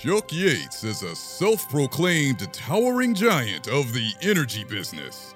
Chuck 0.00 0.32
Yates 0.32 0.84
is 0.84 1.02
a 1.02 1.16
self 1.16 1.68
proclaimed 1.68 2.52
towering 2.52 3.14
giant 3.14 3.66
of 3.66 3.92
the 3.92 4.12
energy 4.22 4.62
business. 4.62 5.34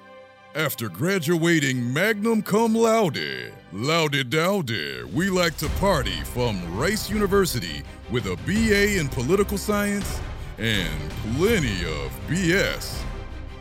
After 0.55 0.87
graduating 0.87 1.91
magnum 1.91 2.41
cum 2.41 2.73
laude, 2.73 3.51
laude 3.73 4.29
daude, 4.29 5.03
we 5.13 5.29
like 5.29 5.57
to 5.57 5.67
party 5.81 6.21
from 6.23 6.77
Rice 6.77 7.09
University 7.09 7.83
with 8.09 8.25
a 8.27 8.37
BA 8.45 8.97
in 8.99 9.09
political 9.09 9.57
science 9.57 10.21
and 10.57 11.11
plenty 11.35 11.83
of 11.83 12.09
BS. 12.29 13.01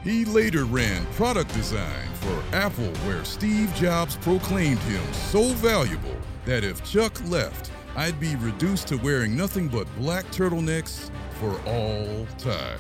He 0.05 0.25
later 0.25 0.67
ran 0.67 1.05
product 1.15 1.53
design 1.53 2.07
for 2.21 2.45
Apple, 2.55 2.95
where 3.07 3.25
Steve 3.25 3.75
Jobs 3.75 4.15
proclaimed 4.19 4.79
him 4.81 5.03
so 5.13 5.49
valuable 5.55 6.17
that 6.45 6.63
if 6.63 6.85
Chuck 6.89 7.21
left, 7.29 7.73
I'd 7.95 8.19
be 8.19 8.37
reduced 8.37 8.89
to 8.89 8.97
wearing 8.97 9.37
nothing 9.37 9.69
but 9.69 9.87
black 9.99 10.25
turtlenecks 10.27 11.11
for 11.33 11.61
all 11.67 12.27
time. 12.39 12.79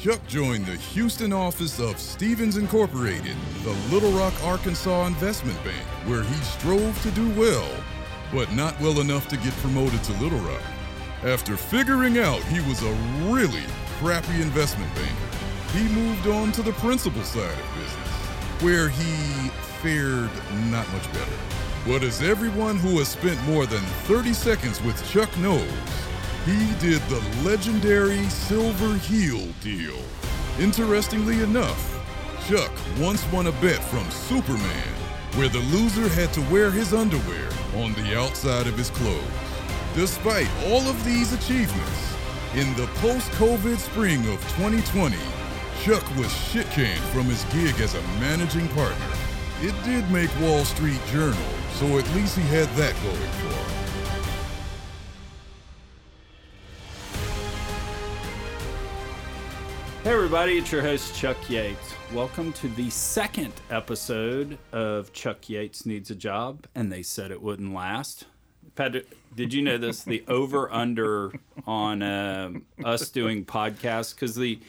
Chuck 0.00 0.26
joined 0.26 0.64
the 0.64 0.76
Houston 0.76 1.34
office 1.34 1.78
of 1.78 1.98
Stephens 1.98 2.56
Incorporated, 2.56 3.36
the 3.62 3.72
Little 3.92 4.12
Rock, 4.12 4.32
Arkansas 4.44 5.06
investment 5.06 5.62
bank, 5.64 5.84
where 6.06 6.22
he 6.22 6.34
strove 6.42 7.00
to 7.02 7.10
do 7.10 7.28
well, 7.38 7.68
but 8.32 8.50
not 8.52 8.80
well 8.80 9.00
enough 9.00 9.28
to 9.28 9.36
get 9.36 9.52
promoted 9.54 10.02
to 10.04 10.12
Little 10.14 10.38
Rock. 10.38 10.62
After 11.24 11.56
figuring 11.56 12.18
out 12.18 12.42
he 12.44 12.60
was 12.60 12.82
a 12.82 12.92
really 13.30 13.64
crappy 13.98 14.40
investment 14.40 14.94
banker, 14.94 15.76
he 15.76 15.88
moved 15.94 16.26
on 16.28 16.52
to 16.52 16.62
the 16.62 16.72
principal 16.74 17.22
side 17.22 17.42
of 17.42 17.74
business, 17.74 18.62
where 18.62 18.88
he 18.88 19.50
fared 19.82 20.30
not 20.70 20.90
much 20.92 21.12
better. 21.12 21.67
But 21.88 22.02
as 22.02 22.20
everyone 22.20 22.76
who 22.76 22.98
has 22.98 23.08
spent 23.08 23.42
more 23.44 23.64
than 23.64 23.80
30 24.04 24.34
seconds 24.34 24.82
with 24.82 25.10
Chuck 25.10 25.34
knows, 25.38 25.66
he 26.44 26.74
did 26.80 27.00
the 27.08 27.24
legendary 27.42 28.22
Silver 28.24 28.94
Hill 28.98 29.48
deal. 29.62 29.96
Interestingly 30.60 31.42
enough, 31.42 31.98
Chuck 32.46 32.70
once 33.00 33.24
won 33.32 33.46
a 33.46 33.52
bet 33.52 33.82
from 33.84 34.08
Superman 34.10 34.92
where 35.36 35.48
the 35.48 35.60
loser 35.72 36.08
had 36.10 36.30
to 36.34 36.42
wear 36.52 36.70
his 36.70 36.92
underwear 36.92 37.48
on 37.76 37.94
the 37.94 38.14
outside 38.18 38.66
of 38.66 38.76
his 38.76 38.90
clothes. 38.90 39.24
Despite 39.94 40.50
all 40.66 40.82
of 40.82 41.04
these 41.06 41.32
achievements, 41.32 42.14
in 42.54 42.74
the 42.76 42.86
post 42.96 43.30
COVID 43.32 43.78
spring 43.78 44.20
of 44.28 44.42
2020, 44.56 45.16
Chuck 45.82 46.04
was 46.16 46.30
shit 46.36 46.66
canned 46.66 47.02
from 47.14 47.24
his 47.24 47.44
gig 47.44 47.80
as 47.80 47.94
a 47.94 48.02
managing 48.20 48.68
partner. 48.68 49.06
It 49.62 49.74
did 49.84 50.08
make 50.10 50.30
Wall 50.40 50.64
Street 50.64 51.00
Journal, 51.10 51.57
so 51.74 51.98
at 51.98 52.14
least 52.14 52.36
he 52.36 52.42
had 52.42 52.68
that 52.76 52.94
going 53.02 53.16
for 53.16 53.46
him. 53.54 53.78
Hey, 60.04 60.14
everybody, 60.14 60.58
it's 60.58 60.72
your 60.72 60.80
host, 60.80 61.14
Chuck 61.14 61.36
Yates. 61.50 61.94
Welcome 62.14 62.52
to 62.54 62.68
the 62.68 62.88
second 62.88 63.52
episode 63.70 64.56
of 64.72 65.12
Chuck 65.12 65.48
Yates 65.50 65.84
Needs 65.84 66.10
a 66.10 66.14
Job, 66.14 66.66
and 66.74 66.90
they 66.90 67.02
said 67.02 67.30
it 67.30 67.42
wouldn't 67.42 67.74
last. 67.74 68.24
Did 69.34 69.52
you 69.52 69.60
know 69.60 69.76
this? 69.76 70.04
The 70.04 70.24
over 70.28 70.72
under 70.72 71.32
on 71.66 72.02
um, 72.02 72.62
us 72.84 73.10
doing 73.10 73.44
podcasts, 73.44 74.14
because 74.14 74.34
the 74.36 74.60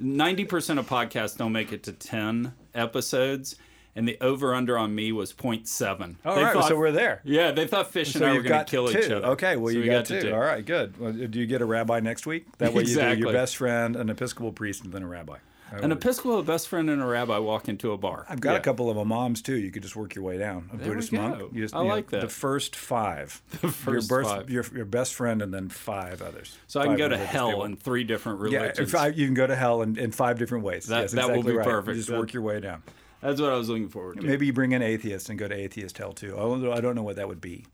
90% 0.00 0.78
of 0.78 0.88
podcasts 0.88 1.36
don't 1.36 1.52
make 1.52 1.72
it 1.72 1.84
to 1.84 1.92
10 1.92 2.52
episodes, 2.74 3.56
and 3.94 4.08
the 4.08 4.16
over 4.20 4.54
under 4.54 4.78
on 4.78 4.94
me 4.94 5.12
was 5.12 5.32
0.7. 5.32 6.16
All 6.24 6.36
right, 6.42 6.52
thought- 6.52 6.68
so 6.68 6.76
we're 6.78 6.92
there. 6.92 7.20
Yeah, 7.24 7.50
they 7.50 7.66
thought 7.66 7.90
Fish 7.92 8.14
and 8.14 8.20
So 8.22 8.26
I 8.26 8.30
were 8.32 8.36
going 8.36 8.48
got 8.48 8.66
to 8.66 8.70
kill 8.70 8.88
two. 8.88 8.98
each 8.98 9.10
other. 9.10 9.26
Okay, 9.28 9.56
well 9.56 9.68
So 9.72 9.78
you 9.78 9.82
we 9.82 9.86
got, 9.90 10.06
to 10.06 10.20
two. 10.22 10.32
All 10.34 10.40
right, 10.40 10.64
good. 10.64 10.98
Well, 10.98 11.12
do 11.12 11.38
you 11.38 11.46
get 11.46 11.60
a 11.62 11.66
rabbi 11.66 12.00
next 12.00 12.26
week? 12.26 12.46
That 12.58 12.72
way 12.72 12.84
you 12.84 12.94
do 12.94 13.16
your 13.16 13.32
best 13.32 13.56
friend, 13.56 13.96
an 13.96 14.08
Episcopal 14.10 14.52
priest, 14.52 14.84
and 14.84 14.92
then 14.92 15.02
a 15.02 15.08
rabbi. 15.08 15.36
I 15.70 15.76
An 15.76 15.82
would- 15.88 15.92
Episcopal, 15.92 16.38
a 16.38 16.42
best 16.42 16.68
friend, 16.68 16.90
and 16.90 17.00
a 17.00 17.06
rabbi 17.06 17.38
walk 17.38 17.66
into 17.66 17.92
a 17.92 17.96
bar. 17.96 18.26
I've 18.28 18.40
got 18.42 18.52
Yeah. 18.52 18.58
a 18.58 18.60
couple 18.60 18.90
of 18.90 18.98
imams 18.98 19.40
too. 19.40 19.54
You 19.56 19.70
could 19.70 19.82
just 19.82 19.96
work 19.96 20.14
your 20.14 20.22
way 20.22 20.36
down. 20.36 20.68
A 20.70 20.76
There 20.76 20.88
Buddhist 20.88 21.12
monk. 21.12 21.50
You 21.54 21.62
just, 21.62 21.74
I 21.74 21.78
you 21.78 21.88
know, 21.88 21.94
like 21.94 22.10
that. 22.10 22.20
The 22.20 22.28
first 22.28 22.76
five. 22.76 23.40
The 23.62 23.68
first 23.68 24.10
your, 24.10 24.22
five. 24.24 24.50
Your, 24.50 24.64
your 24.74 24.84
best 24.84 25.14
friend 25.14 25.40
and 25.40 25.52
then 25.54 25.70
five 25.70 26.20
others. 26.20 26.58
So 26.66 26.78
I 26.80 26.84
can 26.86 26.96
go 26.96 27.08
to 27.08 27.16
hell 27.16 27.48
people. 27.48 27.64
in 27.64 27.76
three 27.76 28.04
different 28.04 28.40
Yeah, 28.50 28.60
religions. 28.60 28.88
if 28.90 28.94
I, 28.94 29.06
you 29.08 29.24
can 29.26 29.32
go 29.34 29.46
to 29.46 29.56
hell 29.56 29.80
in, 29.80 29.96
in 29.98 30.12
five 30.12 30.38
different 30.38 30.62
ways. 30.64 30.86
That- 30.88 31.02
yes, 31.02 31.12
that 31.12 31.30
will 31.34 31.42
be 31.42 31.52
right. 31.52 31.64
perfect. 31.66 31.94
You 31.96 32.00
just 32.00 32.10
That- 32.10 32.18
work 32.18 32.34
your 32.34 32.42
way 32.42 32.60
down. 32.60 32.82
That's 33.22 33.40
what 33.40 33.52
I 33.52 33.56
was 33.56 33.68
looking 33.68 33.88
forward 33.88 34.20
to. 34.20 34.26
Maybe 34.26 34.46
you 34.46 34.52
bring 34.52 34.72
in 34.72 34.82
atheists 34.82 35.28
and 35.30 35.38
go 35.38 35.48
to 35.48 35.54
atheist 35.54 35.96
hell 35.96 36.12
too. 36.12 36.36
I 36.72 36.80
don't 36.80 36.94
know 36.94 37.02
what 37.02 37.16
that 37.16 37.28
would 37.28 37.40
be. 37.40 37.64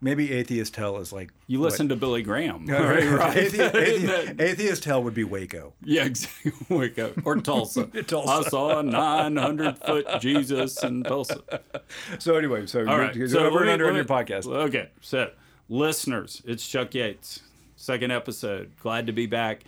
Maybe 0.00 0.30
atheist 0.32 0.76
hell 0.76 0.98
is 0.98 1.10
like 1.10 1.30
you 1.46 1.58
listen 1.58 1.88
to 1.88 1.96
Billy 1.96 2.22
Graham, 2.22 2.66
Right, 2.66 2.80
right? 3.06 3.18
right. 3.18 3.36
Atheist, 3.36 3.74
atheist, 3.74 4.40
atheist 4.40 4.84
hell 4.84 5.02
would 5.02 5.14
be 5.14 5.24
Waco. 5.24 5.72
yeah, 5.82 6.04
exactly. 6.04 6.52
Waco 6.76 7.14
or 7.24 7.36
Tulsa. 7.36 7.86
Tulsa. 8.06 8.30
I 8.30 8.42
saw 8.42 8.78
a 8.80 8.82
900 8.82 9.78
foot 9.78 10.06
Jesus 10.20 10.82
in 10.84 11.02
Tulsa. 11.02 11.40
So 12.18 12.36
anyway, 12.36 12.66
so 12.66 12.80
All 12.86 12.98
right. 12.98 13.14
so 13.28 13.38
over 13.46 13.58
and 13.60 13.66
me- 13.68 13.72
under 13.72 13.88
on 13.88 13.94
your 13.96 14.04
podcast. 14.04 14.46
Okay. 14.46 14.90
So, 15.00 15.30
listeners, 15.70 16.42
it's 16.44 16.68
Chuck 16.68 16.94
Yates, 16.94 17.40
second 17.76 18.10
episode. 18.12 18.72
Glad 18.80 19.06
to 19.06 19.12
be 19.12 19.24
back. 19.26 19.62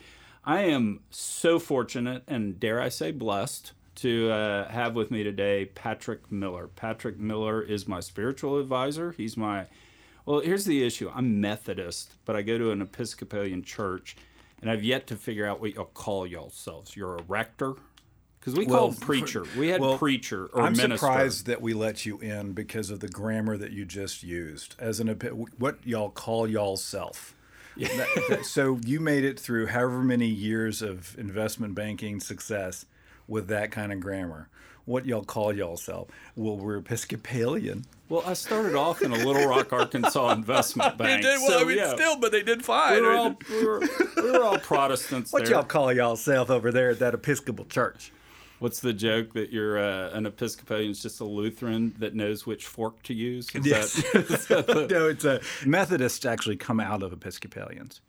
I 0.44 0.62
am 0.64 1.00
so 1.10 1.58
fortunate 1.58 2.22
and 2.28 2.60
dare 2.60 2.80
I 2.82 2.90
say 2.90 3.12
blessed 3.12 3.72
to 3.98 4.30
uh, 4.30 4.68
have 4.68 4.94
with 4.94 5.10
me 5.10 5.22
today 5.24 5.66
Patrick 5.66 6.30
Miller. 6.30 6.68
Patrick 6.68 7.18
Miller 7.18 7.62
is 7.62 7.88
my 7.88 8.00
spiritual 8.00 8.58
advisor. 8.58 9.12
He's 9.12 9.36
my, 9.36 9.66
well, 10.26 10.40
here's 10.40 10.64
the 10.64 10.84
issue 10.84 11.10
I'm 11.14 11.40
Methodist, 11.40 12.14
but 12.24 12.36
I 12.36 12.42
go 12.42 12.58
to 12.58 12.70
an 12.70 12.80
Episcopalian 12.82 13.62
church, 13.62 14.16
and 14.60 14.70
I've 14.70 14.84
yet 14.84 15.06
to 15.08 15.16
figure 15.16 15.46
out 15.46 15.60
what 15.60 15.74
y'all 15.74 15.84
call 15.86 16.26
yourselves. 16.26 16.96
You're 16.96 17.16
a 17.16 17.22
rector? 17.22 17.74
Because 18.38 18.54
we 18.54 18.66
Well, 18.66 18.78
call 18.78 18.92
preacher. 18.94 19.44
We 19.56 19.68
had 19.68 19.80
well, 19.80 19.98
preacher 19.98 20.46
or 20.52 20.62
I'm 20.62 20.72
minister. 20.76 20.98
surprised 20.98 21.46
that 21.46 21.60
we 21.60 21.74
let 21.74 22.06
you 22.06 22.18
in 22.20 22.52
because 22.52 22.90
of 22.90 23.00
the 23.00 23.08
grammar 23.08 23.56
that 23.56 23.72
you 23.72 23.84
just 23.84 24.22
used 24.22 24.76
as 24.78 25.00
an 25.00 25.08
what 25.58 25.78
y'all 25.84 26.10
call 26.10 26.46
y'all 26.48 26.76
self. 26.76 27.34
That- 27.76 28.08
that- 28.28 28.44
so 28.44 28.78
you 28.84 29.00
made 29.00 29.24
it 29.24 29.38
through 29.40 29.66
however 29.66 30.02
many 30.02 30.28
years 30.28 30.82
of 30.82 31.18
investment 31.18 31.74
banking 31.74 32.20
success 32.20 32.86
with 33.28 33.46
that 33.48 33.70
kind 33.70 33.92
of 33.92 34.00
grammar. 34.00 34.48
What 34.86 35.04
y'all 35.04 35.22
call 35.22 35.52
y'all 35.54 35.76
self? 35.76 36.08
Well, 36.34 36.56
we're 36.56 36.78
Episcopalian. 36.78 37.84
Well, 38.08 38.22
I 38.24 38.32
started 38.32 38.74
off 38.74 39.02
in 39.02 39.12
a 39.12 39.16
Little 39.16 39.46
Rock, 39.46 39.70
Arkansas 39.72 40.32
investment 40.32 40.96
bank. 40.98 41.22
They 41.22 41.28
did 41.30 41.40
so, 41.40 41.60
I 41.60 41.64
mean, 41.64 41.76
yeah, 41.76 41.94
still, 41.94 42.18
but 42.18 42.32
they 42.32 42.42
did 42.42 42.64
fine. 42.64 42.94
we 42.94 43.00
fine. 43.00 43.06
were 43.06 43.14
all 43.14 43.38
we 43.50 43.64
were, 43.66 43.80
we 44.16 44.30
were 44.32 44.42
all 44.42 44.56
Protestants 44.58 45.30
what 45.30 45.44
there. 45.44 45.52
y'all 45.56 45.62
call 45.64 45.92
y'all 45.92 46.16
self 46.16 46.48
over 46.48 46.72
there 46.72 46.88
at 46.90 47.00
that 47.00 47.12
Episcopal 47.12 47.66
church? 47.66 48.12
What's 48.60 48.80
the 48.80 48.94
joke 48.94 49.34
that 49.34 49.52
you're 49.52 49.78
uh, 49.78 50.10
an 50.14 50.24
Episcopalian 50.24 50.90
is 50.90 51.02
just 51.02 51.20
a 51.20 51.24
Lutheran 51.24 51.94
that 51.98 52.14
knows 52.14 52.46
which 52.46 52.66
fork 52.66 53.02
to 53.04 53.14
use? 53.14 53.48
Is 53.54 53.66
Yes. 53.66 53.94
that- 54.12 54.14
is 54.30 54.46
that 54.46 54.66
the- 54.66 54.86
no, 54.88 55.06
it's 55.08 55.24
a 55.26 55.40
Methodists 55.66 56.24
actually 56.24 56.56
come 56.56 56.80
out 56.80 57.02
of 57.02 57.12
Episcopalians. 57.12 58.00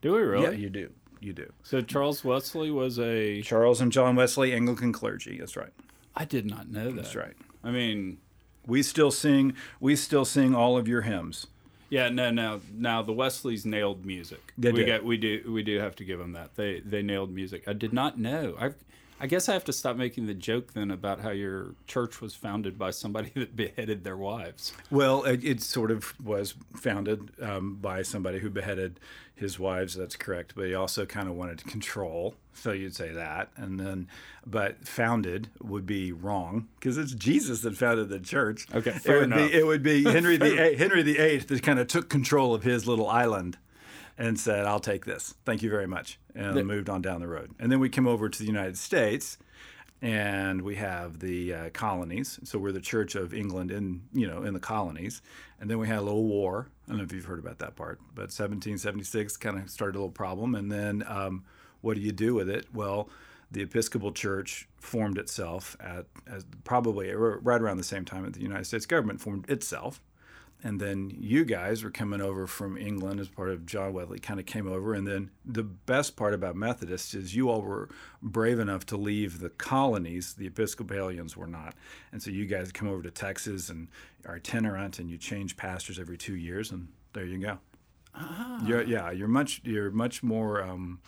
do 0.00 0.14
we 0.14 0.20
really? 0.22 0.44
Yeah, 0.44 0.50
you 0.52 0.70
do. 0.70 0.90
You 1.26 1.32
do. 1.32 1.52
so 1.64 1.80
Charles 1.80 2.22
Wesley 2.24 2.70
was 2.70 3.00
a. 3.00 3.42
Charles 3.42 3.80
and 3.80 3.90
John 3.90 4.14
Wesley, 4.14 4.52
Anglican 4.52 4.92
clergy. 4.92 5.38
That's 5.38 5.56
right. 5.56 5.72
I 6.14 6.24
did 6.24 6.46
not 6.46 6.70
know 6.70 6.84
that. 6.92 6.94
That's 6.96 7.16
right. 7.16 7.34
I 7.64 7.72
mean, 7.72 8.18
We 8.64 8.82
still 8.84 9.10
sing. 9.10 9.54
We 9.80 9.96
still 9.96 10.24
sing 10.24 10.54
all 10.54 10.78
of 10.78 10.86
your 10.86 11.02
hymns. 11.02 11.48
yeah, 11.90 12.08
no, 12.10 12.30
no. 12.30 12.60
Now 12.72 13.02
the 13.02 13.12
Wesleys 13.12 13.66
nailed 13.66 14.06
music. 14.06 14.52
They 14.56 14.70
we 14.70 14.78
did. 14.80 14.86
got 14.86 15.04
we 15.04 15.16
do 15.16 15.50
we 15.52 15.64
do 15.64 15.80
have 15.80 15.96
to 15.96 16.04
give 16.04 16.20
them 16.20 16.32
that. 16.32 16.54
They 16.54 16.78
they 16.78 17.02
nailed 17.02 17.32
music. 17.32 17.64
I 17.66 17.72
did 17.72 17.92
not 17.92 18.18
know. 18.20 18.54
I 18.60 18.70
I 19.18 19.26
guess 19.26 19.48
I 19.48 19.54
have 19.54 19.64
to 19.64 19.72
stop 19.72 19.96
making 19.96 20.26
the 20.26 20.34
joke 20.34 20.74
then 20.74 20.90
about 20.90 21.20
how 21.20 21.30
your 21.30 21.74
church 21.86 22.20
was 22.20 22.34
founded 22.34 22.78
by 22.78 22.90
somebody 22.90 23.30
that 23.34 23.56
beheaded 23.56 24.04
their 24.04 24.16
wives. 24.16 24.72
Well, 24.90 25.24
it, 25.24 25.44
it 25.44 25.62
sort 25.62 25.90
of 25.90 26.14
was 26.22 26.54
founded 26.74 27.30
um, 27.40 27.76
by 27.76 28.02
somebody 28.02 28.40
who 28.40 28.50
beheaded 28.50 29.00
his 29.34 29.58
wives. 29.58 29.94
That's 29.94 30.16
correct. 30.16 30.54
But 30.54 30.66
he 30.66 30.74
also 30.74 31.06
kind 31.06 31.28
of 31.28 31.34
wanted 31.34 31.64
control. 31.64 32.34
So 32.54 32.72
you'd 32.72 32.96
say 32.96 33.12
that, 33.12 33.50
and 33.56 33.78
then, 33.78 34.08
but 34.46 34.88
founded 34.88 35.50
would 35.62 35.84
be 35.84 36.10
wrong 36.10 36.68
because 36.78 36.96
it's 36.96 37.12
Jesus 37.12 37.60
that 37.60 37.76
founded 37.76 38.08
the 38.08 38.18
church. 38.18 38.66
Okay, 38.74 38.90
it 38.90 39.02
fair 39.02 39.16
would 39.20 39.24
enough. 39.24 39.50
be 39.50 39.58
it 39.58 39.66
would 39.66 39.82
be 39.82 40.04
Henry 40.04 40.38
the 40.38 40.74
Henry 40.78 41.02
the 41.02 41.18
Eighth 41.18 41.48
that 41.48 41.62
kind 41.62 41.78
of 41.78 41.86
took 41.86 42.08
control 42.08 42.54
of 42.54 42.62
his 42.62 42.86
little 42.86 43.08
island. 43.08 43.58
And 44.18 44.38
said, 44.38 44.66
"I'll 44.66 44.80
take 44.80 45.04
this. 45.04 45.34
Thank 45.44 45.62
you 45.62 45.70
very 45.70 45.86
much," 45.86 46.18
and 46.34 46.56
moved 46.66 46.88
on 46.88 47.02
down 47.02 47.20
the 47.20 47.28
road. 47.28 47.52
And 47.58 47.70
then 47.70 47.80
we 47.80 47.88
came 47.88 48.06
over 48.06 48.28
to 48.28 48.38
the 48.38 48.46
United 48.46 48.78
States, 48.78 49.38
and 50.00 50.62
we 50.62 50.76
have 50.76 51.20
the 51.20 51.54
uh, 51.54 51.70
colonies. 51.70 52.38
So 52.44 52.58
we're 52.58 52.72
the 52.72 52.80
Church 52.80 53.14
of 53.14 53.34
England 53.34 53.70
in 53.70 54.02
you 54.12 54.26
know 54.26 54.42
in 54.42 54.54
the 54.54 54.60
colonies, 54.60 55.22
and 55.60 55.70
then 55.70 55.78
we 55.78 55.88
had 55.88 55.98
a 55.98 56.02
little 56.02 56.24
war. 56.24 56.68
I 56.86 56.90
don't 56.90 56.98
know 56.98 57.04
if 57.04 57.12
you've 57.12 57.24
heard 57.24 57.40
about 57.40 57.58
that 57.58 57.76
part, 57.76 58.00
but 58.14 58.30
1776 58.32 59.36
kind 59.36 59.58
of 59.58 59.70
started 59.70 59.96
a 59.96 59.98
little 59.98 60.10
problem, 60.10 60.54
and 60.54 60.70
then 60.70 61.04
um, 61.06 61.44
what 61.80 61.94
do 61.94 62.00
you 62.00 62.12
do 62.12 62.34
with 62.34 62.48
it? 62.48 62.66
Well. 62.74 63.08
The 63.48 63.62
Episcopal 63.62 64.10
Church 64.10 64.68
formed 64.80 65.18
itself 65.18 65.76
at 65.78 66.06
as 66.26 66.44
probably 66.64 67.14
right 67.14 67.62
around 67.62 67.76
the 67.76 67.84
same 67.84 68.04
time 68.04 68.24
that 68.24 68.34
the 68.34 68.40
United 68.40 68.64
States 68.64 68.86
government 68.86 69.20
formed 69.20 69.48
itself 69.48 70.00
and 70.66 70.80
then 70.80 71.12
you 71.16 71.44
guys 71.44 71.84
were 71.84 71.92
coming 71.92 72.20
over 72.20 72.48
from 72.48 72.76
England 72.76 73.20
as 73.20 73.28
part 73.28 73.50
of 73.50 73.66
John 73.66 73.92
Wesley, 73.92 74.18
kind 74.18 74.40
of 74.40 74.46
came 74.46 74.66
over. 74.66 74.94
And 74.94 75.06
then 75.06 75.30
the 75.44 75.62
best 75.62 76.16
part 76.16 76.34
about 76.34 76.56
Methodists 76.56 77.14
is 77.14 77.36
you 77.36 77.48
all 77.48 77.62
were 77.62 77.88
brave 78.20 78.58
enough 78.58 78.84
to 78.86 78.96
leave 78.96 79.38
the 79.38 79.50
colonies. 79.50 80.34
The 80.34 80.48
Episcopalians 80.48 81.36
were 81.36 81.46
not. 81.46 81.76
And 82.10 82.20
so 82.20 82.32
you 82.32 82.46
guys 82.46 82.72
come 82.72 82.88
over 82.88 83.00
to 83.04 83.12
Texas 83.12 83.68
and 83.68 83.86
are 84.24 84.34
itinerant, 84.34 84.98
and 84.98 85.08
you 85.08 85.18
change 85.18 85.56
pastors 85.56 86.00
every 86.00 86.18
two 86.18 86.34
years, 86.34 86.72
and 86.72 86.88
there 87.12 87.24
you 87.24 87.38
go. 87.38 87.58
Ah. 88.16 88.60
You're, 88.66 88.82
yeah, 88.82 89.12
you're 89.12 89.28
much 89.28 89.60
you're 89.62 89.92
much 89.92 90.24
more. 90.24 90.64
Um, 90.64 90.98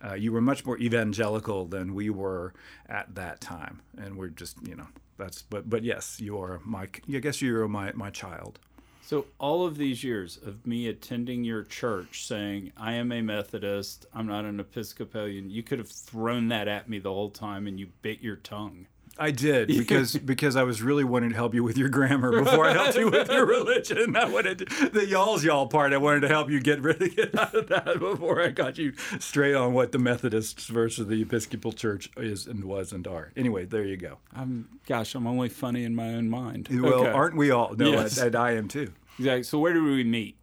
uh, 0.00 0.14
you 0.14 0.30
were 0.30 0.40
much 0.40 0.64
more 0.64 0.78
evangelical 0.78 1.66
than 1.66 1.92
we 1.92 2.08
were 2.08 2.54
at 2.88 3.16
that 3.16 3.40
time, 3.40 3.82
and 4.00 4.16
we're 4.16 4.28
just 4.28 4.64
you 4.64 4.76
know 4.76 4.86
that's 5.16 5.42
but 5.42 5.68
but 5.68 5.82
yes, 5.82 6.20
you 6.20 6.40
are 6.40 6.60
my. 6.64 6.82
I 7.12 7.18
guess 7.18 7.42
you're 7.42 7.66
my 7.66 7.90
my 7.94 8.10
child. 8.10 8.60
So, 9.08 9.24
all 9.38 9.64
of 9.64 9.78
these 9.78 10.04
years 10.04 10.36
of 10.36 10.66
me 10.66 10.86
attending 10.86 11.42
your 11.42 11.62
church 11.62 12.26
saying, 12.26 12.72
I 12.76 12.92
am 12.92 13.10
a 13.10 13.22
Methodist, 13.22 14.04
I'm 14.12 14.26
not 14.26 14.44
an 14.44 14.60
Episcopalian, 14.60 15.48
you 15.48 15.62
could 15.62 15.78
have 15.78 15.88
thrown 15.88 16.48
that 16.48 16.68
at 16.68 16.90
me 16.90 16.98
the 16.98 17.10
whole 17.10 17.30
time 17.30 17.66
and 17.66 17.80
you 17.80 17.86
bit 18.02 18.20
your 18.20 18.36
tongue. 18.36 18.86
I 19.18 19.30
did 19.30 19.68
because 19.78 20.16
because 20.16 20.56
I 20.56 20.62
was 20.62 20.80
really 20.80 21.04
wanting 21.04 21.30
to 21.30 21.36
help 21.36 21.54
you 21.54 21.64
with 21.64 21.76
your 21.76 21.88
grammar 21.88 22.42
before 22.42 22.66
I 22.66 22.72
helped 22.72 22.96
you 22.96 23.10
with 23.10 23.30
your 23.30 23.46
religion. 23.58 24.16
I 24.16 24.26
wanted 24.26 24.58
to, 24.58 24.88
the 24.90 25.06
y'all's 25.06 25.44
y'all 25.44 25.66
part. 25.66 25.92
I 25.92 25.96
wanted 25.96 26.20
to 26.20 26.28
help 26.28 26.50
you 26.50 26.60
get 26.60 26.80
rid 26.80 27.02
of 27.02 27.16
get 27.16 27.38
out 27.38 27.54
of 27.54 27.68
that 27.68 27.98
before 27.98 28.40
I 28.40 28.48
got 28.48 28.78
you 28.78 28.92
straight 29.18 29.54
on 29.54 29.72
what 29.72 29.92
the 29.92 29.98
Methodists 29.98 30.66
versus 30.66 31.08
the 31.08 31.20
Episcopal 31.20 31.72
Church 31.72 32.10
is 32.16 32.46
and 32.46 32.64
was 32.64 32.92
and 32.92 33.06
are. 33.06 33.32
Anyway, 33.36 33.64
there 33.64 33.84
you 33.84 33.96
go. 33.96 34.18
I'm 34.34 34.68
gosh, 34.86 35.14
I'm 35.14 35.26
only 35.26 35.48
funny 35.48 35.84
in 35.84 35.94
my 35.94 36.14
own 36.14 36.30
mind. 36.30 36.68
Well, 36.70 37.00
okay. 37.00 37.10
aren't 37.10 37.36
we 37.36 37.50
all? 37.50 37.74
No, 37.74 37.90
yes. 37.90 38.18
I, 38.20 38.28
I 38.28 38.52
am 38.52 38.68
too. 38.68 38.92
Exactly. 39.18 39.42
So 39.42 39.58
where 39.58 39.72
do 39.72 39.82
we 39.84 40.04
meet? 40.04 40.36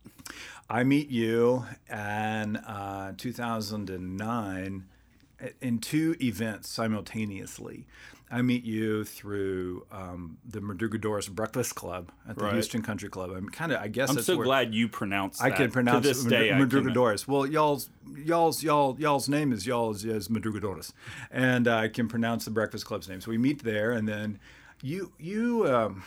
I 0.69 0.83
meet 0.83 1.09
you 1.09 1.65
in 1.89 2.57
uh, 2.57 3.13
2009 3.17 4.85
in 5.61 5.79
two 5.79 6.15
events 6.21 6.69
simultaneously. 6.69 7.85
I 8.31 8.41
meet 8.41 8.65
you 8.65 9.03
through 9.03 9.85
um, 9.91 10.37
the 10.45 10.59
Madrugadores 10.59 11.29
Breakfast 11.29 11.75
Club 11.75 12.11
at 12.27 12.37
the 12.37 12.45
right. 12.45 12.53
Houston 12.53 12.81
Country 12.81 13.07
Club. 13.07 13.31
I'm 13.31 13.49
kind 13.49 13.71
of, 13.71 13.79
I 13.79 13.87
guess. 13.87 14.09
I'm 14.09 14.19
so 14.19 14.37
glad 14.37 14.73
you 14.73 14.87
pronounced. 14.87 15.41
I 15.41 15.51
can 15.51 15.69
pronounce 15.69 16.01
to 16.01 16.13
this 16.13 16.23
day. 16.23 16.49
Madrugadores. 16.49 17.27
Well, 17.27 17.45
y'all's 17.45 17.89
y'all's 18.15 18.63
y'all 18.63 18.95
y'all's 18.99 19.29
name 19.29 19.53
is 19.53 19.67
y'all's 19.67 20.03
is 20.03 20.27
Madrugadores, 20.27 20.91
and 21.29 21.67
I 21.67 21.87
can 21.87 22.07
pronounce 22.07 22.45
the 22.45 22.51
Breakfast 22.51 22.85
Club's 22.85 23.07
name. 23.07 23.21
So 23.21 23.29
we 23.29 23.37
meet 23.37 23.63
there, 23.63 23.91
and 23.91 24.07
then 24.07 24.39
you 24.81 25.11
you. 25.19 25.67
Um, 25.67 26.03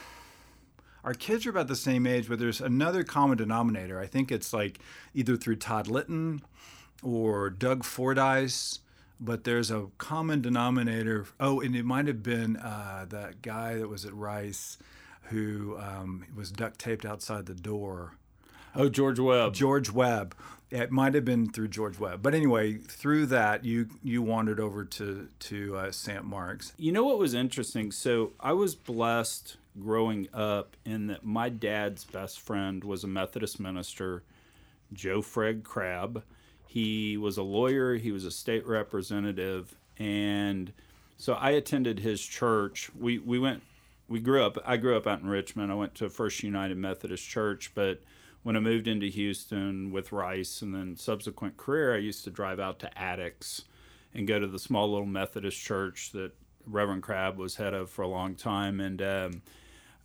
our 1.04 1.14
kids 1.14 1.46
are 1.46 1.50
about 1.50 1.68
the 1.68 1.76
same 1.76 2.06
age, 2.06 2.28
but 2.28 2.38
there's 2.38 2.60
another 2.60 3.04
common 3.04 3.38
denominator. 3.38 4.00
I 4.00 4.06
think 4.06 4.32
it's 4.32 4.52
like 4.52 4.80
either 5.14 5.36
through 5.36 5.56
Todd 5.56 5.86
Litton 5.86 6.42
or 7.02 7.48
Doug 7.48 7.84
Fordyce, 7.84 8.80
but 9.20 9.44
there's 9.44 9.70
a 9.70 9.88
common 9.98 10.40
denominator. 10.40 11.26
Oh, 11.40 11.60
and 11.60 11.74
it 11.74 11.84
might 11.84 12.06
have 12.06 12.22
been 12.22 12.56
uh, 12.56 13.06
that 13.08 13.42
guy 13.42 13.76
that 13.76 13.88
was 13.88 14.04
at 14.04 14.14
Rice 14.14 14.78
who 15.24 15.76
um, 15.78 16.24
was 16.34 16.50
duct 16.50 16.78
taped 16.78 17.04
outside 17.04 17.46
the 17.46 17.54
door. 17.54 18.14
Oh, 18.74 18.88
George 18.88 19.18
Webb. 19.18 19.54
George 19.54 19.90
Webb. 19.90 20.34
It 20.70 20.90
might 20.90 21.14
have 21.14 21.24
been 21.24 21.50
through 21.50 21.68
George 21.68 21.98
Webb, 21.98 22.20
but 22.22 22.34
anyway, 22.34 22.74
through 22.74 23.26
that 23.26 23.64
you 23.64 23.88
you 24.04 24.20
wandered 24.20 24.60
over 24.60 24.84
to 24.84 25.28
to 25.38 25.76
uh, 25.76 25.90
St. 25.90 26.24
Mark's. 26.24 26.74
You 26.76 26.92
know 26.92 27.04
what 27.04 27.18
was 27.18 27.32
interesting? 27.32 27.90
So 27.90 28.32
I 28.38 28.52
was 28.52 28.74
blessed 28.74 29.56
growing 29.80 30.28
up 30.34 30.76
in 30.84 31.06
that 31.06 31.24
my 31.24 31.48
dad's 31.48 32.04
best 32.04 32.40
friend 32.40 32.84
was 32.84 33.02
a 33.02 33.06
Methodist 33.06 33.58
minister, 33.58 34.24
Joe 34.92 35.22
Fred 35.22 35.64
Crabb. 35.64 36.22
He 36.68 37.16
was 37.16 37.38
a 37.38 37.42
lawyer, 37.42 37.94
he 37.94 38.12
was 38.12 38.26
a 38.26 38.30
state 38.30 38.66
representative, 38.66 39.74
and 39.98 40.70
so 41.16 41.32
I 41.32 41.50
attended 41.50 42.00
his 42.00 42.22
church. 42.22 42.90
We 42.94 43.18
we 43.18 43.38
went 43.38 43.62
we 44.06 44.20
grew 44.20 44.44
up 44.44 44.58
I 44.66 44.76
grew 44.76 44.94
up 44.94 45.06
out 45.06 45.20
in 45.20 45.28
Richmond. 45.28 45.72
I 45.72 45.76
went 45.76 45.94
to 45.96 46.10
First 46.10 46.42
United 46.42 46.76
Methodist 46.76 47.26
Church, 47.26 47.72
but 47.74 48.02
when 48.42 48.54
I 48.54 48.60
moved 48.60 48.86
into 48.86 49.06
Houston 49.06 49.90
with 49.90 50.12
Rice 50.12 50.60
and 50.60 50.74
then 50.74 50.94
subsequent 50.94 51.56
career, 51.56 51.94
I 51.94 51.98
used 51.98 52.24
to 52.24 52.30
drive 52.30 52.60
out 52.60 52.78
to 52.80 52.90
Attucks 52.96 53.62
and 54.14 54.28
go 54.28 54.38
to 54.38 54.46
the 54.46 54.58
small 54.58 54.90
little 54.90 55.06
Methodist 55.06 55.58
church 55.58 56.12
that 56.12 56.32
Reverend 56.66 57.02
Crabb 57.02 57.38
was 57.38 57.56
head 57.56 57.72
of 57.72 57.88
for 57.88 58.02
a 58.02 58.08
long 58.08 58.34
time. 58.34 58.78
And 58.78 59.00
um, 59.00 59.42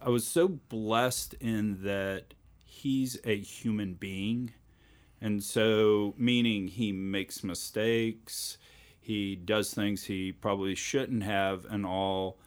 I 0.02 0.10
was 0.10 0.26
so 0.26 0.48
blessed 0.48 1.36
in 1.42 1.84
that 1.84 2.34
he's 2.66 3.20
a 3.26 3.38
human 3.38 3.96
being. 3.96 4.54
And 5.24 5.42
so, 5.42 6.14
meaning 6.18 6.68
he 6.68 6.92
makes 6.92 7.46
mistakes, 7.46 8.58
he 9.00 9.38
does 9.38 9.74
things 9.74 10.04
he 10.04 10.34
probably 10.34 10.76
shouldn't 10.76 11.24
have, 11.24 11.66
and 11.70 11.86
all. 11.86 12.38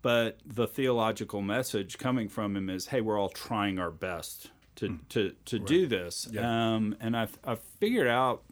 But 0.00 0.38
the 0.46 0.68
theological 0.68 1.42
message 1.42 1.98
coming 1.98 2.28
from 2.28 2.56
him 2.56 2.70
is 2.70 2.86
hey, 2.86 3.00
we're 3.00 3.18
all 3.18 3.28
trying 3.28 3.80
our 3.80 3.90
best 3.90 4.52
to, 4.76 4.90
mm. 4.90 5.08
to, 5.08 5.34
to 5.46 5.58
right. 5.58 5.66
do 5.66 5.86
this. 5.88 6.28
Yeah. 6.30 6.74
Um, 6.76 6.94
and 7.00 7.16
I, 7.16 7.26
I 7.44 7.56
figured 7.56 8.06
out 8.06 8.44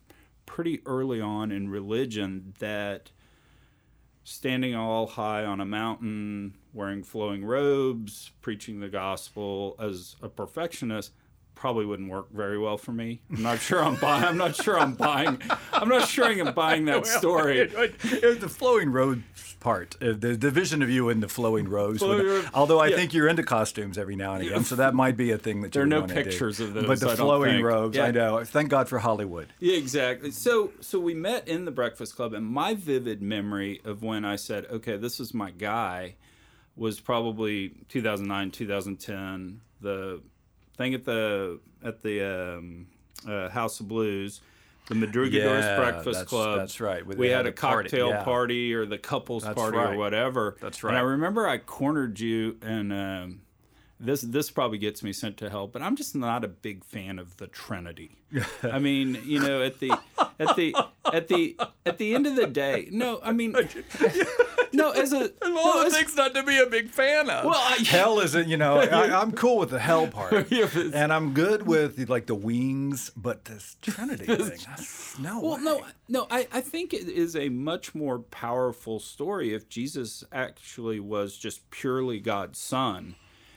pretty 0.44 0.82
early 0.84 1.20
on 1.20 1.52
in 1.52 1.68
religion 1.68 2.52
that 2.58 3.12
standing 4.24 4.74
all 4.74 5.06
high 5.06 5.44
on 5.44 5.60
a 5.60 5.64
mountain, 5.64 6.54
wearing 6.72 7.04
flowing 7.04 7.44
robes, 7.44 8.32
preaching 8.40 8.80
the 8.80 8.88
gospel 8.88 9.76
as 9.78 10.16
a 10.20 10.28
perfectionist 10.28 11.12
probably 11.56 11.86
wouldn't 11.86 12.10
work 12.10 12.30
very 12.32 12.58
well 12.58 12.76
for 12.76 12.92
me. 12.92 13.20
I'm 13.30 13.42
not 13.42 13.58
sure 13.58 13.82
I'm 13.82 13.96
buying. 13.96 14.24
I'm 14.24 14.36
not 14.36 14.54
sure 14.54 14.78
I'm 14.78 14.94
buying. 14.94 15.40
I'm 15.72 15.88
not 15.88 16.08
sure 16.08 16.26
I'm 16.26 16.54
buying 16.54 16.84
that 16.84 17.02
well, 17.02 17.18
story. 17.18 17.58
It, 17.58 17.74
it, 17.74 17.94
it, 18.04 18.40
the 18.40 18.48
flowing 18.48 18.92
robes 18.92 19.56
part, 19.58 19.96
uh, 20.00 20.12
the 20.16 20.36
division 20.36 20.82
of 20.82 20.90
you 20.90 21.08
in 21.08 21.20
the 21.20 21.28
flowing 21.28 21.68
robes. 21.68 21.98
Flowing 21.98 22.44
although 22.54 22.78
I 22.78 22.88
yeah. 22.88 22.96
think 22.96 23.14
you're 23.14 23.26
into 23.26 23.42
costumes 23.42 23.98
every 23.98 24.14
now 24.14 24.34
and 24.34 24.46
again, 24.46 24.64
so 24.64 24.76
that 24.76 24.94
might 25.02 25.16
be 25.16 25.32
a 25.32 25.38
thing 25.38 25.62
that 25.62 25.72
there 25.72 25.82
are 25.82 25.86
no 25.86 26.02
pictures 26.02 26.58
do. 26.58 26.64
of 26.64 26.74
those. 26.74 26.86
But 26.86 27.00
the 27.00 27.08
I 27.08 27.16
flowing 27.16 27.62
robes, 27.62 27.96
yeah. 27.96 28.04
I 28.04 28.10
know. 28.12 28.44
Thank 28.44 28.68
God 28.68 28.88
for 28.88 28.98
Hollywood. 28.98 29.48
Yeah, 29.58 29.76
exactly. 29.76 30.30
So, 30.30 30.72
so 30.80 31.00
we 31.00 31.14
met 31.14 31.48
in 31.48 31.64
the 31.64 31.72
Breakfast 31.72 32.14
Club, 32.14 32.34
and 32.34 32.46
my 32.46 32.74
vivid 32.74 33.22
memory 33.22 33.80
of 33.84 34.02
when 34.02 34.24
I 34.24 34.36
said, 34.36 34.66
"Okay, 34.66 34.98
this 34.98 35.18
is 35.18 35.32
my 35.32 35.50
guy," 35.50 36.16
was 36.76 37.00
probably 37.00 37.70
2009, 37.88 38.50
2010. 38.50 39.62
The 39.80 40.22
thing 40.76 40.94
at 40.94 41.04
the 41.04 41.60
at 41.84 42.02
the 42.02 42.56
um, 42.58 42.86
uh, 43.28 43.48
House 43.48 43.80
of 43.80 43.88
Blues, 43.88 44.40
the 44.88 44.94
Madrugadores 44.94 45.62
yeah, 45.62 45.76
Breakfast 45.76 46.20
that's, 46.20 46.28
Club. 46.28 46.58
That's 46.58 46.80
right. 46.80 47.06
we 47.06 47.28
had, 47.28 47.46
a 47.46 47.52
cocktail 47.52 48.08
party, 48.08 48.18
yeah. 48.18 48.24
party, 48.24 48.74
or 48.74 48.86
the 48.86 48.98
couples 48.98 49.42
that's 49.42 49.54
party 49.54 49.76
right. 49.76 49.94
or 49.94 49.98
whatever. 49.98 50.56
That's 50.60 50.82
right. 50.82 50.90
And 50.90 50.98
I 50.98 51.02
remember 51.02 51.46
I 51.48 51.58
cornered 51.58 52.20
you 52.20 52.56
and. 52.62 52.92
Um, 52.92 53.40
this 53.98 54.20
this 54.20 54.50
probably 54.50 54.78
gets 54.78 55.02
me 55.02 55.12
sent 55.12 55.36
to 55.38 55.48
hell, 55.48 55.66
but 55.66 55.80
I'm 55.80 55.96
just 55.96 56.14
not 56.14 56.44
a 56.44 56.48
big 56.48 56.84
fan 56.84 57.18
of 57.18 57.36
the 57.38 57.46
Trinity. 57.46 58.18
I 58.62 58.78
mean, 58.78 59.20
you 59.24 59.40
know, 59.40 59.62
at 59.62 59.80
the 59.80 59.90
at 60.38 60.54
the 60.56 60.74
at 61.12 61.28
the 61.28 61.56
at 61.86 61.96
the 61.96 62.14
end 62.14 62.26
of 62.26 62.36
the 62.36 62.46
day, 62.46 62.88
no, 62.90 63.20
I 63.22 63.32
mean, 63.32 63.52
no, 64.72 64.90
as 64.90 65.14
a 65.14 65.30
all 65.42 65.50
no, 65.50 65.84
the 65.84 65.90
things 65.90 66.14
not 66.14 66.34
to 66.34 66.42
be 66.42 66.58
a 66.58 66.66
big 66.66 66.90
fan 66.90 67.30
of. 67.30 67.46
Well, 67.46 67.54
I, 67.54 67.76
hell 67.86 68.20
isn't, 68.20 68.48
you 68.48 68.58
know, 68.58 68.76
I, 68.80 69.22
am 69.22 69.32
cool 69.32 69.58
with 69.58 69.70
the 69.70 69.78
hell 69.78 70.06
part, 70.08 70.52
and 70.52 71.12
I'm 71.12 71.32
good 71.32 71.66
with 71.66 72.10
like 72.10 72.26
the 72.26 72.34
wings, 72.34 73.10
but 73.16 73.46
this 73.46 73.76
Trinity 73.80 74.26
thing, 74.26 74.58
no. 75.22 75.40
Well, 75.40 75.56
way. 75.56 75.62
no, 75.62 75.86
no, 76.08 76.26
I 76.30 76.46
I 76.52 76.60
think 76.60 76.92
it 76.92 77.08
is 77.08 77.34
a 77.34 77.48
much 77.48 77.94
more 77.94 78.18
powerful 78.18 79.00
story 79.00 79.54
if 79.54 79.70
Jesus 79.70 80.22
actually 80.32 81.00
was 81.00 81.38
just 81.38 81.70
purely 81.70 82.20
God's 82.20 82.58
son 82.58 83.14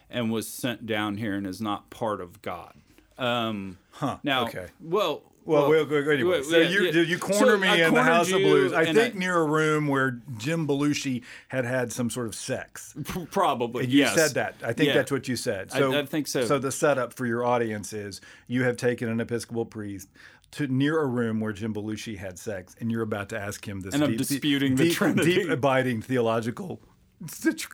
and 0.09 0.31
was 0.31 0.47
sent 0.47 0.85
down 0.85 1.17
here 1.17 1.35
and 1.35 1.45
is 1.45 1.61
not 1.61 1.89
part 1.89 2.21
of 2.21 2.41
God. 2.41 2.73
Um, 3.17 3.77
huh. 3.91 4.17
Now, 4.23 4.47
okay. 4.47 4.67
Well, 4.81 5.23
well, 5.45 5.69
well, 5.69 5.85
well 5.85 6.11
anyway, 6.11 6.43
so 6.43 6.57
yeah, 6.57 6.69
you 6.69 6.83
yeah. 6.83 7.01
you 7.01 7.17
corner 7.17 7.53
so 7.53 7.57
me 7.57 7.81
in 7.81 7.93
the 7.93 8.03
House 8.03 8.31
of 8.31 8.39
Blues. 8.39 8.71
I 8.71 8.93
think 8.93 9.15
I, 9.15 9.17
near 9.17 9.35
a 9.35 9.45
room 9.45 9.87
where 9.87 10.19
Jim 10.37 10.67
Belushi 10.67 11.23
had 11.47 11.65
had 11.65 11.91
some 11.91 12.09
sort 12.09 12.27
of 12.27 12.35
sex. 12.35 12.93
Probably, 13.31 13.85
and 13.85 13.91
you 13.91 13.99
yes. 13.99 14.15
said 14.15 14.31
that. 14.35 14.55
I 14.63 14.73
think 14.73 14.89
yeah. 14.89 14.93
that's 14.93 15.11
what 15.11 15.27
you 15.27 15.35
said. 15.35 15.71
So, 15.71 15.93
I, 15.93 16.01
I, 16.01 16.05
think 16.05 16.27
so. 16.27 16.45
So 16.45 16.59
the 16.59 16.71
setup 16.71 17.13
for 17.13 17.25
your 17.25 17.43
audience 17.45 17.93
is 17.93 18.21
you 18.47 18.63
have 18.63 18.77
taken 18.77 19.09
an 19.09 19.19
Episcopal 19.19 19.65
priest 19.65 20.09
to 20.51 20.67
near 20.67 20.99
a 20.99 21.05
room 21.05 21.39
where 21.39 21.53
Jim 21.53 21.73
Belushi 21.73 22.17
had 22.17 22.37
sex, 22.37 22.75
and 22.79 22.91
you're 22.91 23.01
about 23.01 23.29
to 23.29 23.39
ask 23.39 23.67
him 23.67 23.79
this. 23.79 23.93
And 23.93 24.03
deep, 24.03 24.11
I'm 24.11 24.17
disputing 24.17 24.75
deep, 24.75 24.89
the 24.89 24.93
Trinity. 24.93 25.35
deep 25.35 25.49
abiding 25.49 26.01
theological 26.01 26.79
such 27.27 27.65
a 27.65 27.67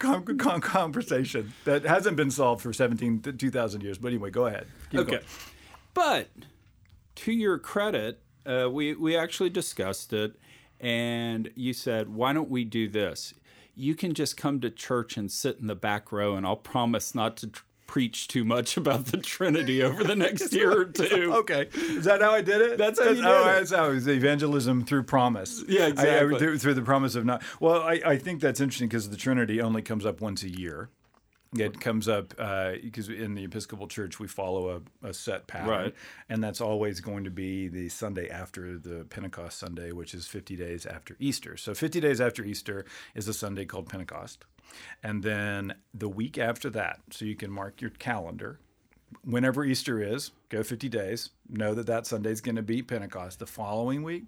conversation 0.59 1.53
that 1.65 1.83
hasn't 1.83 2.17
been 2.17 2.31
solved 2.31 2.61
for 2.61 2.73
17 2.73 3.21
2000 3.37 3.81
years 3.83 3.97
but 3.97 4.09
anyway 4.09 4.29
go 4.29 4.45
ahead. 4.47 4.67
Keep 4.91 4.99
okay. 5.01 5.11
going. 5.11 5.23
but 5.93 6.29
to 7.15 7.31
your 7.31 7.57
credit 7.57 8.21
uh, 8.45 8.69
we 8.71 8.93
we 8.95 9.15
actually 9.15 9.49
discussed 9.49 10.13
it 10.13 10.33
and 10.79 11.51
you 11.55 11.73
said 11.73 12.09
why 12.09 12.33
don't 12.33 12.49
we 12.49 12.63
do 12.63 12.87
this? 12.87 13.33
You 13.75 13.93
can 13.95 14.13
just 14.13 14.37
come 14.37 14.61
to 14.61 14.69
church 14.69 15.17
and 15.17 15.31
sit 15.31 15.59
in 15.59 15.67
the 15.67 15.75
back 15.75 16.11
row 16.11 16.35
and 16.35 16.45
i'll 16.45 16.55
promise 16.55 17.13
not 17.13 17.37
to 17.37 17.47
tr- 17.47 17.63
preach 17.87 18.27
too 18.27 18.43
much 18.43 18.77
about 18.77 19.07
the 19.07 19.17
Trinity 19.17 19.81
over 19.89 20.03
the 20.03 20.15
next 20.15 20.53
year 20.53 20.81
or 20.81 20.85
two. 20.85 21.33
Okay, 21.35 21.67
is 21.73 22.05
that 22.05 22.21
how 22.21 22.31
I 22.31 22.41
did 22.41 22.61
it? 22.61 22.77
That's 22.77 22.99
how 22.99 23.09
you 23.09 23.15
did 23.15 23.25
oh, 23.25 23.41
it. 23.41 23.45
That's 23.45 23.71
how 23.71 23.89
it 23.89 23.93
was 23.95 24.07
evangelism 24.07 24.85
through 24.85 25.03
promise. 25.03 25.63
Yeah, 25.67 25.81
I- 25.81 25.85
I- 25.85 25.89
exactly. 25.89 26.57
through, 26.57 26.73
the 26.73 26.81
promise 26.81 27.15
of 27.15 27.25
not. 27.25 27.43
Well, 27.59 27.81
I, 27.81 28.01
I 28.05 28.17
think 28.17 28.41
that's 28.41 28.59
interesting 28.59 28.87
because 28.87 29.09
the 29.09 29.17
Trinity 29.17 29.61
only 29.61 29.81
comes 29.81 30.05
up 30.05 30.21
once 30.21 30.43
a 30.43 30.49
year. 30.49 30.89
It 31.57 31.79
comes 31.79 32.09
up 32.09 32.33
uh, 32.37 32.73
because 32.83 33.07
in 33.07 33.33
the 33.33 33.45
Episcopal 33.45 33.87
Church 33.87 34.19
we 34.19 34.27
follow 34.27 34.81
a, 35.03 35.07
a 35.07 35.13
set 35.13 35.47
pattern, 35.47 35.69
Right. 35.69 35.95
and 36.27 36.43
that's 36.43 36.59
always 36.59 36.99
going 36.99 37.23
to 37.23 37.29
be 37.29 37.69
the 37.69 37.87
Sunday 37.87 38.27
after 38.29 38.77
the 38.77 39.05
Pentecost 39.09 39.57
Sunday, 39.59 39.93
which 39.93 40.13
is 40.13 40.27
50 40.27 40.57
days 40.57 40.85
after 40.85 41.15
Easter. 41.17 41.55
So 41.55 41.73
50 41.73 42.01
days 42.01 42.19
after 42.19 42.43
Easter 42.43 42.83
is 43.13 43.29
a 43.29 43.33
Sunday 43.33 43.63
called 43.63 43.87
Pentecost, 43.87 44.43
and 45.03 45.23
then 45.23 45.75
the 45.93 46.09
week 46.09 46.37
after 46.37 46.69
that, 46.71 46.99
so 47.11 47.25
you 47.25 47.35
can 47.35 47.51
mark 47.51 47.81
your 47.81 47.91
calendar 47.91 48.59
whenever 49.23 49.63
Easter 49.63 50.01
is, 50.01 50.31
go 50.49 50.63
50 50.63 50.89
days. 50.89 51.29
Know 51.49 51.73
that 51.73 51.87
that 51.87 52.07
Sunday 52.07 52.31
is 52.31 52.41
going 52.41 52.55
to 52.55 52.61
be 52.63 52.81
Pentecost. 52.81 53.39
The 53.39 53.45
following 53.45 54.03
week, 54.03 54.25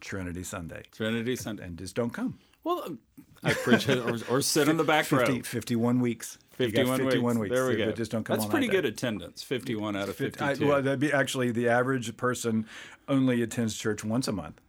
Trinity 0.00 0.42
Sunday. 0.44 0.82
Trinity 0.92 1.36
Sunday. 1.36 1.64
And 1.64 1.78
just 1.78 1.94
don't 1.94 2.10
come. 2.10 2.38
Well, 2.64 2.82
um, 2.86 2.98
I 3.44 3.52
preach 3.52 3.88
or, 3.88 4.18
or 4.28 4.40
sit 4.42 4.68
in 4.68 4.76
the 4.76 4.84
back 4.84 5.04
50, 5.06 5.32
row. 5.32 5.42
51 5.42 6.00
weeks. 6.00 6.38
51, 6.52 6.98
51 6.98 7.38
weeks. 7.38 7.40
weeks. 7.40 7.54
There 7.54 7.66
we 7.68 7.76
but 7.76 7.84
go. 7.84 7.92
Just 7.92 8.10
don't 8.10 8.24
come 8.24 8.38
That's 8.38 8.48
pretty 8.50 8.66
that 8.66 8.72
good 8.72 8.82
day. 8.82 8.88
attendance. 8.88 9.42
51 9.42 9.94
out 9.94 10.08
of 10.08 10.16
Fifty- 10.16 10.38
52. 10.38 10.64
I, 10.64 10.68
well, 10.68 10.82
that'd 10.82 10.98
be 10.98 11.12
actually 11.12 11.50
the 11.52 11.68
average 11.68 12.16
person 12.16 12.66
only 13.08 13.42
attends 13.42 13.76
church 13.76 14.02
once 14.04 14.26
a 14.26 14.32
month. 14.32 14.60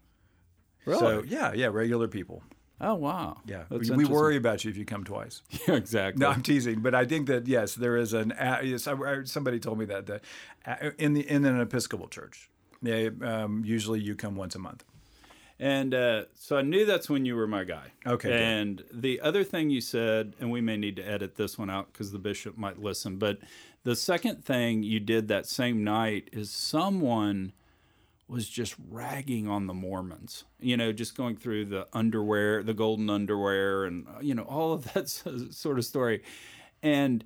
really? 0.85 0.99
So, 0.99 1.23
yeah, 1.25 1.53
yeah, 1.53 1.67
regular 1.67 2.07
people. 2.07 2.43
Oh, 2.81 2.95
wow. 2.95 3.37
Yeah. 3.45 3.63
That's 3.69 3.89
we 3.89 4.05
worry 4.05 4.35
about 4.37 4.63
you 4.63 4.71
if 4.71 4.77
you 4.77 4.85
come 4.85 5.03
twice. 5.03 5.41
Yeah, 5.67 5.75
exactly. 5.75 6.21
No, 6.21 6.29
I'm 6.29 6.41
teasing, 6.41 6.79
but 6.81 6.93
I 6.95 7.05
think 7.05 7.27
that 7.27 7.47
yes, 7.47 7.75
there 7.75 7.97
is 7.97 8.13
an. 8.13 8.33
a- 8.37 8.61
Yes, 8.63 8.87
somebody 9.25 9.59
told 9.59 9.79
me 9.79 9.85
that 9.85 10.05
that 10.07 10.21
uh, 10.65 10.91
in 10.97 11.13
the 11.13 11.29
in 11.29 11.45
an 11.45 11.59
Episcopal 11.59 12.07
church, 12.07 12.49
they, 12.81 13.07
um, 13.21 13.63
usually 13.65 13.99
you 13.99 14.15
come 14.15 14.35
once 14.35 14.55
a 14.55 14.59
month. 14.59 14.83
And 15.59 15.95
uh, 15.95 16.25
so 16.35 16.55
I 16.57 16.61
knew 16.61 16.85
that's 16.85 17.09
when 17.09 17.25
you 17.25 17.35
were 17.35 17.47
my 17.47 17.63
guy. 17.63 17.91
Okay, 18.05 18.29
good. 18.29 18.39
And 18.41 18.83
the 18.93 19.19
other 19.21 19.43
thing 19.43 19.71
you 19.71 19.81
said, 19.81 20.35
and 20.39 20.51
we 20.51 20.61
may 20.61 20.77
need 20.77 20.95
to 20.97 21.01
edit 21.01 21.35
this 21.35 21.57
one 21.57 21.69
out 21.71 21.91
because 21.91 22.11
the 22.11 22.19
bishop 22.19 22.57
might 22.57 22.77
listen, 22.77 23.17
but 23.17 23.39
the 23.83 23.95
second 23.95 24.45
thing 24.45 24.83
you 24.83 24.99
did 24.99 25.27
that 25.29 25.47
same 25.47 25.83
night 25.83 26.29
is 26.31 26.51
someone 26.51 27.53
was 28.27 28.49
just 28.49 28.75
ragging 28.89 29.47
on 29.47 29.67
the 29.67 29.73
Mormons, 29.73 30.43
you 30.59 30.75
know, 30.75 30.91
just 30.91 31.15
going 31.15 31.37
through 31.37 31.65
the 31.65 31.87
underwear, 31.93 32.61
the 32.61 32.73
golden 32.73 33.09
underwear, 33.09 33.85
and, 33.85 34.05
uh, 34.07 34.19
you 34.21 34.35
know, 34.35 34.43
all 34.43 34.73
of 34.73 34.91
that 34.93 35.09
sort 35.51 35.77
of 35.77 35.85
story. 35.85 36.23
And 36.83 37.23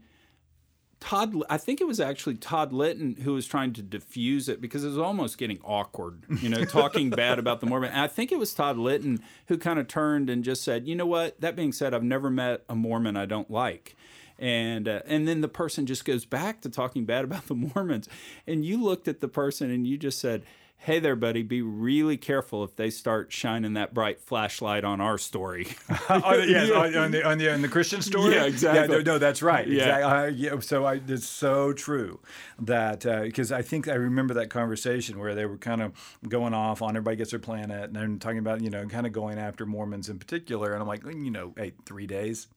Todd, 1.00 1.36
I 1.50 1.58
think 1.58 1.82
it 1.82 1.88
was 1.88 2.00
actually 2.00 2.36
Todd 2.36 2.72
Litton 2.72 3.16
who 3.24 3.34
was 3.34 3.48
trying 3.48 3.74
to 3.74 3.82
diffuse 3.82 4.48
it 4.48 4.62
because 4.62 4.84
it 4.84 4.90
was 4.90 5.00
almost 5.00 5.40
getting 5.40 5.60
awkward, 5.64 6.24
you 6.40 6.48
know, 6.48 6.64
talking 6.64 7.10
bad 7.10 7.40
about 7.40 7.60
the 7.60 7.66
Mormon. 7.66 7.90
And 7.90 8.02
I 8.02 8.08
think 8.08 8.32
it 8.32 8.38
was 8.38 8.54
Todd 8.54 8.78
Litton 8.78 9.20
who 9.48 9.58
kind 9.58 9.80
of 9.80 9.88
turned 9.88 10.30
and 10.30 10.44
just 10.44 10.64
said, 10.64 10.88
you 10.88 10.96
know 10.96 11.08
what? 11.08 11.42
That 11.42 11.56
being 11.56 11.72
said, 11.72 11.96
I've 11.96 12.04
never 12.04 12.30
met 12.30 12.64
a 12.70 12.76
Mormon 12.76 13.18
I 13.18 13.26
don't 13.26 13.50
like. 13.50 13.96
And 14.38 14.88
uh, 14.88 15.02
and 15.08 15.28
then 15.28 15.42
the 15.42 15.48
person 15.48 15.88
just 15.88 16.06
goes 16.06 16.26
back 16.26 16.62
to 16.62 16.70
talking 16.70 17.06
bad 17.06 17.24
about 17.24 17.48
the 17.48 17.56
Mormons. 17.76 18.08
And 18.46 18.64
you 18.64 18.82
looked 18.82 19.08
at 19.08 19.22
the 19.22 19.28
person 19.28 19.72
and 19.72 19.88
you 19.88 19.98
just 19.98 20.20
said, 20.20 20.44
hey 20.84 20.98
there, 20.98 21.16
buddy, 21.16 21.44
be 21.44 21.62
really 21.62 22.18
careful 22.18 22.64
if 22.64 22.76
they 22.76 22.90
start 22.90 23.32
shining 23.32 23.74
that 23.74 23.94
bright 23.94 24.20
flashlight 24.20 24.84
on 24.84 25.00
our 25.00 25.20
story. 25.20 25.68
oh, 26.10 26.34
yes, 26.42 26.72
on, 26.72 26.96
on 26.96 27.12
the 27.12 27.24
on 27.24 27.38
the 27.38 27.54
on 27.54 27.62
the 27.62 27.68
Christian 27.68 28.02
story. 28.02 28.34
Yeah, 28.34 28.46
exactly. 28.46 28.98
no, 28.98 29.04
no, 29.04 29.18
that's 29.20 29.44
right. 29.44 29.68
Yeah. 29.68 29.84
Exactly. 29.84 30.04
I, 30.04 30.24
uh, 30.24 30.30
yeah, 30.30 30.60
so 30.60 30.86
I, 30.86 31.00
it's 31.08 31.28
so 31.28 31.72
true 31.72 32.20
that 32.60 33.06
uh, 33.06 33.22
because 33.22 33.52
I 33.52 33.62
think 33.62 33.88
I 33.88 33.94
remember 33.94 34.34
that 34.34 34.50
conversation 34.50 35.20
where 35.20 35.36
they 35.36 35.46
were 35.46 35.58
kind 35.58 35.84
of 35.84 35.94
going 36.28 36.56
off 36.56 36.82
on 36.82 36.90
everybody 36.90 37.18
gets 37.18 37.30
their 37.30 37.40
planet 37.40 37.84
and 37.84 37.96
then 37.96 38.18
talking 38.18 38.40
about 38.40 38.62
you 38.62 38.72
know 38.72 38.88
kind 38.88 39.06
of 39.06 39.14
going 39.14 39.38
after 39.38 39.68
Mormons 39.68 40.10
in 40.10 40.18
particular, 40.18 40.74
and 40.74 40.82
I'm 40.82 40.88
like, 40.88 41.04
you 41.06 41.32
know, 41.32 41.54
hey, 41.56 41.74
three 41.86 42.08
days. 42.08 42.48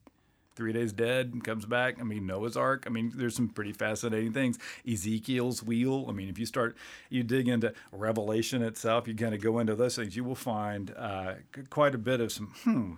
Three 0.57 0.73
days 0.73 0.93
dead 0.93 1.31
and 1.33 1.43
comes 1.43 1.67
back. 1.67 1.97
I 2.01 2.05
mean, 2.05 2.27
Noah's 2.27 2.57
Ark. 2.57 2.85
I 2.87 2.91
mean, 2.91 3.13
there's 3.15 3.35
some 3.35 3.49
pretty 3.49 3.73
fascinating 3.73 4.33
things. 4.33 4.59
Ezekiel's 4.89 5.63
wheel. 5.63 6.07
I 6.09 6.13
mean, 6.13 6.29
if 6.29 6.39
you 6.39 6.47
start, 6.47 6.77
you 7.11 7.23
dig 7.25 7.49
into 7.49 7.73
Revelation 7.91 8.63
itself, 8.63 9.09
you 9.09 9.15
kind 9.15 9.35
of 9.35 9.41
go 9.41 9.59
into 9.59 9.75
those 9.75 9.97
things, 9.97 10.15
you 10.15 10.23
will 10.23 10.35
find 10.35 10.95
uh, 10.97 11.35
quite 11.71 11.95
a 11.95 11.99
bit 11.99 12.21
of 12.21 12.31
some, 12.31 12.55
hmm, 12.63 12.95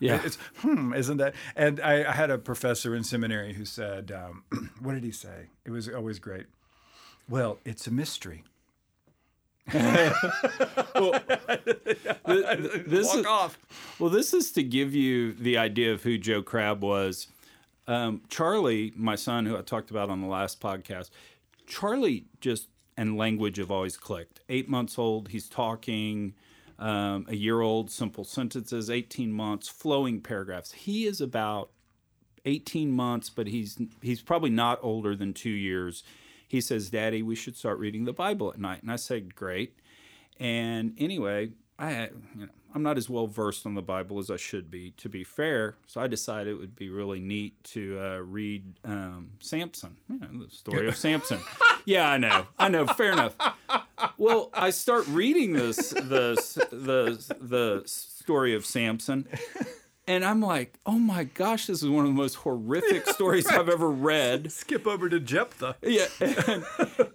yeah. 0.00 0.20
it's 0.24 0.36
hmm, 0.58 0.92
isn't 0.94 1.18
that? 1.18 1.34
And 1.54 1.80
I, 1.80 2.10
I 2.10 2.12
had 2.12 2.30
a 2.30 2.38
professor 2.38 2.94
in 2.94 3.04
seminary 3.04 3.54
who 3.54 3.64
said, 3.64 4.10
um, 4.10 4.44
"What 4.80 4.94
did 4.94 5.04
he 5.04 5.12
say? 5.12 5.48
It 5.64 5.70
was 5.70 5.88
always 5.88 6.18
great. 6.18 6.46
Well, 7.28 7.58
it's 7.64 7.86
a 7.86 7.90
mystery. 7.90 8.44
this 9.72 10.12
Walk 13.06 13.18
is, 13.18 13.26
off. 13.26 13.58
Well, 13.98 14.10
this 14.10 14.32
is 14.32 14.52
to 14.52 14.62
give 14.62 14.94
you 14.94 15.32
the 15.32 15.58
idea 15.58 15.92
of 15.92 16.02
who 16.02 16.18
Joe 16.18 16.42
Crabb 16.42 16.82
was. 16.82 17.28
Um, 17.88 18.22
Charlie, 18.28 18.92
my 18.96 19.16
son, 19.16 19.46
who 19.46 19.56
I 19.56 19.62
talked 19.62 19.90
about 19.90 20.10
on 20.10 20.20
the 20.20 20.26
last 20.26 20.60
podcast, 20.60 21.10
Charlie 21.66 22.26
just 22.40 22.68
and 22.96 23.16
language 23.16 23.58
have 23.58 23.70
always 23.70 23.96
clicked. 23.96 24.40
Eight 24.48 24.68
months 24.68 24.98
old, 24.98 25.28
he's 25.28 25.48
talking. 25.48 26.34
Um, 26.78 27.24
a 27.28 27.34
year 27.34 27.62
old, 27.62 27.90
simple 27.90 28.24
sentences. 28.24 28.90
Eighteen 28.90 29.32
months, 29.32 29.68
flowing 29.68 30.20
paragraphs. 30.20 30.72
He 30.72 31.06
is 31.06 31.20
about 31.20 31.70
18 32.46 32.90
months, 32.90 33.28
but 33.28 33.48
he's 33.48 33.78
he's 34.00 34.22
probably 34.22 34.50
not 34.50 34.78
older 34.82 35.14
than 35.14 35.34
two 35.34 35.50
years. 35.50 36.02
He 36.48 36.60
says, 36.60 36.90
"Daddy, 36.90 37.22
we 37.22 37.34
should 37.34 37.56
start 37.56 37.78
reading 37.78 38.04
the 38.04 38.12
Bible 38.12 38.50
at 38.50 38.58
night." 38.58 38.82
And 38.82 38.90
I 38.90 38.96
said, 38.96 39.34
"Great." 39.34 39.78
And 40.38 40.94
anyway, 40.98 41.50
I 41.78 42.10
you 42.34 42.46
know 42.46 42.48
I'm 42.76 42.82
not 42.82 42.98
as 42.98 43.08
well 43.08 43.26
versed 43.26 43.64
on 43.64 43.74
the 43.74 43.80
Bible 43.80 44.18
as 44.18 44.30
I 44.30 44.36
should 44.36 44.70
be, 44.70 44.90
to 44.98 45.08
be 45.08 45.24
fair. 45.24 45.76
So 45.86 45.98
I 45.98 46.08
decided 46.08 46.48
it 46.48 46.58
would 46.58 46.76
be 46.76 46.90
really 46.90 47.20
neat 47.20 47.64
to 47.72 47.98
uh, 47.98 48.18
read 48.18 48.64
um, 48.84 49.30
Samson, 49.40 49.96
you 50.10 50.18
know, 50.18 50.44
the 50.44 50.50
story 50.50 50.86
of 50.86 50.96
Samson. 50.96 51.40
Yeah, 51.88 52.10
I 52.10 52.18
know, 52.18 52.48
I 52.58 52.68
know. 52.68 52.84
Fair 52.84 53.12
enough. 53.12 53.36
Well, 54.18 54.50
I 54.52 54.70
start 54.70 55.06
reading 55.06 55.52
this 55.52 55.90
the 55.90 56.34
the 56.72 57.36
the 57.40 57.82
story 57.86 58.56
of 58.56 58.66
Samson. 58.66 59.28
And 60.08 60.24
I'm 60.24 60.40
like, 60.40 60.78
oh 60.86 60.98
my 60.98 61.24
gosh, 61.24 61.66
this 61.66 61.82
is 61.82 61.88
one 61.88 62.04
of 62.04 62.10
the 62.10 62.16
most 62.16 62.36
horrific 62.36 63.06
stories 63.08 63.46
I've 63.46 63.68
ever 63.68 63.90
read. 63.90 64.52
Skip 64.52 64.86
over 64.86 65.08
to 65.08 65.18
Jephthah. 65.18 65.76
Yeah. 65.82 66.06
And, 66.20 66.64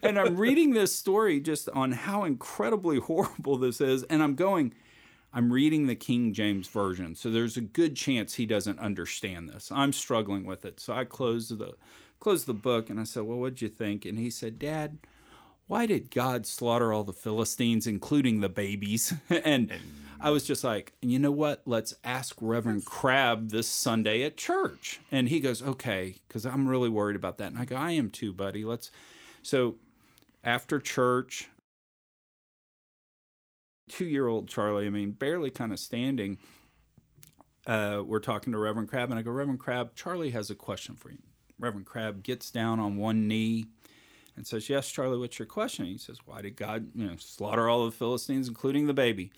and 0.03 0.19
I'm 0.19 0.35
reading 0.35 0.73
this 0.73 0.93
story 0.93 1.39
just 1.39 1.69
on 1.69 1.93
how 1.93 2.25
incredibly 2.25 2.99
horrible 2.99 3.57
this 3.57 3.79
is. 3.79 4.03
And 4.03 4.21
I'm 4.21 4.35
going, 4.35 4.73
I'm 5.33 5.53
reading 5.53 5.87
the 5.87 5.95
King 5.95 6.33
James 6.33 6.67
Version. 6.67 7.15
So 7.15 7.31
there's 7.31 7.55
a 7.55 7.61
good 7.61 7.95
chance 7.95 8.33
he 8.33 8.45
doesn't 8.45 8.79
understand 8.79 9.47
this. 9.49 9.71
I'm 9.71 9.93
struggling 9.93 10.45
with 10.45 10.65
it. 10.65 10.79
So 10.81 10.93
I 10.93 11.05
closed 11.05 11.57
the 11.57 11.75
closed 12.19 12.45
the 12.45 12.53
book 12.53 12.89
and 12.89 12.99
I 12.99 13.03
said, 13.05 13.23
Well, 13.23 13.37
what'd 13.37 13.61
you 13.61 13.69
think? 13.69 14.05
And 14.05 14.19
he 14.19 14.29
said, 14.29 14.59
Dad, 14.59 14.97
why 15.67 15.85
did 15.85 16.11
God 16.11 16.45
slaughter 16.45 16.91
all 16.91 17.05
the 17.05 17.13
Philistines, 17.13 17.87
including 17.87 18.41
the 18.41 18.49
babies? 18.49 19.13
and 19.29 19.71
I 20.23 20.29
was 20.29 20.43
just 20.43 20.63
like, 20.63 20.93
you 21.01 21.17
know 21.17 21.31
what? 21.31 21.63
Let's 21.65 21.95
ask 22.03 22.35
Reverend 22.39 22.85
Crabb 22.85 23.49
this 23.49 23.67
Sunday 23.67 24.21
at 24.21 24.37
church. 24.37 24.99
And 25.11 25.29
he 25.29 25.39
goes, 25.39 25.63
okay, 25.63 26.15
because 26.27 26.45
I'm 26.45 26.67
really 26.67 26.89
worried 26.89 27.15
about 27.15 27.39
that. 27.39 27.51
And 27.51 27.57
I 27.57 27.65
go, 27.65 27.75
I 27.75 27.91
am 27.91 28.11
too, 28.11 28.31
buddy. 28.31 28.63
Let's. 28.63 28.91
So 29.41 29.77
after 30.43 30.79
church, 30.79 31.49
two 33.89 34.05
year 34.05 34.27
old 34.27 34.47
Charlie, 34.47 34.85
I 34.85 34.91
mean, 34.91 35.11
barely 35.11 35.49
kind 35.49 35.73
of 35.73 35.79
standing, 35.79 36.37
uh, 37.65 38.03
we're 38.05 38.19
talking 38.19 38.53
to 38.53 38.59
Reverend 38.59 38.89
Crabb. 38.89 39.09
And 39.09 39.17
I 39.17 39.23
go, 39.23 39.31
Reverend 39.31 39.59
Crabb, 39.59 39.95
Charlie 39.95 40.31
has 40.31 40.51
a 40.51 40.55
question 40.55 40.95
for 40.95 41.09
you. 41.09 41.19
Reverend 41.59 41.87
Crabb 41.87 42.21
gets 42.21 42.51
down 42.51 42.79
on 42.79 42.95
one 42.95 43.27
knee 43.27 43.65
and 44.35 44.45
says, 44.45 44.69
Yes, 44.69 44.91
Charlie, 44.91 45.17
what's 45.17 45.39
your 45.39 45.47
question? 45.47 45.85
he 45.85 45.97
says, 45.97 46.19
Why 46.25 46.41
did 46.41 46.57
God 46.57 46.89
you 46.93 47.07
know, 47.07 47.15
slaughter 47.17 47.67
all 47.67 47.85
the 47.85 47.91
Philistines, 47.91 48.47
including 48.47 48.85
the 48.85 48.93
baby? 48.93 49.31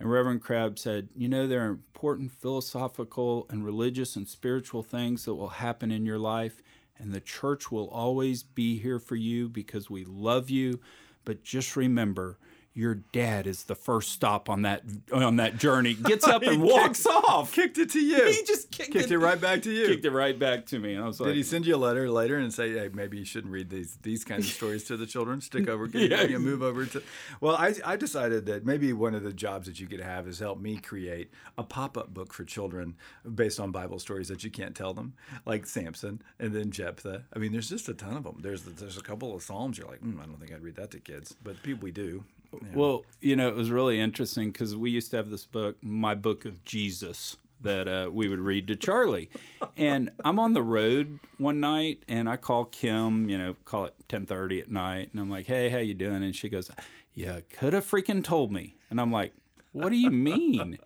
And 0.00 0.10
Reverend 0.10 0.42
Crabb 0.42 0.78
said, 0.78 1.08
You 1.16 1.28
know, 1.28 1.46
there 1.46 1.62
are 1.62 1.70
important 1.70 2.30
philosophical 2.32 3.46
and 3.50 3.64
religious 3.64 4.16
and 4.16 4.28
spiritual 4.28 4.82
things 4.82 5.24
that 5.24 5.34
will 5.34 5.48
happen 5.48 5.90
in 5.90 6.06
your 6.06 6.18
life, 6.18 6.62
and 6.98 7.12
the 7.12 7.20
church 7.20 7.70
will 7.70 7.88
always 7.88 8.42
be 8.42 8.78
here 8.78 8.98
for 8.98 9.16
you 9.16 9.48
because 9.48 9.90
we 9.90 10.04
love 10.04 10.50
you. 10.50 10.80
But 11.24 11.42
just 11.42 11.76
remember, 11.76 12.38
your 12.78 12.94
dad 12.94 13.48
is 13.48 13.64
the 13.64 13.74
first 13.74 14.12
stop 14.12 14.48
on 14.48 14.62
that 14.62 14.82
on 15.12 15.34
that 15.36 15.56
journey. 15.58 15.94
Gets 16.02 16.24
up 16.28 16.42
and 16.42 16.62
walks 16.62 17.04
off. 17.06 17.52
Kicked 17.52 17.76
it 17.76 17.90
to 17.90 18.00
you. 18.00 18.24
He 18.24 18.44
just 18.44 18.70
kicked, 18.70 18.92
kicked 18.92 19.10
it 19.10 19.18
right 19.18 19.40
back 19.40 19.62
to 19.62 19.72
you. 19.72 19.88
Kicked 19.88 20.04
it 20.04 20.12
right 20.12 20.38
back 20.38 20.64
to 20.66 20.78
me. 20.78 20.94
And 20.94 21.02
I 21.02 21.06
was 21.08 21.18
like, 21.18 21.28
Did 21.30 21.36
he 21.36 21.42
send 21.42 21.66
you 21.66 21.74
a 21.74 21.76
letter 21.76 22.08
later 22.08 22.38
and 22.38 22.54
say, 22.54 22.72
"Hey, 22.72 22.88
maybe 22.94 23.18
you 23.18 23.24
shouldn't 23.24 23.52
read 23.52 23.68
these 23.68 23.98
these 24.02 24.24
kinds 24.24 24.46
of 24.46 24.52
stories 24.52 24.84
to 24.84 24.96
the 24.96 25.06
children. 25.06 25.40
Stick 25.40 25.68
over, 25.68 25.88
can 25.88 26.00
Yeah. 26.10 26.22
you 26.22 26.38
move 26.38 26.62
over 26.62 26.86
to." 26.86 27.02
Well, 27.40 27.56
I 27.56 27.74
I 27.84 27.96
decided 27.96 28.46
that 28.46 28.64
maybe 28.64 28.92
one 28.92 29.14
of 29.16 29.24
the 29.24 29.32
jobs 29.32 29.66
that 29.66 29.80
you 29.80 29.88
could 29.88 30.00
have 30.00 30.28
is 30.28 30.38
help 30.38 30.60
me 30.60 30.76
create 30.76 31.32
a 31.58 31.64
pop 31.64 31.98
up 31.98 32.14
book 32.14 32.32
for 32.32 32.44
children 32.44 32.94
based 33.34 33.58
on 33.58 33.72
Bible 33.72 33.98
stories 33.98 34.28
that 34.28 34.44
you 34.44 34.50
can't 34.52 34.76
tell 34.76 34.94
them, 34.94 35.14
like 35.44 35.66
Samson 35.66 36.22
and 36.38 36.52
then 36.54 36.70
Jephthah. 36.70 37.24
I 37.34 37.38
mean, 37.40 37.50
there's 37.50 37.68
just 37.70 37.88
a 37.88 37.94
ton 37.94 38.16
of 38.16 38.22
them. 38.22 38.38
There's 38.40 38.62
there's 38.62 38.98
a 38.98 39.02
couple 39.02 39.34
of 39.34 39.42
Psalms. 39.42 39.78
You're 39.78 39.88
like, 39.88 40.00
mm, 40.00 40.22
I 40.22 40.26
don't 40.26 40.38
think 40.38 40.52
I'd 40.52 40.62
read 40.62 40.76
that 40.76 40.92
to 40.92 41.00
kids, 41.00 41.34
but 41.42 41.60
people 41.64 41.82
we 41.82 41.90
do. 41.90 42.22
Yeah. 42.52 42.68
Well, 42.74 43.04
you 43.20 43.36
know, 43.36 43.48
it 43.48 43.54
was 43.54 43.70
really 43.70 44.00
interesting 44.00 44.50
because 44.50 44.74
we 44.76 44.90
used 44.90 45.10
to 45.10 45.16
have 45.18 45.30
this 45.30 45.44
book, 45.46 45.76
My 45.82 46.14
Book 46.14 46.44
of 46.44 46.64
Jesus, 46.64 47.36
that 47.60 47.88
uh, 47.88 48.10
we 48.12 48.28
would 48.28 48.40
read 48.40 48.66
to 48.68 48.76
Charlie. 48.76 49.30
And 49.76 50.10
I'm 50.24 50.38
on 50.38 50.54
the 50.54 50.62
road 50.62 51.18
one 51.38 51.60
night, 51.60 52.02
and 52.08 52.28
I 52.28 52.36
call 52.36 52.64
Kim. 52.66 53.28
You 53.28 53.38
know, 53.38 53.56
call 53.64 53.86
it 53.86 53.94
10:30 54.08 54.60
at 54.62 54.70
night, 54.70 55.10
and 55.12 55.20
I'm 55.20 55.30
like, 55.30 55.46
"Hey, 55.46 55.68
how 55.68 55.78
you 55.78 55.94
doing?" 55.94 56.22
And 56.22 56.34
she 56.34 56.48
goes, 56.48 56.70
"You 57.14 57.42
could 57.52 57.72
have 57.72 57.84
freaking 57.88 58.24
told 58.24 58.52
me." 58.52 58.76
And 58.90 59.00
I'm 59.00 59.12
like, 59.12 59.34
"What 59.72 59.90
do 59.90 59.96
you 59.96 60.10
mean?" 60.10 60.78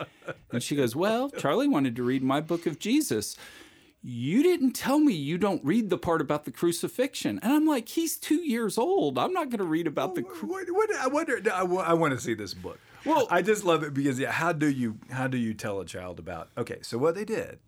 And 0.50 0.62
she 0.62 0.76
goes, 0.76 0.96
"Well, 0.96 1.30
Charlie 1.30 1.68
wanted 1.68 1.96
to 1.96 2.02
read 2.02 2.22
My 2.22 2.40
Book 2.40 2.66
of 2.66 2.78
Jesus." 2.78 3.36
You 4.04 4.42
didn't 4.42 4.72
tell 4.72 4.98
me 4.98 5.12
you 5.14 5.38
don't 5.38 5.64
read 5.64 5.88
the 5.88 5.96
part 5.98 6.20
about 6.20 6.44
the 6.44 6.50
crucifixion. 6.50 7.38
And 7.40 7.52
I'm 7.52 7.66
like, 7.66 7.88
he's 7.88 8.16
two 8.16 8.42
years 8.42 8.76
old. 8.76 9.16
I'm 9.16 9.32
not 9.32 9.48
going 9.48 9.58
to 9.60 9.64
read 9.64 9.86
about 9.86 10.16
the 10.16 10.22
cru- 10.22 10.48
What, 10.48 10.66
what, 10.70 10.90
I 10.96 11.06
wonder. 11.06 11.40
I, 11.52 11.60
I 11.62 11.92
want 11.92 12.12
to 12.12 12.18
see 12.20 12.34
this 12.34 12.52
book. 12.52 12.80
Well- 13.04 13.28
I 13.30 13.42
just 13.42 13.64
love 13.64 13.84
it 13.84 13.94
because 13.94 14.18
yeah, 14.18 14.32
how 14.32 14.52
do 14.52 14.68
you 14.68 14.98
how 15.10 15.26
do 15.28 15.36
you 15.38 15.54
tell 15.54 15.80
a 15.80 15.84
child 15.84 16.18
about? 16.18 16.48
Okay, 16.58 16.78
so 16.82 16.98
what 16.98 17.14
they 17.14 17.24
did 17.24 17.58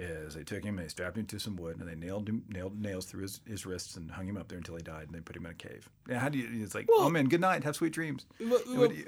is 0.00 0.34
they 0.34 0.42
took 0.44 0.64
him 0.64 0.78
and 0.78 0.84
they 0.86 0.88
strapped 0.88 1.16
him 1.16 1.26
to 1.26 1.38
some 1.38 1.56
wood 1.56 1.78
and 1.78 1.88
they 1.88 1.94
nailed 1.94 2.28
him 2.28 2.42
nailed 2.48 2.80
nails 2.80 3.06
through 3.06 3.22
his, 3.22 3.40
his 3.46 3.66
wrists 3.66 3.96
and 3.96 4.10
hung 4.10 4.26
him 4.26 4.36
up 4.36 4.48
there 4.48 4.58
until 4.58 4.76
he 4.76 4.82
died 4.82 5.04
and 5.06 5.14
they 5.14 5.20
put 5.20 5.36
him 5.36 5.44
in 5.46 5.52
a 5.52 5.54
cave. 5.54 5.88
Yeah, 6.08 6.18
how 6.18 6.28
do 6.28 6.38
you? 6.38 6.62
It's 6.64 6.74
like, 6.74 6.86
oh 6.90 7.08
man, 7.10 7.26
good 7.26 7.40
night, 7.40 7.64
have 7.64 7.76
sweet 7.76 7.92
dreams. 7.92 8.26
Well, 8.40 8.60
well, 8.70 8.92
you- 8.92 9.04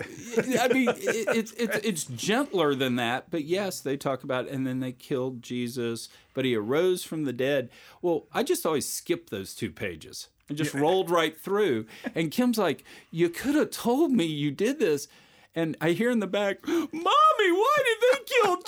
I 0.60 0.68
mean, 0.68 0.88
it, 0.90 0.96
it's 1.36 1.52
it's 1.52 1.76
it's 1.78 2.04
gentler 2.04 2.74
than 2.74 2.96
that, 2.96 3.30
but 3.30 3.44
yes, 3.44 3.80
they 3.80 3.96
talk 3.96 4.22
about, 4.22 4.48
and 4.48 4.66
then 4.66 4.80
they 4.80 4.92
killed 4.92 5.42
Jesus, 5.42 6.08
but 6.34 6.44
he 6.44 6.54
arose 6.54 7.02
from 7.04 7.24
the 7.24 7.32
dead. 7.32 7.70
Well, 8.02 8.26
I 8.32 8.42
just 8.42 8.64
always 8.66 8.88
skip 8.88 9.30
those 9.30 9.54
two 9.54 9.70
pages 9.70 10.28
and 10.48 10.58
just 10.58 10.74
rolled 10.74 11.10
right 11.10 11.38
through. 11.38 11.86
And 12.14 12.30
Kim's 12.30 12.58
like, 12.58 12.84
"You 13.10 13.28
could 13.30 13.54
have 13.54 13.70
told 13.70 14.10
me 14.12 14.24
you 14.24 14.50
did 14.50 14.78
this." 14.78 15.08
And 15.54 15.76
I 15.80 15.90
hear 15.90 16.10
in 16.10 16.20
the 16.20 16.26
back, 16.26 16.66
"Mommy, 16.66 16.88
why 16.92 17.76
did 17.84 17.98
they 18.00 18.24
kill 18.24 18.56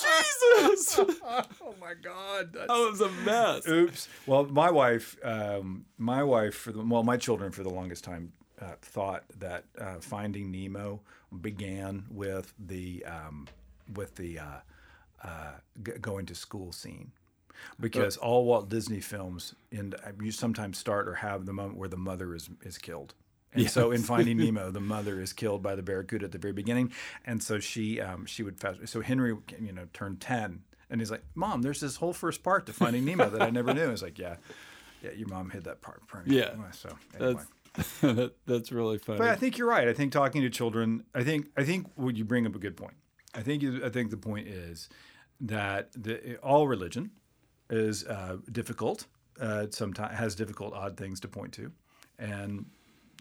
Jesus?" 0.68 0.98
oh 0.98 1.74
my 1.80 1.94
God, 1.94 2.52
that's 2.52 2.70
I 2.70 2.78
was 2.78 3.00
a 3.00 3.08
mess. 3.24 3.66
Oops. 3.66 4.08
Well, 4.26 4.44
my 4.44 4.70
wife, 4.70 5.16
um, 5.24 5.86
my 5.96 6.22
wife 6.22 6.54
for 6.54 6.72
the 6.72 6.84
well, 6.84 7.02
my 7.02 7.16
children 7.16 7.52
for 7.52 7.62
the 7.62 7.70
longest 7.70 8.04
time 8.04 8.32
uh, 8.60 8.72
thought 8.82 9.24
that 9.38 9.64
uh, 9.80 9.94
Finding 10.00 10.50
Nemo 10.50 11.00
began 11.40 12.04
with 12.10 12.52
the 12.58 13.04
um, 13.06 13.48
with 13.94 14.14
the 14.16 14.38
uh, 14.38 14.44
uh, 15.22 15.52
g- 15.82 15.92
going 16.00 16.26
to 16.26 16.34
school 16.34 16.72
scene. 16.72 17.12
Because 17.80 18.16
all 18.18 18.44
Walt 18.44 18.68
Disney 18.68 19.00
films, 19.00 19.54
in 19.70 19.94
you 20.20 20.30
sometimes 20.30 20.76
start 20.76 21.08
or 21.08 21.14
have 21.14 21.46
the 21.46 21.52
moment 21.52 21.78
where 21.78 21.88
the 21.88 21.96
mother 21.96 22.34
is 22.34 22.50
is 22.62 22.76
killed, 22.76 23.14
and 23.54 23.70
so 23.70 23.90
in 23.92 24.02
Finding 24.12 24.36
Nemo, 24.36 24.70
the 24.70 24.80
mother 24.80 25.20
is 25.20 25.32
killed 25.32 25.62
by 25.62 25.74
the 25.74 25.82
barracuda 25.82 26.24
at 26.26 26.32
the 26.32 26.38
very 26.38 26.52
beginning, 26.52 26.92
and 27.24 27.42
so 27.42 27.58
she 27.60 28.00
um, 28.00 28.26
she 28.26 28.42
would 28.42 28.58
fast. 28.60 28.86
So 28.88 29.00
Henry, 29.00 29.36
you 29.60 29.72
know, 29.72 29.86
turned 29.92 30.20
ten, 30.20 30.62
and 30.90 31.00
he's 31.00 31.10
like, 31.10 31.24
"Mom, 31.34 31.62
there's 31.62 31.80
this 31.80 31.96
whole 31.96 32.12
first 32.12 32.42
part 32.42 32.66
to 32.66 32.72
Finding 32.72 33.04
Nemo 33.04 33.30
that 33.30 33.42
I 33.42 33.50
never 33.50 33.72
knew." 33.72 33.90
It's 33.90 34.02
like, 34.02 34.18
"Yeah, 34.18 34.36
yeah, 35.02 35.12
your 35.12 35.28
mom 35.28 35.50
hid 35.50 35.64
that 35.64 35.80
part 35.80 36.02
from 36.06 36.24
me." 36.28 36.36
Yeah. 36.38 36.50
So 36.72 36.90
anyway. 37.18 37.34
That's 37.76 38.00
that, 38.02 38.32
that's 38.46 38.70
really 38.70 38.98
funny. 38.98 39.18
But 39.18 39.28
I 39.30 39.34
think 39.36 39.58
you're 39.58 39.68
right. 39.68 39.88
I 39.88 39.92
think 39.92 40.12
talking 40.12 40.42
to 40.42 40.50
children, 40.50 41.04
I 41.14 41.24
think 41.24 41.46
I 41.56 41.64
think 41.64 41.88
would 41.96 42.16
you 42.16 42.24
bring 42.24 42.46
up 42.46 42.54
a 42.54 42.58
good 42.60 42.76
point. 42.76 42.94
I 43.34 43.42
think 43.42 43.62
you- 43.62 43.84
I 43.84 43.88
think 43.88 44.10
the 44.10 44.16
point 44.16 44.46
is 44.46 44.88
that 45.40 45.90
the, 46.00 46.36
all 46.36 46.68
religion 46.68 47.10
is 47.70 48.04
uh, 48.04 48.36
difficult. 48.52 49.06
Uh, 49.40 49.66
sometimes 49.70 50.16
has 50.16 50.36
difficult, 50.36 50.72
odd 50.72 50.96
things 50.96 51.18
to 51.18 51.26
point 51.26 51.52
to, 51.54 51.72
and 52.20 52.66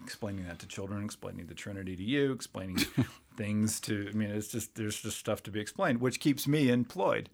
explaining 0.03 0.45
that 0.45 0.59
to 0.59 0.67
children, 0.67 1.03
explaining 1.03 1.47
the 1.47 1.53
Trinity 1.53 1.95
to 1.95 2.03
you, 2.03 2.31
explaining 2.31 2.77
things 3.37 3.79
to. 3.81 4.07
I 4.09 4.15
mean, 4.15 4.29
it's 4.29 4.47
just 4.49 4.75
there's 4.75 5.01
just 5.01 5.17
stuff 5.17 5.43
to 5.43 5.51
be 5.51 5.59
explained, 5.59 6.01
which 6.01 6.19
keeps 6.19 6.47
me 6.47 6.69
employed. 6.69 7.29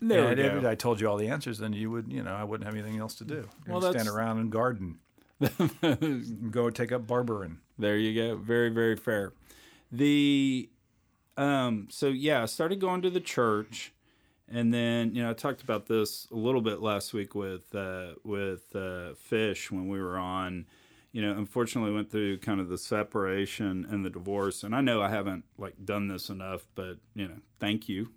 there 0.00 0.28
and 0.28 0.40
if. 0.40 0.64
I 0.64 0.74
told 0.74 1.00
you 1.00 1.08
all 1.08 1.16
the 1.16 1.28
answers, 1.28 1.58
then 1.58 1.72
you 1.72 1.90
would, 1.90 2.12
you 2.12 2.22
know, 2.22 2.34
I 2.34 2.44
wouldn't 2.44 2.66
have 2.66 2.74
anything 2.74 2.98
else 3.00 3.14
to 3.16 3.24
do. 3.24 3.48
Well, 3.66 3.80
Well, 3.80 3.92
stand 3.92 4.08
around 4.08 4.38
and 4.38 4.50
garden, 4.50 4.98
go 6.50 6.70
take 6.70 6.92
up 6.92 7.06
barbering. 7.06 7.58
There 7.78 7.96
you 7.96 8.14
go. 8.14 8.36
Very, 8.36 8.70
very 8.70 8.96
fair. 8.96 9.32
The 9.90 10.68
um 11.36 11.88
so 11.90 12.08
yeah, 12.08 12.42
I 12.42 12.46
started 12.46 12.80
going 12.80 13.02
to 13.02 13.10
the 13.10 13.20
church 13.20 13.92
and 14.48 14.72
then, 14.74 15.14
you 15.14 15.22
know, 15.22 15.30
I 15.30 15.32
talked 15.32 15.62
about 15.62 15.86
this 15.86 16.28
a 16.30 16.36
little 16.36 16.60
bit 16.60 16.80
last 16.80 17.12
week 17.14 17.34
with 17.34 17.74
uh 17.74 18.14
with 18.24 18.74
uh 18.74 19.14
Fish 19.14 19.70
when 19.70 19.88
we 19.88 20.00
were 20.00 20.18
on 20.18 20.66
you 21.14 21.22
know, 21.22 21.30
unfortunately 21.30 21.92
went 21.92 22.10
through 22.10 22.36
kind 22.38 22.60
of 22.60 22.68
the 22.68 22.76
separation 22.76 23.86
and 23.88 24.04
the 24.04 24.10
divorce. 24.10 24.64
And 24.64 24.74
I 24.74 24.80
know 24.80 25.00
I 25.00 25.10
haven't 25.10 25.44
like 25.56 25.74
done 25.84 26.08
this 26.08 26.28
enough, 26.28 26.66
but 26.74 26.96
you 27.14 27.28
know, 27.28 27.36
thank 27.60 27.88
you. 27.88 28.08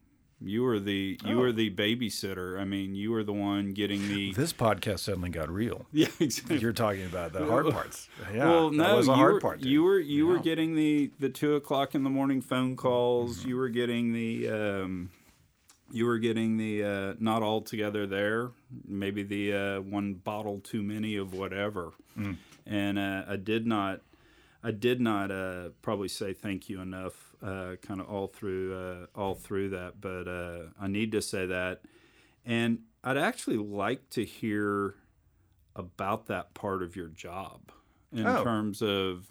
You 0.41 0.63
were 0.63 0.79
the 0.79 1.19
you 1.23 1.37
Oh. 1.37 1.41
were 1.41 1.51
the 1.51 1.69
babysitter. 1.69 2.59
I 2.59 2.65
mean, 2.65 2.95
you 2.95 3.11
were 3.11 3.23
the 3.23 3.33
one 3.33 3.73
getting 3.73 4.07
the 4.07 4.33
This 4.35 4.51
podcast 4.51 4.99
suddenly 4.99 5.29
got 5.29 5.47
real. 5.47 5.85
Yeah, 5.93 6.07
exactly. 6.19 6.57
You're 6.57 6.73
talking 6.73 7.05
about 7.05 7.33
the 7.33 7.45
hard 7.45 7.69
parts. 7.69 8.09
Yeah, 8.33 8.49
well, 8.49 8.71
that 8.71 8.95
was 8.95 9.07
a 9.07 9.13
hard 9.13 9.35
were, 9.35 9.41
part. 9.41 9.59
You 9.61 9.83
were 9.83 9.99
you 9.99 10.25
were 10.25 10.39
getting 10.39 10.75
the 10.75 11.11
the 11.19 11.29
two 11.29 11.53
o'clock 11.53 11.93
in 11.93 12.03
the 12.03 12.09
morning 12.09 12.41
phone 12.41 12.75
calls. 12.75 13.39
Mm-hmm. 13.39 13.49
You 13.49 13.57
were 13.57 13.69
getting 13.69 14.13
the 14.13 14.49
um, 14.49 15.11
you 15.91 16.07
were 16.07 16.17
getting 16.17 16.57
the 16.57 16.83
uh, 16.83 17.13
not 17.19 17.43
all 17.43 17.61
together 17.61 18.07
there. 18.07 18.49
Maybe 18.87 19.21
the 19.21 19.53
uh, 19.53 19.81
one 19.81 20.15
bottle 20.15 20.61
too 20.61 20.81
many 20.81 21.15
of 21.15 21.33
whatever. 21.33 21.91
Mm. 22.17 22.37
And 22.67 22.99
uh, 22.99 23.23
I 23.27 23.37
did 23.37 23.65
not. 23.65 24.01
I 24.63 24.71
did 24.71 24.99
not 24.99 25.31
uh, 25.31 25.69
probably 25.81 26.07
say 26.09 26.33
thank 26.33 26.67
you 26.67 26.81
enough, 26.81 27.35
uh, 27.41 27.75
kind 27.81 28.01
of 28.01 28.09
all 28.09 28.27
through 28.27 28.75
uh, 28.75 29.05
all 29.17 29.35
through 29.35 29.69
that, 29.69 30.01
but 30.01 30.27
uh, 30.27 30.63
I 30.81 30.87
need 30.87 31.11
to 31.13 31.21
say 31.21 31.45
that, 31.45 31.81
and 32.45 32.79
I'd 33.03 33.17
actually 33.17 33.57
like 33.57 34.09
to 34.11 34.25
hear 34.25 34.95
about 35.75 36.25
that 36.25 36.53
part 36.55 36.81
of 36.83 36.95
your 36.95 37.07
job 37.07 37.71
in 38.11 38.25
Oh. 38.25 38.43
terms 38.43 38.81
of 38.81 39.27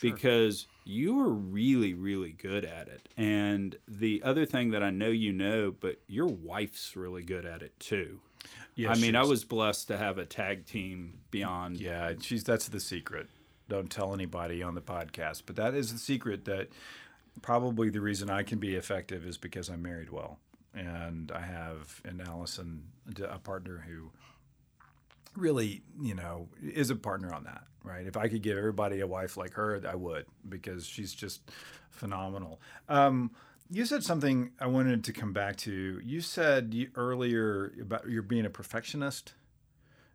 because 0.00 0.66
you 0.84 1.20
are 1.20 1.30
really 1.30 1.94
really 1.94 2.32
good 2.32 2.64
at 2.64 2.88
it. 2.88 3.08
And 3.16 3.76
the 3.88 4.22
other 4.22 4.46
thing 4.46 4.70
that 4.72 4.82
i 4.82 4.90
know 4.90 5.08
you 5.08 5.32
know 5.32 5.74
but 5.78 5.96
your 6.06 6.26
wife's 6.26 6.96
really 6.96 7.22
good 7.22 7.44
at 7.44 7.62
it 7.62 7.78
too. 7.80 8.20
Yeah, 8.74 8.90
i 8.92 8.96
mean 8.96 9.16
i 9.16 9.22
was 9.22 9.44
blessed 9.44 9.88
to 9.88 9.96
have 9.96 10.18
a 10.18 10.26
tag 10.26 10.66
team 10.66 11.20
beyond 11.30 11.78
Yeah, 11.78 12.12
she's 12.20 12.44
that's 12.44 12.68
the 12.68 12.80
secret. 12.80 13.28
Don't 13.68 13.90
tell 13.90 14.12
anybody 14.12 14.62
on 14.62 14.74
the 14.74 14.82
podcast, 14.82 15.42
but 15.46 15.56
that 15.56 15.74
is 15.74 15.92
the 15.92 15.98
secret 15.98 16.44
that 16.44 16.68
probably 17.42 17.88
the 17.88 18.00
reason 18.00 18.28
I 18.30 18.42
can 18.42 18.58
be 18.58 18.74
effective 18.74 19.24
is 19.26 19.38
because 19.38 19.68
I'm 19.68 19.82
married 19.82 20.10
well, 20.10 20.38
and 20.74 21.32
I 21.32 21.40
have 21.40 22.02
in 22.04 22.20
Allison 22.20 22.88
a 23.26 23.38
partner 23.38 23.84
who 23.88 24.10
really, 25.36 25.82
you 26.00 26.14
know, 26.14 26.48
is 26.62 26.90
a 26.90 26.96
partner 26.96 27.32
on 27.32 27.44
that, 27.44 27.64
right? 27.84 28.06
If 28.06 28.16
I 28.16 28.28
could 28.28 28.42
give 28.42 28.58
everybody 28.58 29.00
a 29.00 29.06
wife 29.06 29.36
like 29.36 29.52
her, 29.54 29.80
I 29.86 29.94
would 29.94 30.26
because 30.48 30.86
she's 30.86 31.14
just 31.14 31.50
phenomenal. 31.90 32.60
Um, 32.88 33.30
you 33.70 33.86
said 33.86 34.02
something 34.02 34.50
I 34.58 34.66
wanted 34.66 35.04
to 35.04 35.12
come 35.12 35.32
back 35.32 35.56
to. 35.58 36.00
You 36.02 36.20
said 36.20 36.74
earlier 36.96 37.72
about 37.80 38.08
you're 38.08 38.22
being 38.22 38.46
a 38.46 38.50
perfectionist 38.50 39.34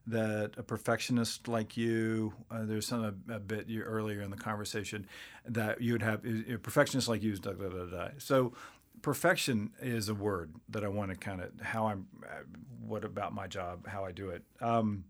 that 0.08 0.52
a 0.58 0.64
perfectionist 0.64 1.48
like 1.48 1.78
you, 1.78 2.34
uh, 2.50 2.66
there's 2.66 2.88
some 2.88 3.04
a, 3.04 3.36
a 3.36 3.40
bit 3.40 3.68
you, 3.68 3.84
earlier 3.84 4.22
in 4.22 4.32
the 4.32 4.38
conversation 4.38 5.08
that 5.48 5.82
you 5.82 5.94
would 5.94 6.02
have 6.02 6.26
a 6.26 6.58
perfectionist 6.58 7.08
like 7.08 7.22
you. 7.22 7.34
is 7.34 7.40
Da, 7.40 7.52
da, 7.52 7.70
da, 7.70 7.86
da. 7.86 8.08
So, 8.18 8.54
perfection 9.02 9.72
is 9.82 10.10
a 10.10 10.16
word 10.16 10.54
that 10.70 10.84
I 10.84 10.88
want 10.88 11.12
to 11.12 11.18
kind 11.18 11.42
of 11.42 11.52
how 11.62 11.88
I'm. 11.88 12.08
Uh, 12.24 12.44
what 12.86 13.06
about 13.06 13.34
my 13.34 13.46
job? 13.46 13.88
How 13.88 14.04
I 14.04 14.12
do 14.12 14.30
it 14.30 14.44
um, 14.62 15.04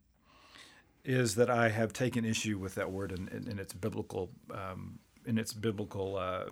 is 1.04 1.36
that 1.36 1.50
I 1.50 1.70
have 1.70 1.94
taken 1.94 2.26
issue 2.26 2.58
with 2.58 2.76
that 2.76 2.92
word 2.92 3.12
in, 3.12 3.28
in, 3.30 3.48
in 3.50 3.60
its 3.60 3.74
biblical. 3.74 4.30
Um, 4.52 5.00
in 5.26 5.38
its 5.38 5.54
biblical 5.54 6.16
uh, 6.16 6.46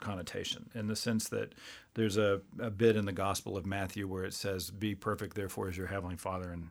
connotation, 0.00 0.70
in 0.74 0.86
the 0.86 0.94
sense 0.94 1.28
that 1.30 1.52
there's 1.94 2.16
a, 2.16 2.40
a 2.60 2.70
bit 2.70 2.94
in 2.94 3.04
the 3.04 3.12
Gospel 3.12 3.56
of 3.56 3.66
Matthew 3.66 4.06
where 4.06 4.24
it 4.24 4.34
says, 4.34 4.70
"Be 4.70 4.94
perfect, 4.94 5.34
therefore, 5.34 5.68
as 5.68 5.76
your 5.76 5.88
heavenly 5.88 6.16
Father 6.16 6.52
and 6.52 6.68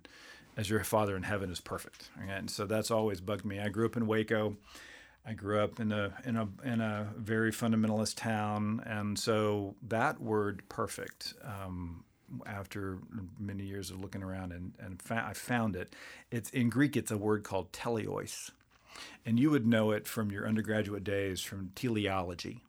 as 0.56 0.70
your 0.70 0.84
Father 0.84 1.18
in 1.18 1.24
heaven 1.24 1.52
is 1.52 1.60
perfect." 1.60 2.12
And 2.30 2.50
so 2.50 2.66
that's 2.66 2.92
always 2.92 3.20
bugged 3.20 3.46
me. 3.46 3.60
I 3.60 3.68
grew 3.70 3.88
up 3.88 3.98
in 3.98 4.08
Waco. 4.08 4.56
I 5.26 5.34
grew 5.34 5.60
up 5.60 5.80
in 5.80 5.92
a 5.92 6.14
in 6.24 6.38
a 6.38 6.48
in 6.64 6.80
a 6.82 7.10
very 7.18 7.52
fundamentalist 7.52 8.16
town, 8.16 8.82
and 8.86 9.20
so 9.20 9.76
that 9.88 10.22
word 10.22 10.64
"perfect." 10.70 11.34
Um, 11.44 12.06
after 12.46 13.00
many 13.40 13.64
years 13.64 13.92
of 13.92 14.00
looking 14.00 14.24
around 14.24 14.52
and, 14.52 14.74
and 14.80 15.02
fa- 15.02 15.26
I 15.28 15.34
found 15.34 15.76
it. 15.76 15.96
It's 16.32 16.50
in 16.52 16.70
Greek. 16.70 16.96
It's 16.98 17.12
a 17.12 17.18
word 17.18 17.44
called 17.44 17.72
teleos, 17.72 18.52
and 19.26 19.40
you 19.40 19.50
would 19.52 19.68
know 19.68 19.92
it 19.92 20.08
from 20.08 20.32
your 20.32 20.48
undergraduate 20.48 21.04
days 21.04 21.42
from 21.42 21.72
teleology, 21.76 22.62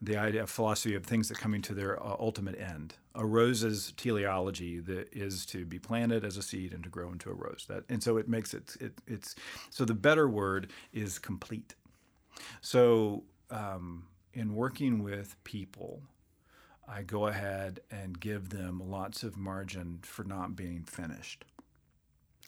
the 0.00 0.16
idea 0.16 0.42
of 0.42 0.50
philosophy 0.50 0.94
of 0.94 1.04
things 1.04 1.28
that 1.28 1.38
coming 1.38 1.62
to 1.62 1.74
their 1.74 2.02
uh, 2.02 2.16
ultimate 2.18 2.58
end. 2.58 2.94
A 3.14 3.24
rose's 3.24 3.92
teleology 3.96 4.80
that 4.80 5.08
is 5.12 5.46
to 5.46 5.64
be 5.64 5.78
planted 5.78 6.24
as 6.24 6.36
a 6.36 6.42
seed 6.42 6.72
and 6.72 6.82
to 6.82 6.90
grow 6.90 7.12
into 7.12 7.30
a 7.30 7.34
rose. 7.34 7.64
That 7.68 7.84
and 7.88 8.02
so 8.02 8.16
it 8.16 8.28
makes 8.28 8.54
it, 8.54 8.76
it 8.80 8.92
it's 9.06 9.36
so 9.70 9.84
the 9.84 9.94
better 9.94 10.28
word 10.28 10.70
is 10.92 11.18
complete. 11.18 11.74
So 12.60 13.22
um, 13.50 14.06
in 14.32 14.54
working 14.54 15.02
with 15.02 15.36
people 15.44 16.02
I 16.88 17.02
go 17.02 17.26
ahead 17.26 17.80
and 17.90 18.18
give 18.18 18.50
them 18.50 18.80
lots 18.90 19.22
of 19.22 19.36
margin 19.36 20.00
for 20.02 20.24
not 20.24 20.56
being 20.56 20.84
finished. 20.84 21.44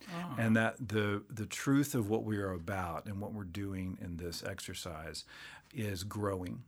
Oh. 0.08 0.34
And 0.38 0.56
that 0.56 0.88
the 0.88 1.24
the 1.28 1.46
truth 1.46 1.94
of 1.94 2.08
what 2.08 2.24
we 2.24 2.36
are 2.36 2.52
about 2.52 3.06
and 3.06 3.20
what 3.20 3.32
we're 3.32 3.44
doing 3.44 3.98
in 4.00 4.18
this 4.18 4.44
exercise 4.44 5.24
is 5.74 6.04
growing. 6.04 6.62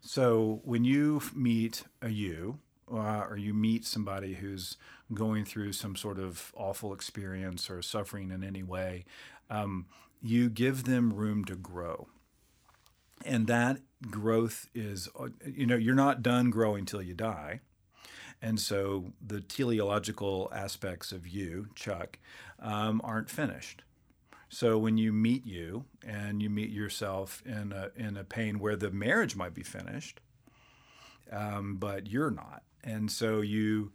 So 0.00 0.60
when 0.64 0.84
you 0.84 1.20
meet 1.34 1.84
a 2.00 2.08
you, 2.08 2.60
uh, 2.90 3.26
or 3.28 3.36
you 3.36 3.52
meet 3.52 3.84
somebody 3.84 4.34
who's 4.34 4.78
going 5.12 5.44
through 5.44 5.72
some 5.72 5.96
sort 5.96 6.18
of 6.18 6.52
awful 6.56 6.94
experience 6.94 7.68
or 7.68 7.82
suffering 7.82 8.30
in 8.30 8.42
any 8.42 8.62
way, 8.62 9.04
um, 9.50 9.86
you 10.22 10.48
give 10.48 10.84
them 10.84 11.12
room 11.12 11.44
to 11.44 11.56
grow 11.56 12.08
and 13.24 13.46
that 13.46 13.78
growth 14.08 14.68
is 14.74 15.08
you 15.44 15.66
know 15.66 15.76
you're 15.76 15.94
not 15.94 16.22
done 16.22 16.50
growing 16.50 16.84
till 16.84 17.02
you 17.02 17.14
die. 17.14 17.60
And 18.42 18.58
so 18.58 19.12
the 19.24 19.40
teleological 19.40 20.50
aspects 20.54 21.12
of 21.12 21.28
you 21.28 21.68
chuck 21.74 22.18
um, 22.58 23.02
aren't 23.04 23.28
finished. 23.28 23.82
So 24.48 24.78
when 24.78 24.96
you 24.96 25.12
meet 25.12 25.44
you 25.46 25.84
and 26.06 26.42
you 26.42 26.48
meet 26.48 26.70
yourself 26.70 27.42
in 27.44 27.72
a, 27.72 27.90
in 27.94 28.16
a 28.16 28.24
pain 28.24 28.58
where 28.58 28.76
the 28.76 28.90
marriage 28.90 29.36
might 29.36 29.52
be 29.52 29.62
finished 29.62 30.20
um, 31.30 31.76
but 31.76 32.06
you're 32.06 32.30
not. 32.30 32.62
And 32.82 33.10
so 33.10 33.40
you 33.40 33.92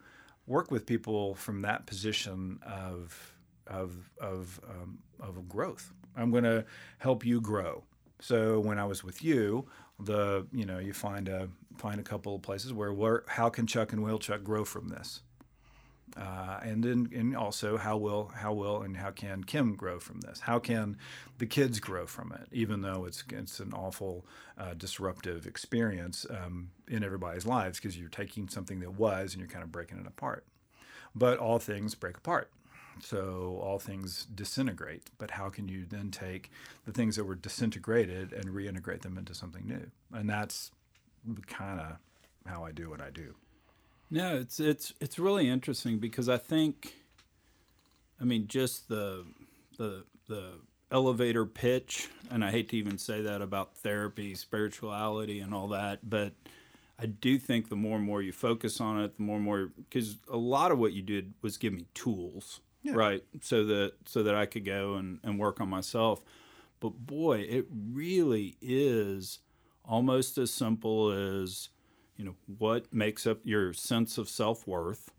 work 0.48 0.72
with 0.72 0.86
people 0.86 1.36
from 1.36 1.62
that 1.64 1.86
position 1.86 2.60
of 2.66 3.34
of 3.68 4.12
of 4.20 4.60
um, 4.70 5.00
of 5.20 5.48
growth. 5.50 5.92
I'm 6.16 6.32
going 6.32 6.44
to 6.44 6.66
help 7.00 7.26
you 7.26 7.42
grow. 7.42 7.84
So 8.22 8.60
when 8.60 8.80
I 8.80 8.86
was 8.86 9.04
with 9.04 9.24
you, 9.24 9.68
the 10.00 10.46
you 10.52 10.66
know 10.66 10.80
you 10.80 10.94
find 10.94 11.30
a 11.30 11.50
find 11.78 12.00
a 12.00 12.04
couple 12.04 12.36
of 12.36 12.42
places 12.42 12.74
where 12.74 12.94
where 12.94 13.24
how 13.28 13.50
can 13.50 13.68
Chuck 13.68 13.94
and 13.94 14.04
Will 14.04 14.20
Chuck 14.20 14.44
grow 14.44 14.66
from 14.66 14.90
this, 14.90 15.22
uh, 16.18 16.60
and 16.64 16.84
then 16.84 17.10
and 17.14 17.36
also 17.36 17.78
how 17.78 17.98
will 17.98 18.32
how 18.36 18.54
will 18.54 18.82
and 18.82 18.98
how 18.98 19.12
can 19.12 19.44
Kim 19.44 19.76
grow 19.76 20.00
from 20.00 20.22
this? 20.22 20.42
How 20.42 20.60
can 20.60 20.98
the 21.38 21.46
kids 21.46 21.80
grow 21.80 22.06
from 22.06 22.32
it? 22.34 22.48
Even 22.52 22.82
though 22.82 23.06
it's 23.06 23.24
it's 23.32 23.60
an 23.60 23.74
awful 23.74 24.26
uh, 24.58 24.74
disruptive 24.74 25.48
experience 25.48 26.26
um, 26.30 26.72
in 26.88 27.04
everybody's 27.04 27.46
lives 27.46 27.80
because 27.80 27.98
you're 27.98 28.10
taking 28.10 28.50
something 28.50 28.80
that 28.82 28.92
was 28.92 29.34
and 29.34 29.40
you're 29.40 29.50
kind 29.50 29.64
of 29.64 29.72
breaking 29.72 30.00
it 30.00 30.08
apart. 30.08 30.46
But 31.14 31.38
all 31.38 31.60
things 31.60 31.96
break 31.96 32.18
apart. 32.18 32.52
So 33.02 33.60
all 33.62 33.80
things 33.80 34.26
disintegrate, 34.34 35.10
but 35.18 35.32
how 35.32 35.50
can 35.50 35.68
you 35.68 35.86
then 35.88 36.12
take 36.12 36.50
the 36.86 36.92
things 36.92 37.16
that 37.18 37.26
were 37.26 37.36
disintegrated 37.36 38.32
and 38.32 38.46
reintegrate 38.46 39.02
them 39.02 39.18
into 39.18 39.34
something 39.34 39.68
new? 39.68 39.92
And 40.14 40.30
that's 40.30 40.72
kind 41.48 41.80
of 41.80 41.98
how 42.46 42.64
I 42.64 42.72
do 42.72 42.90
what 42.90 43.02
I 43.02 43.10
do. 43.10 43.36
No, 44.10 44.38
it's 44.38 44.60
it's 44.60 44.94
it's 45.02 45.18
really 45.18 45.50
interesting 45.50 45.98
because 45.98 46.30
I 46.30 46.38
think, 46.38 46.94
I 48.22 48.24
mean, 48.24 48.48
just 48.48 48.88
the 48.88 49.26
the 49.78 50.04
the 50.28 50.54
elevator 50.92 51.46
pitch, 51.46 52.08
and 52.30 52.44
I 52.46 52.52
hate 52.52 52.70
to 52.70 52.78
even 52.78 52.98
say 52.98 53.22
that 53.24 53.42
about 53.42 53.76
therapy, 53.76 54.36
spirituality, 54.36 55.40
and 55.40 55.54
all 55.54 55.68
that, 55.70 56.08
but 56.10 56.34
I 56.98 57.08
do 57.08 57.38
think 57.38 57.70
the 57.70 57.76
more 57.76 57.98
and 57.98 58.06
more 58.06 58.22
you 58.22 58.32
focus 58.32 58.80
on 58.80 59.02
it, 59.02 59.18
the 59.18 59.24
more 59.24 59.36
and 59.36 59.46
more 59.46 59.72
because 59.76 60.18
a 60.30 60.38
lot 60.38 60.72
of 60.72 60.78
what 60.78 60.94
you 60.94 61.02
did 61.02 61.34
was 61.42 61.58
give 61.58 61.74
me 61.74 61.86
tools 61.94 62.62
yeah. 62.86 62.94
right? 62.94 63.24
So 63.42 63.66
that 63.66 63.94
so 64.06 64.24
that 64.24 64.36
I 64.36 64.46
could 64.46 64.64
go 64.64 64.96
and, 64.96 65.20
and 65.24 65.40
work 65.40 65.60
on 65.60 65.70
myself. 65.70 66.22
But 66.80 66.92
boy, 67.06 67.40
it 67.40 67.66
really 67.72 68.58
is 68.62 69.40
almost 69.84 70.38
as 70.38 70.52
simple 70.52 71.12
as 71.12 71.70
you 72.16 72.26
know 72.26 72.36
what 72.58 72.94
makes 72.94 73.26
up 73.26 73.40
your 73.44 73.74
sense 73.74 74.18
of 74.18 74.30
self 74.30 74.68
worth, 74.68 75.12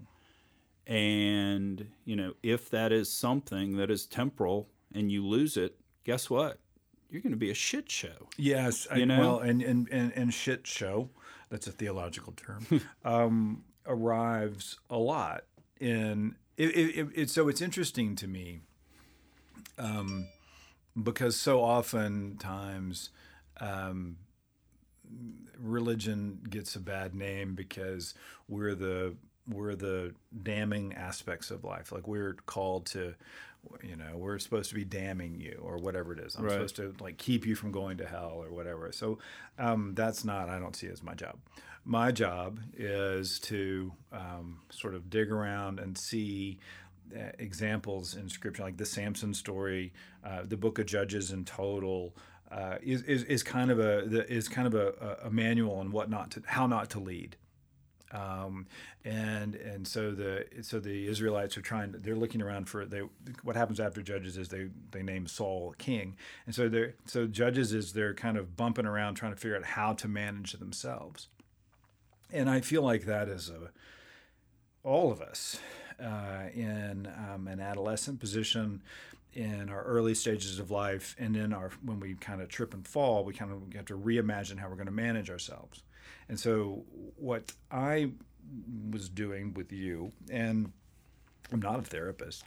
and 0.87 1.89
you 2.05 2.15
know 2.15 2.35
if 2.43 2.71
that 2.71 2.93
is 2.93 3.11
something 3.11 3.77
that 3.79 3.91
is 3.91 4.07
temporal 4.07 4.69
and 4.95 5.11
you 5.11 5.27
lose 5.27 5.57
it, 5.57 5.77
guess 6.05 6.31
what? 6.31 6.61
You're 7.11 7.23
going 7.23 7.33
to 7.33 7.37
be 7.37 7.51
a 7.51 7.55
shit 7.55 7.91
show. 7.91 8.29
Yes, 8.37 8.87
you 8.95 9.03
I, 9.03 9.05
know, 9.07 9.21
well, 9.21 9.39
and, 9.41 9.61
and 9.61 9.89
and 9.91 10.13
and 10.15 10.33
shit 10.33 10.67
show. 10.67 11.11
That's 11.51 11.67
a 11.67 11.73
theological 11.73 12.33
term. 12.33 12.81
um, 13.05 13.65
arrives 13.87 14.79
a 14.89 14.99
lot 14.99 15.45
in 15.81 16.37
it, 16.57 16.77
it, 16.77 17.09
it, 17.15 17.31
so 17.31 17.49
it's 17.49 17.61
interesting 17.61 18.17
to 18.17 18.27
me 18.27 18.61
um, 19.79 20.29
because 21.01 21.37
so 21.37 21.61
oftentimes 21.61 23.11
um, 23.61 24.17
religion 25.59 26.41
gets 26.49 26.77
a 26.77 26.81
bad 26.81 27.15
name 27.15 27.55
because 27.55 28.15
we're 28.49 28.75
the 28.75 29.15
we're 29.49 29.77
the 29.77 30.13
damning 30.43 30.93
aspects 30.95 31.51
of 31.51 31.63
life. 31.63 31.93
Like 31.93 32.09
we're 32.09 32.35
called 32.47 32.87
to, 32.87 33.15
you 33.81 33.95
know, 33.95 34.17
we're 34.17 34.41
supposed 34.41 34.71
to 34.71 34.75
be 34.75 34.85
damning 34.85 35.39
you 35.39 35.61
or 35.63 35.77
whatever 35.77 36.13
it 36.13 36.19
is. 36.19 36.35
I'm 36.35 36.45
right. 36.45 36.53
supposed 36.53 36.77
to 36.77 36.95
like 37.01 37.17
keep 37.17 37.47
you 37.47 37.55
from 37.55 37.71
going 37.71 37.99
to 37.99 38.07
hell 38.07 38.43
or 38.43 38.51
whatever. 38.51 38.91
So 38.93 39.19
um, 39.59 39.93
that's 39.95 40.25
not. 40.25 40.49
I 40.49 40.59
don't 40.59 40.75
see 40.75 40.89
it 40.89 40.93
as 40.93 41.03
my 41.03 41.15
job 41.15 41.37
my 41.87 42.11
job 42.11 42.59
is 42.77 43.39
to 43.39 43.93
um, 44.13 44.59
sort 44.71 44.95
of 44.95 45.09
dig 45.09 45.31
around 45.31 45.79
and 45.79 45.97
see 45.97 46.59
uh, 47.17 47.31
examples 47.39 48.17
in 48.17 48.29
scripture, 48.29 48.65
like 48.65 48.77
the 48.77 48.85
Samson 48.85 49.33
story, 49.33 49.93
uh, 50.25 50.43
the 50.45 50.57
Book 50.57 50.81
of 50.81 50.87
Judges 50.87 51.31
in 51.31 51.45
total. 51.45 52.15
Uh, 52.51 52.77
is, 52.83 53.03
is, 53.03 53.23
is 53.25 53.43
kind 53.43 53.71
of 53.71 53.79
a 53.79 53.99
is 54.33 54.49
kind 54.49 54.67
of 54.67 54.75
a, 54.75 55.19
a 55.25 55.31
manual 55.31 55.77
on 55.77 55.91
what 55.91 56.11
not 56.11 56.31
to 56.33 56.43
how 56.47 56.67
not 56.67 56.91
to 56.91 57.01
lead, 57.01 57.37
um, 58.13 58.67
and 59.05 59.57
and 59.57 59.87
so 59.87 60.13
the 60.13 60.47
so 60.63 60.79
the 60.79 61.09
Israelites 61.09 61.57
are 61.57 61.63
trying 61.63 61.93
they're 61.99 62.15
looking 62.15 62.41
around 62.41 62.69
for 62.69 62.85
they 62.85 63.03
what 63.43 63.57
happens 63.57 63.81
after 63.81 64.01
Judges 64.01 64.37
is 64.37 64.49
they 64.49 64.69
they 64.93 65.03
name 65.03 65.27
Saul 65.27 65.75
king, 65.79 66.17
and 66.47 66.55
so 66.55 66.69
they 66.69 66.93
so 67.05 67.27
Judges 67.27 67.73
is 67.73 67.93
they're 67.93 68.15
kind 68.15 68.37
of 68.37 68.57
bumping 68.57 68.87
around 68.87 69.15
trying 69.15 69.33
to 69.33 69.39
figure 69.39 69.57
out 69.57 69.65
how 69.65 69.93
to 69.95 70.07
manage 70.07 70.53
themselves, 70.53 71.27
and 72.33 72.49
I 72.51 72.61
feel 72.61 72.83
like 72.83 73.05
that 73.07 73.29
is 73.29 73.51
a, 73.51 73.71
all 74.83 75.11
of 75.13 75.21
us 75.21 75.59
uh, 76.03 76.49
in 76.55 77.09
um, 77.33 77.49
an 77.49 77.61
adolescent 77.61 78.21
position 78.21 78.83
in 79.33 79.69
our 79.69 79.83
early 79.83 80.15
stages 80.15 80.59
of 80.59 80.71
life. 80.71 81.15
And 81.19 81.37
in 81.37 81.53
our 81.53 81.71
when 81.85 82.01
we 82.01 82.15
kind 82.15 82.41
of 82.41 82.49
trip 82.49 82.75
and 82.75 82.87
fall 82.87 83.25
we 83.25 83.35
kind 83.35 83.53
of 83.53 83.75
have 83.75 83.87
to 83.87 83.99
reimagine 83.99 84.59
how 84.59 84.69
we're 84.69 84.77
going 84.77 84.87
to 84.87 84.93
manage 84.93 85.31
ourselves. 85.31 85.83
And 86.29 86.39
so 86.39 86.85
what 87.17 87.53
i 87.71 88.11
was 88.91 89.09
doing 89.09 89.55
with 89.55 89.73
you 89.73 90.13
and 90.31 90.73
i'm 91.53 91.61
not 91.61 91.79
a 91.79 91.83
therapist 91.83 92.45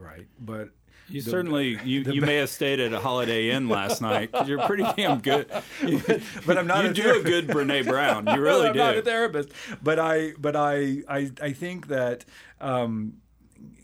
right 0.00 0.26
but 0.38 0.70
you 1.10 1.22
the, 1.22 1.30
certainly 1.30 1.78
you, 1.84 2.00
you 2.02 2.20
may 2.20 2.36
have 2.36 2.50
stayed 2.50 2.78
at 2.80 2.92
a 2.92 3.00
Holiday 3.00 3.50
Inn 3.50 3.68
last 3.68 4.00
night 4.00 4.30
because 4.30 4.48
you're 4.48 4.60
pretty 4.60 4.84
damn 4.96 5.20
good. 5.20 5.48
but 6.46 6.56
I'm 6.56 6.66
not. 6.66 6.84
You 6.84 6.90
a 6.90 6.94
do 6.94 7.20
a 7.20 7.22
good 7.22 7.48
Brene 7.48 7.84
Brown. 7.84 8.26
You 8.26 8.40
really 8.40 8.68
I'm 8.68 8.72
do. 8.72 8.78
not 8.78 8.96
a 8.96 9.02
therapist, 9.02 9.50
but 9.82 9.98
I 9.98 10.32
but 10.38 10.54
I 10.54 11.02
I 11.08 11.30
I 11.42 11.52
think 11.52 11.88
that 11.88 12.24
um, 12.60 13.14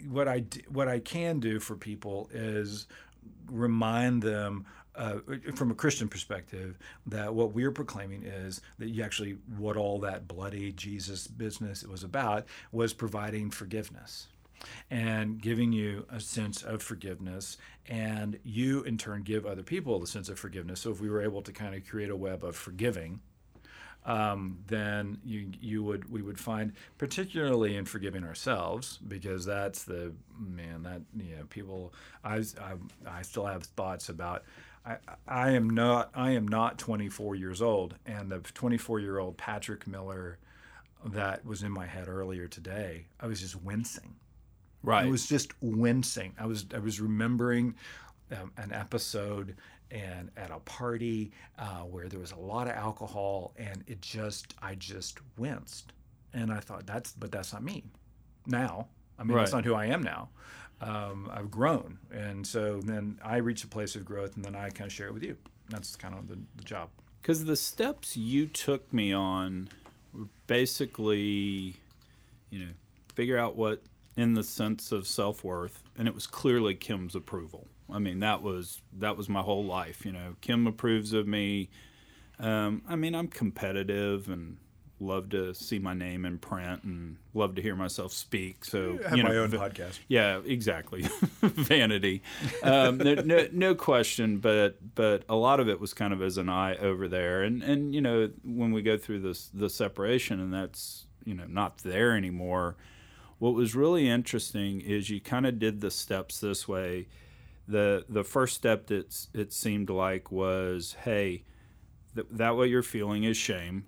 what 0.09 0.29
I 0.29 0.45
what 0.69 0.89
I 0.89 1.01
can 1.01 1.41
do 1.41 1.59
for 1.59 1.75
people 1.75 2.31
is 2.33 2.87
remind 3.51 4.23
them 4.23 4.67
uh, 4.95 5.19
from 5.55 5.71
a 5.71 5.75
Christian 5.75 6.09
perspective, 6.09 6.79
that 7.07 7.35
what 7.35 7.53
we're 7.53 7.71
proclaiming 7.71 8.23
is 8.23 8.63
that 8.79 8.89
you 8.89 9.03
actually, 9.03 9.37
what 9.59 9.77
all 9.77 9.99
that 10.01 10.27
bloody 10.27 10.73
Jesus 10.73 11.27
business 11.27 11.83
was 11.85 12.03
about 12.03 12.47
was 12.73 12.95
providing 12.95 13.51
forgiveness 13.51 14.29
and 14.91 15.41
giving 15.41 15.73
you 15.73 16.07
a 16.11 16.21
sense 16.21 16.63
of 16.63 16.83
forgiveness 16.83 17.57
and 17.89 18.39
you 18.45 18.83
in 18.83 18.99
turn 18.99 19.23
give 19.23 19.47
other 19.47 19.63
people 19.63 19.99
the 19.99 20.07
sense 20.07 20.29
of 20.29 20.39
forgiveness 20.39 20.81
so 20.81 20.91
if 20.91 21.01
we 21.01 21.11
were 21.11 21.23
able 21.23 21.43
to 21.43 21.53
kind 21.53 21.75
of 21.75 21.87
create 21.87 22.11
a 22.11 22.17
web 22.17 22.45
of 22.45 22.57
forgiving 22.57 23.21
um, 24.05 24.59
then 24.69 25.19
you 25.25 25.51
you 25.61 25.83
would 25.83 26.09
we 26.09 26.23
would 26.23 26.39
find 26.39 26.73
particularly 26.97 27.77
in 27.77 27.85
forgiving 27.85 28.23
ourselves 28.23 28.99
because 29.09 29.45
that's 29.45 29.83
the 29.83 30.13
man 30.39 30.85
that 30.85 31.03
you 31.17 31.37
know 31.37 31.45
people 31.51 31.93
I 32.23 32.37
I, 32.37 32.75
I 33.05 33.23
still 33.23 33.47
have 33.47 33.65
thoughts 33.65 34.09
about 34.09 34.45
I, 34.87 34.99
I 35.27 35.51
am 35.51 35.69
not 35.69 36.11
I 36.15 36.31
am 36.33 36.47
not 36.47 36.79
24 36.79 37.35
years 37.35 37.61
old, 37.61 37.97
and 38.07 38.31
the 38.31 38.39
24 38.39 39.01
year 39.01 39.19
old 39.19 39.37
Patrick 39.37 39.87
Miller 39.87 40.39
that 41.05 41.45
was 41.45 41.63
in 41.63 41.73
my 41.73 41.87
head 41.87 42.09
earlier 42.09 42.47
today, 42.47 43.07
I 43.21 43.27
was 43.27 43.41
just 43.41 43.61
wincing. 43.61 44.15
Right. 44.83 45.07
I 45.07 45.11
was 45.11 45.27
just 45.27 45.53
wincing. 45.61 46.35
I 46.39 46.47
was 46.47 46.67
I 46.75 46.79
was 46.79 47.01
remembering 47.01 47.75
um, 48.33 48.53
an 48.57 48.73
episode 48.73 49.57
and 49.91 50.31
at 50.37 50.51
a 50.51 50.59
party 50.61 51.31
uh, 51.59 51.83
where 51.83 52.09
there 52.09 52.19
was 52.19 52.33
a 52.33 52.39
lot 52.39 52.67
of 52.67 52.75
alcohol, 52.75 53.53
and 53.57 53.85
it 53.87 54.01
just 54.01 54.55
I 54.63 54.75
just 54.75 55.19
winced, 55.39 55.93
and 56.33 56.53
I 56.53 56.61
thought 56.61 56.87
that's 56.87 57.13
but 57.13 57.31
that's 57.31 57.53
not 57.53 57.63
me. 57.63 57.85
Now, 58.47 58.89
I 59.19 59.25
mean 59.25 59.37
that's 59.37 59.53
not 59.53 59.65
who 59.65 59.75
I 59.75 59.87
am 59.87 60.03
now. 60.03 60.29
Um, 60.81 61.31
I've 61.33 61.51
grown, 61.51 61.99
and 62.13 62.47
so 62.47 62.81
then 62.81 63.19
I 63.25 63.37
reach 63.37 63.65
a 63.65 63.69
place 63.69 63.97
of 63.97 64.05
growth, 64.05 64.37
and 64.37 64.45
then 64.45 64.55
I 64.55 64.71
kind 64.71 64.87
of 64.89 64.93
share 64.93 65.09
it 65.09 65.15
with 65.15 65.23
you. 65.23 65.37
That's 65.71 65.97
kind 65.97 66.15
of 66.15 66.29
the, 66.29 66.39
the 66.57 66.65
job. 66.65 66.91
Because 67.23 67.45
the 67.45 67.57
steps 67.57 68.17
you 68.17 68.47
took 68.47 68.93
me 68.93 69.13
on 69.13 69.69
were 70.13 70.27
basically, 70.47 71.77
you 72.51 72.59
know, 72.61 72.71
figure 73.15 73.39
out 73.39 73.57
what 73.57 73.83
in 74.17 74.35
the 74.35 74.43
sense 74.43 74.93
of 74.93 75.07
self 75.07 75.45
worth, 75.45 75.83
and 75.97 76.09
it 76.09 76.15
was 76.15 76.27
clearly 76.27 76.75
Kim's 76.75 77.15
approval. 77.15 77.67
I 77.93 77.99
mean, 77.99 78.21
that 78.21 78.43
was 78.43 78.81
that 78.99 79.17
was 79.17 79.29
my 79.29 79.43
whole 79.43 79.65
life. 79.65 80.05
You 80.05 80.13
know, 80.13 80.37
Kim 80.41 80.67
approves 80.67 81.13
of 81.13 81.27
me. 81.27 81.69
Um, 82.39 82.83
I 82.89 82.97
mean, 82.97 83.15
I'm 83.15 83.29
competitive 83.29 84.29
and 84.29 84.59
love 84.99 85.29
to 85.29 85.55
see 85.55 85.79
my 85.79 85.93
name 85.93 86.25
in 86.25 86.39
print 86.39 86.83
and 86.83 87.17
love 87.35 87.55
to 87.55 87.63
hear 87.63 87.77
myself 87.77 88.13
speak. 88.13 88.65
So 88.65 88.99
I 89.05 89.11
have 89.11 89.19
you 89.19 89.25
know, 89.25 89.29
my 89.29 89.37
own 89.37 89.49
v- 89.49 89.59
podcast. 89.59 89.99
yeah, 90.09 90.41
exactly. 90.45 91.03
Vanity, 91.43 92.23
um, 92.63 92.99
no, 92.99 93.15
no, 93.15 93.49
no 93.53 93.75
question. 93.75 94.39
But 94.39 94.95
but 94.95 95.25
a 95.29 95.37
lot 95.37 95.61
of 95.61 95.69
it 95.69 95.81
was 95.81 95.93
kind 95.95 96.13
of 96.13 96.23
as 96.23 96.39
an 96.39 96.49
eye 96.49 96.77
over 96.77 97.09
there, 97.09 97.43
and 97.43 97.63
and 97.63 97.95
you 97.95 98.01
know 98.01 98.31
when 98.45 98.73
we 98.73 98.83
go 98.83 98.97
through 98.97 99.21
this 99.21 99.51
the 99.53 99.69
separation, 99.69 100.41
and 100.41 100.53
that's 100.53 101.07
you 101.25 101.35
know 101.35 101.47
not 101.47 101.79
there 101.79 102.17
anymore. 102.17 102.77
What 103.39 103.55
was 103.55 103.75
really 103.75 104.09
interesting 104.09 104.81
is 104.81 105.11
you 105.11 105.21
kind 105.21 105.47
of 105.47 105.59
did 105.59 105.81
the 105.81 105.91
steps 105.91 106.41
this 106.41 106.67
way. 106.67 107.09
The 107.69 108.05
the 108.09 108.25
first 108.25 108.55
step 108.55 108.87
that 108.87 109.27
it 109.35 109.53
seemed 109.53 109.91
like 109.91 110.31
was, 110.31 110.97
hey, 111.05 111.43
th- 112.15 112.29
that 112.31 112.57
what 112.57 112.69
you're 112.69 112.83
feeling 112.83 113.25
is 113.25 113.37
shame 113.37 113.87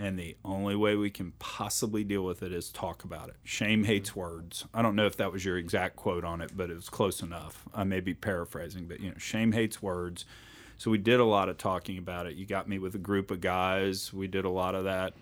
and 0.00 0.18
the 0.18 0.34
only 0.46 0.74
way 0.74 0.96
we 0.96 1.10
can 1.10 1.32
possibly 1.38 2.04
deal 2.04 2.22
with 2.22 2.42
it 2.42 2.54
is 2.54 2.70
talk 2.70 3.04
about 3.04 3.28
it. 3.28 3.36
Shame 3.44 3.80
mm-hmm. 3.80 3.86
hates 3.86 4.16
words. 4.16 4.64
I 4.72 4.80
don't 4.80 4.96
know 4.96 5.04
if 5.04 5.18
that 5.18 5.30
was 5.30 5.44
your 5.44 5.58
exact 5.58 5.96
quote 5.96 6.24
on 6.24 6.40
it, 6.40 6.52
but 6.56 6.70
it 6.70 6.74
was 6.74 6.88
close 6.88 7.20
enough. 7.20 7.66
I 7.74 7.84
may 7.84 8.00
be 8.00 8.14
paraphrasing, 8.14 8.86
but 8.86 9.00
you 9.00 9.10
know, 9.10 9.18
shame 9.18 9.52
hates 9.52 9.82
words. 9.82 10.24
So 10.78 10.90
we 10.90 10.96
did 10.96 11.20
a 11.20 11.24
lot 11.24 11.50
of 11.50 11.58
talking 11.58 11.98
about 11.98 12.26
it. 12.26 12.34
You 12.36 12.46
got 12.46 12.66
me 12.66 12.78
with 12.78 12.94
a 12.94 12.98
group 12.98 13.30
of 13.30 13.42
guys. 13.42 14.10
We 14.10 14.26
did 14.26 14.46
a 14.46 14.50
lot 14.50 14.74
of 14.74 14.84
that, 14.84 15.12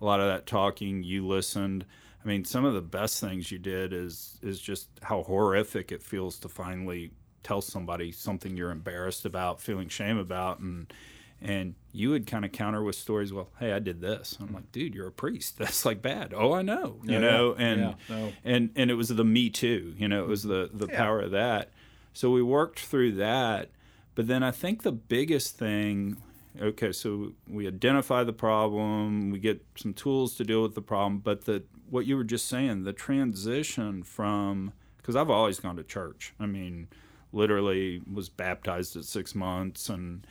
a 0.00 0.04
lot 0.04 0.20
of 0.20 0.26
that 0.28 0.46
talking. 0.46 1.02
You 1.02 1.26
listened. 1.26 1.84
I 2.24 2.28
mean, 2.28 2.44
some 2.44 2.64
of 2.64 2.74
the 2.74 2.80
best 2.82 3.20
things 3.20 3.50
you 3.52 3.58
did 3.58 3.92
is 3.92 4.38
is 4.42 4.60
just 4.60 4.88
how 5.02 5.22
horrific 5.22 5.92
it 5.92 6.02
feels 6.02 6.38
to 6.40 6.48
finally 6.48 7.12
tell 7.42 7.60
somebody 7.62 8.12
something 8.12 8.56
you're 8.56 8.70
embarrassed 8.70 9.24
about, 9.24 9.60
feeling 9.60 9.88
shame 9.88 10.18
about, 10.18 10.58
and 10.58 10.92
and 11.40 11.76
you 11.92 12.10
would 12.10 12.26
kind 12.26 12.44
of 12.44 12.50
counter 12.50 12.82
with 12.82 12.96
stories. 12.96 13.32
Well, 13.32 13.48
hey, 13.60 13.72
I 13.72 13.78
did 13.78 14.00
this. 14.00 14.36
I'm 14.40 14.52
like, 14.52 14.72
dude, 14.72 14.94
you're 14.94 15.06
a 15.06 15.12
priest. 15.12 15.56
That's 15.58 15.84
like 15.86 16.02
bad. 16.02 16.34
Oh, 16.34 16.52
I 16.52 16.62
know. 16.62 17.00
You 17.04 17.12
Yeah, 17.14 17.18
know, 17.20 17.54
yeah, 17.58 17.64
and 17.66 17.80
yeah, 17.80 17.94
no. 18.08 18.32
and 18.44 18.70
and 18.74 18.90
it 18.90 18.94
was 18.94 19.08
the 19.08 19.24
me 19.24 19.48
too. 19.50 19.94
You 19.96 20.08
know, 20.08 20.22
it 20.22 20.28
was 20.28 20.42
the 20.42 20.68
the 20.72 20.88
power 20.88 21.20
of 21.20 21.30
that. 21.30 21.70
So 22.12 22.30
we 22.30 22.42
worked 22.42 22.80
through 22.80 23.12
that. 23.12 23.70
But 24.16 24.26
then 24.26 24.42
I 24.42 24.50
think 24.50 24.82
the 24.82 24.92
biggest 24.92 25.56
thing. 25.56 26.16
Okay, 26.60 26.90
so 26.90 27.34
we 27.48 27.68
identify 27.68 28.24
the 28.24 28.32
problem. 28.32 29.30
We 29.30 29.38
get 29.38 29.64
some 29.76 29.94
tools 29.94 30.34
to 30.36 30.44
deal 30.44 30.60
with 30.62 30.74
the 30.74 30.82
problem. 30.82 31.18
But 31.20 31.44
the 31.44 31.62
what 31.90 32.06
you 32.06 32.16
were 32.16 32.24
just 32.24 32.46
saying, 32.46 32.84
the 32.84 32.92
transition 32.92 34.02
from 34.02 34.72
because 34.98 35.16
I've 35.16 35.30
always 35.30 35.58
gone 35.58 35.76
to 35.76 35.82
church. 35.82 36.34
I 36.38 36.46
mean, 36.46 36.88
literally 37.32 38.02
was 38.12 38.28
baptized 38.28 38.96
at 38.96 39.04
six 39.04 39.34
months 39.34 39.88
and 39.88 40.26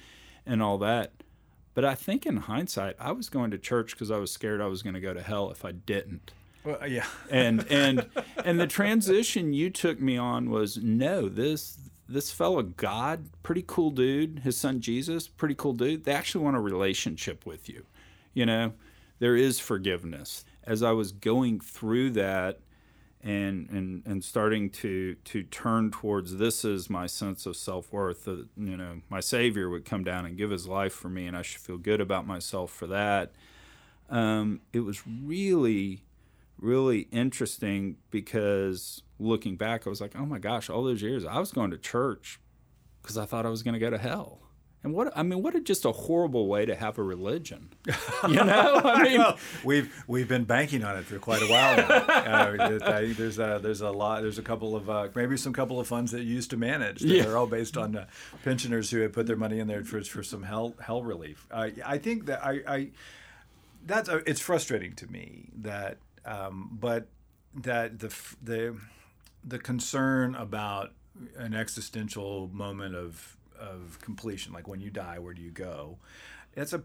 and 0.45 0.61
all 0.61 0.77
that. 0.79 1.11
But 1.73 1.85
I 1.85 1.93
think 1.93 2.25
in 2.25 2.37
hindsight, 2.37 2.95
I 2.99 3.11
was 3.11 3.29
going 3.29 3.51
to 3.51 3.57
church 3.57 3.91
because 3.91 4.09
I 4.09 4.17
was 4.17 4.31
scared 4.31 4.61
I 4.61 4.67
was 4.67 4.81
going 4.81 4.95
to 4.95 4.99
go 4.99 5.13
to 5.13 5.21
hell 5.21 5.51
if 5.51 5.63
I 5.63 5.71
didn't. 5.71 6.31
Well, 6.63 6.87
yeah. 6.87 7.05
And 7.29 7.65
and 7.69 8.07
and 8.45 8.59
the 8.59 8.67
transition 8.67 9.53
you 9.53 9.69
took 9.69 9.99
me 9.99 10.17
on 10.17 10.49
was 10.49 10.77
no, 10.77 11.29
this 11.29 11.77
this 12.09 12.31
fellow 12.31 12.63
God, 12.63 13.29
pretty 13.43 13.63
cool 13.67 13.91
dude, 13.91 14.39
his 14.39 14.57
son 14.57 14.79
Jesus, 14.81 15.27
pretty 15.27 15.55
cool 15.55 15.73
dude. 15.73 16.05
They 16.05 16.13
actually 16.13 16.43
want 16.43 16.55
a 16.55 16.61
relationship 16.61 17.45
with 17.45 17.67
you. 17.67 17.85
You 18.33 18.45
know, 18.45 18.73
there 19.19 19.35
is 19.35 19.59
forgiveness. 19.59 20.45
As 20.67 20.83
I 20.83 20.91
was 20.91 21.11
going 21.11 21.59
through 21.59 22.11
that 22.11 22.59
and 23.23 23.69
and 23.69 24.03
and 24.05 24.23
starting 24.23 24.69
to 24.69 25.15
to 25.15 25.43
turn 25.43 25.89
towards 25.89 26.37
this 26.37 26.63
is 26.63 26.89
my 26.89 27.07
sense 27.07 27.45
of 27.45 27.55
self-worth 27.55 28.25
that 28.25 28.47
you 28.55 28.77
know 28.77 29.01
my 29.09 29.19
savior 29.19 29.69
would 29.69 29.85
come 29.85 30.03
down 30.03 30.25
and 30.25 30.37
give 30.37 30.51
his 30.51 30.67
life 30.67 30.93
for 30.93 31.09
me 31.09 31.25
and 31.25 31.35
I 31.35 31.41
should 31.41 31.61
feel 31.61 31.77
good 31.77 31.99
about 31.99 32.27
myself 32.27 32.71
for 32.71 32.87
that. 32.87 33.31
Um, 34.09 34.61
it 34.71 34.81
was 34.81 35.01
really 35.07 36.03
really 36.59 37.07
interesting 37.11 37.97
because 38.11 39.01
looking 39.19 39.57
back 39.57 39.87
I 39.87 39.89
was 39.89 40.01
like 40.01 40.13
oh 40.15 40.25
my 40.25 40.39
gosh 40.39 40.69
all 40.69 40.83
those 40.83 41.01
years 41.01 41.25
I 41.25 41.39
was 41.39 41.51
going 41.51 41.71
to 41.71 41.77
church 41.77 42.39
because 43.01 43.17
I 43.17 43.25
thought 43.25 43.45
I 43.45 43.49
was 43.49 43.63
going 43.63 43.73
to 43.73 43.79
go 43.79 43.89
to 43.89 43.97
hell 43.97 44.46
and 44.83 44.93
what 44.93 45.11
I 45.17 45.23
mean 45.23 45.41
what 45.41 45.55
a 45.55 45.59
just 45.59 45.85
a 45.85 45.91
horrible 45.91 46.47
way 46.47 46.65
to 46.65 46.75
have 46.75 46.97
a 46.97 47.03
religion 47.03 47.69
you 48.27 48.35
know 48.35 48.81
I 48.83 49.03
mean 49.03 49.25
we've 49.63 50.03
we've 50.07 50.27
been 50.27 50.43
banking 50.45 50.83
on 50.83 50.97
it 50.97 51.05
for 51.05 51.19
quite 51.19 51.41
a 51.41 51.47
while 51.47 51.77
now. 51.77 51.85
uh, 52.07 52.79
I- 52.83 53.13
there's 53.13 53.39
a 53.39 53.59
there's 53.61 53.81
a 53.81 53.89
lot 53.91 54.21
there's 54.21 54.37
a 54.37 54.43
couple 54.43 54.75
of 54.75 54.89
uh, 54.89 55.07
maybe 55.15 55.35
some 55.37 55.53
couple 55.53 55.79
of 55.79 55.87
funds 55.87 56.11
that 56.11 56.23
you 56.23 56.33
used 56.35 56.49
to 56.51 56.57
manage. 56.57 57.01
That 57.01 57.07
Yeah. 57.09 57.25
are 57.25 57.37
all 57.37 57.47
based 57.47 57.75
on 57.77 57.95
uh, 57.95 58.05
pensioners 58.43 58.91
who 58.91 58.99
had 59.01 59.13
put 59.13 59.25
their 59.27 59.35
money 59.35 59.59
in 59.59 59.67
there 59.67 59.83
for 59.83 60.01
for 60.03 60.23
some 60.23 60.43
hell 60.43 60.75
hell 60.79 61.01
relief. 61.03 61.47
Uh, 61.51 61.69
I 61.85 61.97
think 61.97 62.25
that 62.27 62.45
I, 62.45 62.61
I 62.67 62.89
that's 63.85 64.09
uh, 64.09 64.21
it's 64.25 64.41
frustrating 64.41 64.93
to 64.95 65.07
me 65.11 65.49
that 65.61 65.97
um, 66.25 66.69
but 66.79 67.07
that 67.55 67.99
the 67.99 68.13
the 68.43 68.75
the 69.43 69.59
concern 69.59 70.35
about 70.35 70.91
an 71.37 71.53
existential 71.55 72.49
moment 72.53 72.95
of 72.95 73.36
of 73.59 73.99
completion, 74.01 74.53
like 74.53 74.67
when 74.67 74.81
you 74.81 74.89
die, 74.89 75.19
where 75.19 75.33
do 75.33 75.41
you 75.41 75.51
go? 75.51 75.97
It's 76.55 76.73
a 76.73 76.83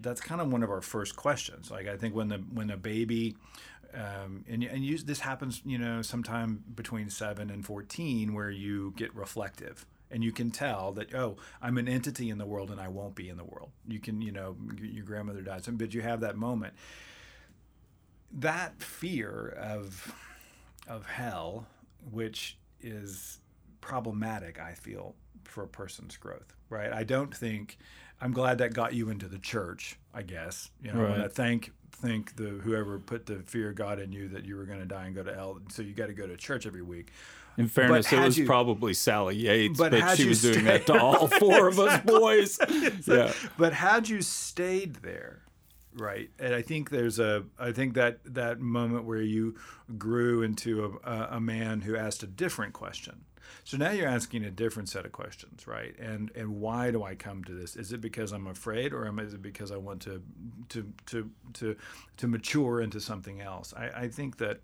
that's 0.00 0.20
kind 0.20 0.40
of 0.40 0.50
one 0.50 0.62
of 0.62 0.70
our 0.70 0.80
first 0.80 1.16
questions. 1.16 1.70
Like 1.70 1.88
I 1.88 1.96
think 1.96 2.14
when 2.14 2.28
the 2.28 2.38
when 2.38 2.70
a 2.70 2.76
baby 2.76 3.36
um, 3.94 4.44
and 4.48 4.62
and 4.62 4.84
you, 4.84 4.98
this 4.98 5.20
happens, 5.20 5.62
you 5.64 5.78
know, 5.78 6.02
sometime 6.02 6.62
between 6.74 7.10
seven 7.10 7.50
and 7.50 7.64
fourteen, 7.64 8.34
where 8.34 8.50
you 8.50 8.92
get 8.96 9.14
reflective 9.14 9.86
and 10.10 10.24
you 10.24 10.32
can 10.32 10.50
tell 10.50 10.92
that 10.92 11.14
oh, 11.14 11.36
I'm 11.60 11.78
an 11.78 11.88
entity 11.88 12.30
in 12.30 12.38
the 12.38 12.46
world 12.46 12.70
and 12.70 12.80
I 12.80 12.88
won't 12.88 13.14
be 13.14 13.28
in 13.28 13.36
the 13.36 13.44
world. 13.44 13.70
You 13.86 13.98
can, 13.98 14.20
you 14.20 14.32
know, 14.32 14.56
your 14.80 15.04
grandmother 15.04 15.42
dies, 15.42 15.68
but 15.70 15.94
you 15.94 16.02
have 16.02 16.20
that 16.20 16.36
moment. 16.36 16.74
That 18.32 18.82
fear 18.82 19.56
of 19.58 20.14
of 20.86 21.06
hell, 21.06 21.66
which 22.10 22.58
is 22.80 23.40
problematic, 23.80 24.60
I 24.60 24.74
feel, 24.74 25.14
for 25.48 25.62
a 25.64 25.68
person's 25.68 26.16
growth. 26.16 26.54
Right? 26.70 26.92
I 26.92 27.04
don't 27.04 27.34
think. 27.34 27.78
I'm 28.20 28.32
glad 28.32 28.58
that 28.58 28.74
got 28.74 28.94
you 28.94 29.10
into 29.10 29.26
the 29.28 29.38
church. 29.38 29.96
I 30.12 30.22
guess 30.22 30.70
you 30.82 30.92
know. 30.92 31.04
And 31.04 31.14
I 31.14 31.18
Right. 31.22 31.32
thank 31.32 31.72
thank 31.92 32.36
the 32.36 32.44
whoever 32.62 32.98
put 32.98 33.26
the 33.26 33.36
fear 33.40 33.70
of 33.70 33.74
God 33.76 33.98
in 33.98 34.12
you 34.12 34.28
that 34.28 34.44
you 34.44 34.56
were 34.56 34.64
going 34.64 34.78
to 34.80 34.84
die 34.86 35.06
and 35.06 35.14
go 35.14 35.22
to 35.24 35.34
hell. 35.34 35.58
So 35.70 35.82
you 35.82 35.94
got 35.94 36.06
to 36.06 36.12
go 36.14 36.26
to 36.26 36.36
church 36.36 36.66
every 36.66 36.82
week. 36.82 37.10
In 37.56 37.66
fairness, 37.66 38.12
it 38.12 38.20
was 38.20 38.38
you- 38.38 38.46
probably 38.46 38.94
Sally 38.94 39.34
Yates, 39.34 39.76
but 39.78 39.90
but, 39.90 40.16
she 40.16 40.28
was 40.28 40.40
doing 40.42 40.64
that 40.64 40.86
to 40.86 41.00
all 41.00 41.26
four 41.40 41.66
of 41.66 41.78
us 41.80 42.00
boys. 42.04 42.58
yeah. 43.06 43.32
But 43.56 43.72
had 43.72 44.08
you 44.08 44.22
stayed 44.22 44.96
there, 44.96 45.40
right? 45.94 46.30
And 46.38 46.54
I 46.54 46.62
think 46.62 46.90
there's 46.90 47.18
a, 47.18 47.44
I 47.58 47.72
think 47.72 47.94
that 47.94 48.18
that 48.24 48.60
moment 48.60 49.04
where 49.04 49.22
you 49.22 49.56
grew 49.96 50.42
into 50.42 51.00
a, 51.04 51.28
a, 51.32 51.40
man 51.40 51.80
who 51.80 51.96
asked 51.96 52.22
a 52.22 52.26
different 52.26 52.72
question. 52.72 53.24
So 53.64 53.76
now 53.76 53.90
you're 53.90 54.08
asking 54.08 54.44
a 54.44 54.50
different 54.50 54.88
set 54.88 55.06
of 55.06 55.12
questions, 55.12 55.66
right? 55.66 55.98
And 55.98 56.30
and 56.34 56.60
why 56.60 56.90
do 56.90 57.02
I 57.02 57.14
come 57.14 57.44
to 57.44 57.52
this? 57.52 57.76
Is 57.76 57.92
it 57.92 58.00
because 58.00 58.32
I'm 58.32 58.46
afraid, 58.46 58.92
or 58.92 59.06
am- 59.06 59.18
is 59.18 59.32
it 59.32 59.42
because 59.42 59.72
I 59.72 59.76
want 59.76 60.02
to 60.02 60.22
to 60.68 60.92
to 61.06 61.30
to 61.54 61.76
to 62.18 62.28
mature 62.28 62.82
into 62.82 63.00
something 63.00 63.40
else? 63.40 63.72
I, 63.74 64.02
I 64.02 64.08
think 64.08 64.36
that 64.38 64.60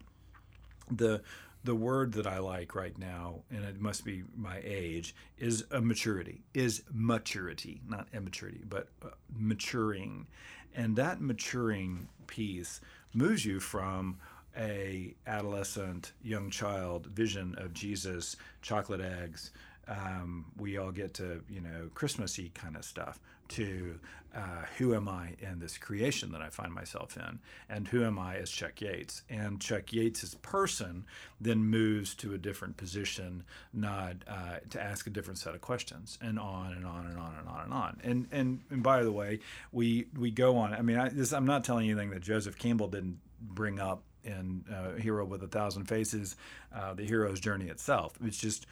the 0.91 1.23
the 1.65 1.75
word 1.75 2.13
that 2.13 2.27
I 2.27 2.39
like 2.39 2.75
right 2.75 2.97
now, 2.99 3.41
and 3.51 3.65
it 3.65 3.81
must 3.81 4.05
be 4.05 4.23
my 4.37 4.61
age, 4.63 5.15
is 5.39 5.65
a 5.71 5.81
maturity. 5.81 6.43
Is 6.53 6.83
maturity, 6.93 7.81
not 7.89 8.07
immaturity, 8.13 8.63
but 8.69 8.89
uh, 9.03 9.09
maturing, 9.35 10.27
and 10.75 10.97
that 10.97 11.21
maturing 11.21 12.09
piece 12.27 12.81
moves 13.13 13.45
you 13.45 13.61
from 13.61 14.19
a 14.57 15.15
adolescent 15.27 16.13
young 16.23 16.51
child 16.51 17.07
vision 17.07 17.55
of 17.59 17.73
Jesus, 17.73 18.37
chocolate 18.63 19.01
eggs, 19.01 19.51
um, 19.89 20.47
we 20.57 20.79
all 20.79 20.93
get 20.93 21.15
to 21.15 21.43
you 21.49 21.61
know 21.61 21.91
Christmassy 21.95 22.51
kind 22.55 22.77
of 22.77 22.85
stuff 22.85 23.19
to 23.49 23.99
uh, 24.35 24.65
who 24.79 24.95
am 24.95 25.09
I 25.09 25.35
in 25.39 25.61
this 25.61 25.79
creation 25.79 26.33
that 26.33 26.43
I 26.43 26.49
find 26.49 26.73
myself 26.73 27.17
in, 27.17 27.39
and 27.69 27.87
who 27.87 28.05
am 28.05 28.19
I 28.19 28.37
as 28.37 28.51
Chuck 28.51 28.81
Yates, 28.81 29.23
and 29.31 29.61
Chuck 29.61 29.93
Yates's 29.93 30.35
person 30.37 31.05
then 31.41 31.65
moves 31.65 32.15
to 32.17 32.35
a 32.35 32.39
different 32.39 32.77
position, 32.77 33.45
not 33.73 34.17
uh, 34.27 34.57
to 34.71 34.83
ask 34.83 35.07
a 35.07 35.11
different 35.11 35.39
set 35.39 35.55
of 35.55 35.61
questions, 35.61 36.19
and 36.21 36.39
on 36.39 36.73
and 36.73 36.85
on 36.85 37.07
and 37.07 37.17
on 37.17 37.35
and 37.39 37.49
on 37.49 37.65
and 37.65 37.73
on. 37.73 38.01
And 38.03 38.27
and 38.33 38.61
and 38.71 38.83
by 38.83 39.05
the 39.05 39.13
way, 39.13 39.39
we 39.71 40.07
we 40.19 40.31
go 40.31 40.57
on. 40.57 40.75
I 40.75 40.83
mean, 40.83 40.99
I, 40.99 41.11
this, 41.11 41.33
I'm 41.33 41.47
not 41.47 41.65
telling 41.65 41.87
you 41.87 41.93
anything 41.93 42.11
that 42.11 42.23
Joseph 42.23 42.59
Campbell 42.59 42.89
didn't 42.89 43.19
bring 43.41 43.79
up 43.79 44.03
in 44.25 44.65
uh, 44.73 44.99
Hero 44.99 45.25
with 45.25 45.43
a 45.43 45.49
Thousand 45.49 45.85
Faces, 45.85 46.35
uh, 46.75 46.95
the 46.95 47.05
hero's 47.05 47.41
journey 47.41 47.69
itself. 47.69 48.15
It's 48.25 48.39
just 48.39 48.67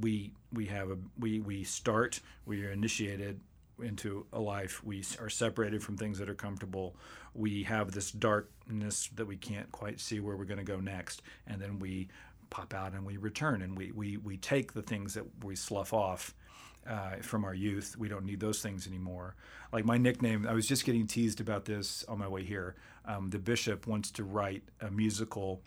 we 0.00 0.32
we 0.52 0.66
have 0.66 0.90
a 0.90 0.98
we 1.18 1.40
we 1.40 1.64
start 1.64 2.20
we 2.46 2.64
are 2.64 2.70
initiated 2.70 3.40
into 3.82 4.26
a 4.32 4.40
life. 4.40 4.82
We 4.84 5.04
are 5.20 5.28
separated 5.28 5.82
from 5.82 5.96
things 5.96 6.18
that 6.18 6.28
are 6.28 6.34
comfortable. 6.34 6.96
We 7.34 7.62
have 7.64 7.92
this 7.92 8.10
darkness 8.10 9.08
that 9.14 9.26
we 9.26 9.36
can't 9.36 9.70
quite 9.72 10.00
see 10.00 10.20
where 10.20 10.36
we're 10.36 10.44
going 10.44 10.58
to 10.58 10.64
go 10.64 10.80
next 10.80 11.22
and 11.46 11.60
then 11.60 11.78
we 11.78 12.08
pop 12.50 12.72
out 12.74 12.94
and 12.94 13.04
we 13.04 13.18
return 13.18 13.62
and 13.62 13.76
we 13.76 13.92
we, 13.92 14.16
we 14.16 14.36
take 14.36 14.72
the 14.72 14.82
things 14.82 15.14
that 15.14 15.24
we 15.44 15.54
slough 15.54 15.92
off 15.92 16.34
uh, 16.88 17.16
from 17.16 17.44
our 17.44 17.54
youth. 17.54 17.96
We 17.98 18.08
don't 18.08 18.24
need 18.24 18.40
those 18.40 18.62
things 18.62 18.86
anymore. 18.86 19.34
Like 19.72 19.84
my 19.84 19.98
nickname 19.98 20.46
i 20.48 20.54
was 20.54 20.66
just 20.66 20.84
getting 20.84 21.06
teased 21.06 21.40
about 21.40 21.64
this 21.64 22.04
on 22.08 22.18
my 22.18 22.28
way 22.28 22.44
here. 22.44 22.76
Um, 23.04 23.30
the 23.30 23.38
bishop 23.38 23.86
wants 23.86 24.10
to 24.12 24.24
write 24.24 24.62
a 24.80 24.90
musical 24.90 25.62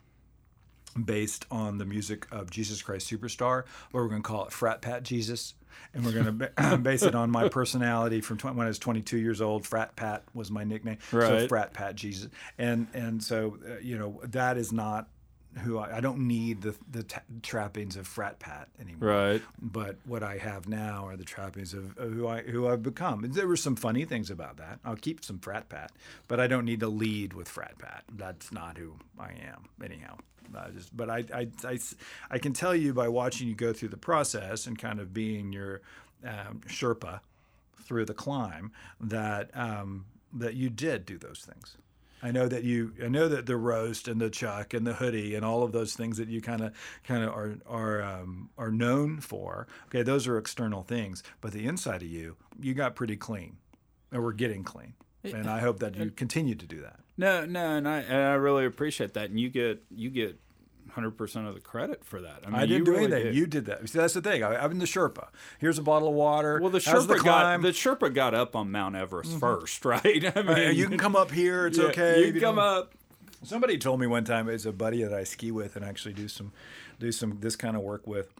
based 0.91 1.45
on 1.51 1.77
the 1.77 1.85
music 1.85 2.27
of 2.31 2.49
Jesus 2.49 2.81
Christ 2.81 3.09
Superstar, 3.09 3.65
where 3.91 4.03
we're 4.03 4.09
going 4.09 4.23
to 4.23 4.27
call 4.27 4.45
it 4.45 4.51
Frat 4.51 4.81
Pat 4.81 5.03
Jesus. 5.03 5.53
And 5.93 6.05
we're 6.05 6.11
going 6.11 6.39
to 6.57 6.77
base 6.77 7.03
it 7.03 7.15
on 7.15 7.31
my 7.31 7.49
personality 7.49 8.21
from 8.21 8.37
20, 8.37 8.57
when 8.57 8.65
I 8.65 8.69
was 8.69 8.79
22 8.79 9.17
years 9.17 9.41
old. 9.41 9.65
Frat 9.65 9.95
Pat 9.95 10.23
was 10.33 10.51
my 10.51 10.63
nickname. 10.63 10.97
Right. 11.11 11.27
So 11.27 11.47
Frat 11.47 11.73
Pat 11.73 11.95
Jesus. 11.95 12.29
And 12.57 12.87
and 12.93 13.23
so 13.23 13.57
uh, 13.65 13.79
you 13.81 13.97
know 13.97 14.21
that 14.25 14.57
is 14.57 14.71
not 14.71 15.07
who 15.59 15.77
I, 15.77 15.97
I 15.97 15.99
don't 16.01 16.27
need 16.27 16.61
the 16.61 16.75
the 16.89 17.03
ta- 17.03 17.21
trappings 17.41 17.95
of 17.95 18.07
Frat 18.07 18.39
Pat 18.39 18.69
anymore. 18.79 19.09
Right. 19.09 19.41
But 19.61 19.97
what 20.05 20.23
I 20.23 20.37
have 20.37 20.67
now 20.67 21.07
are 21.07 21.17
the 21.17 21.25
trappings 21.25 21.73
of, 21.73 21.97
of 21.97 22.13
who 22.13 22.27
I 22.27 22.41
who 22.41 22.67
I've 22.67 22.83
become. 22.83 23.23
And 23.23 23.33
there 23.33 23.47
were 23.47 23.57
some 23.57 23.75
funny 23.75 24.05
things 24.05 24.29
about 24.29 24.57
that. 24.57 24.79
I'll 24.85 24.95
keep 24.95 25.23
some 25.23 25.39
Frat 25.39 25.69
Pat, 25.69 25.91
but 26.27 26.39
I 26.39 26.47
don't 26.47 26.65
need 26.65 26.79
to 26.79 26.87
lead 26.87 27.33
with 27.33 27.49
Frat 27.49 27.77
Pat. 27.77 28.03
That's 28.13 28.51
not 28.51 28.77
who 28.77 28.93
I 29.19 29.31
am 29.31 29.69
anyhow. 29.83 30.17
I 30.55 30.69
just, 30.69 30.95
but 30.95 31.09
I, 31.09 31.23
I, 31.33 31.47
I, 31.63 31.79
I 32.29 32.37
can 32.37 32.53
tell 32.53 32.75
you 32.75 32.93
by 32.93 33.07
watching 33.07 33.47
you 33.47 33.55
go 33.55 33.71
through 33.71 33.89
the 33.89 33.97
process 33.97 34.67
and 34.67 34.77
kind 34.77 34.99
of 34.99 35.13
being 35.13 35.53
your 35.53 35.81
um, 36.25 36.61
Sherpa 36.67 37.21
through 37.83 38.05
the 38.05 38.13
climb 38.13 38.71
that 38.99 39.49
um, 39.53 40.05
that 40.33 40.55
you 40.55 40.69
did 40.69 41.05
do 41.05 41.17
those 41.17 41.39
things. 41.39 41.77
I 42.23 42.31
know 42.31 42.47
that 42.47 42.63
you, 42.63 42.93
I 43.03 43.07
know 43.07 43.27
that 43.27 43.45
the 43.45 43.57
roast 43.57 44.07
and 44.07 44.21
the 44.21 44.29
chuck 44.29 44.73
and 44.73 44.85
the 44.85 44.93
hoodie 44.93 45.35
and 45.35 45.43
all 45.43 45.63
of 45.63 45.71
those 45.71 45.93
things 45.93 46.17
that 46.17 46.27
you 46.27 46.41
kind 46.41 46.61
of, 46.61 46.73
kind 47.03 47.23
of 47.23 47.29
are 47.29 47.55
are 47.65 48.01
um, 48.01 48.49
are 48.57 48.71
known 48.71 49.19
for. 49.19 49.67
Okay, 49.87 50.03
those 50.03 50.27
are 50.27 50.37
external 50.37 50.83
things, 50.83 51.23
but 51.41 51.51
the 51.51 51.65
inside 51.65 52.01
of 52.01 52.07
you, 52.09 52.37
you 52.59 52.73
got 52.73 52.95
pretty 52.95 53.15
clean, 53.17 53.57
and 54.11 54.23
we're 54.23 54.33
getting 54.33 54.63
clean, 54.63 54.93
and 55.23 55.49
I 55.49 55.59
hope 55.59 55.79
that 55.79 55.95
you 55.95 56.11
continue 56.11 56.55
to 56.55 56.65
do 56.65 56.81
that. 56.81 56.99
No, 57.17 57.45
no, 57.45 57.75
and 57.75 57.87
I 57.87 57.99
and 57.99 58.17
I 58.17 58.33
really 58.33 58.65
appreciate 58.65 59.13
that, 59.13 59.29
and 59.29 59.39
you 59.39 59.49
get 59.49 59.83
you 59.89 60.09
get 60.09 60.39
hundred 60.91 61.11
percent 61.11 61.47
of 61.47 61.53
the 61.53 61.59
credit 61.61 62.03
for 62.05 62.21
that. 62.21 62.41
I, 62.45 62.49
mean, 62.49 62.55
I 62.55 62.59
didn't 62.65 62.77
you 62.79 62.85
do 62.85 62.91
really 62.91 63.03
anything. 63.05 63.23
did. 63.25 63.35
You 63.35 63.47
did 63.47 63.65
that. 63.65 63.89
See, 63.89 63.97
that's 63.97 64.13
the 64.13 64.21
thing. 64.21 64.43
I, 64.43 64.63
I'm 64.63 64.77
the 64.79 64.85
Sherpa. 64.85 65.29
Here's 65.59 65.77
a 65.77 65.81
bottle 65.81 66.07
of 66.09 66.13
water. 66.13 66.59
well, 66.61 66.69
the 66.69 66.79
Sherpa 66.79 67.07
the 67.07 67.19
got 67.19 67.61
the 67.61 67.69
Sherpa 67.69 68.13
got 68.13 68.33
up 68.33 68.55
on 68.55 68.71
Mount 68.71 68.95
Everest 68.95 69.39
first, 69.39 69.83
right? 69.85 70.03
I 70.37 70.41
mean, 70.41 70.49
Uh, 70.67 70.69
you 70.71 70.87
can 70.87 70.97
come 70.97 71.15
up 71.15 71.31
here. 71.31 71.67
It's 71.67 71.77
yeah, 71.77 71.85
okay. 71.85 72.25
You 72.25 72.31
can 72.33 72.41
come 72.41 72.59
up. 72.59 72.93
Somebody 73.43 73.77
told 73.79 73.99
me 73.99 74.05
one 74.05 74.23
time 74.23 74.47
it's 74.49 74.65
a 74.65 74.71
buddy 74.71 75.01
that 75.03 75.13
I 75.13 75.23
ski 75.23 75.49
with 75.51 75.75
and 75.75 75.83
actually 75.83 76.13
do 76.13 76.27
some 76.27 76.51
do 76.99 77.11
some 77.11 77.37
this 77.39 77.55
kind 77.55 77.75
of 77.75 77.81
work 77.81 78.05
with. 78.05 78.31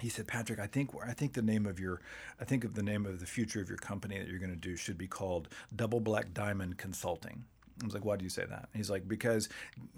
He 0.00 0.08
said, 0.08 0.26
Patrick, 0.28 0.58
I 0.58 0.66
think 0.66 0.90
I 1.04 1.12
think 1.12 1.34
the 1.34 1.42
name 1.42 1.66
of 1.66 1.78
your 1.78 2.00
I 2.40 2.44
think 2.44 2.64
of 2.64 2.74
the 2.74 2.82
name 2.82 3.04
of 3.06 3.20
the 3.20 3.26
future 3.26 3.60
of 3.60 3.68
your 3.68 3.78
company 3.78 4.18
that 4.18 4.28
you're 4.28 4.38
going 4.38 4.50
to 4.50 4.56
do 4.56 4.74
should 4.76 4.98
be 4.98 5.06
called 5.06 5.48
Double 5.74 6.00
Black 6.00 6.32
Diamond 6.34 6.78
Consulting. 6.78 7.44
I 7.82 7.84
was 7.84 7.94
like, 7.94 8.04
why 8.04 8.16
do 8.16 8.24
you 8.24 8.30
say 8.30 8.44
that? 8.44 8.68
He's 8.74 8.90
like, 8.90 9.06
because 9.06 9.48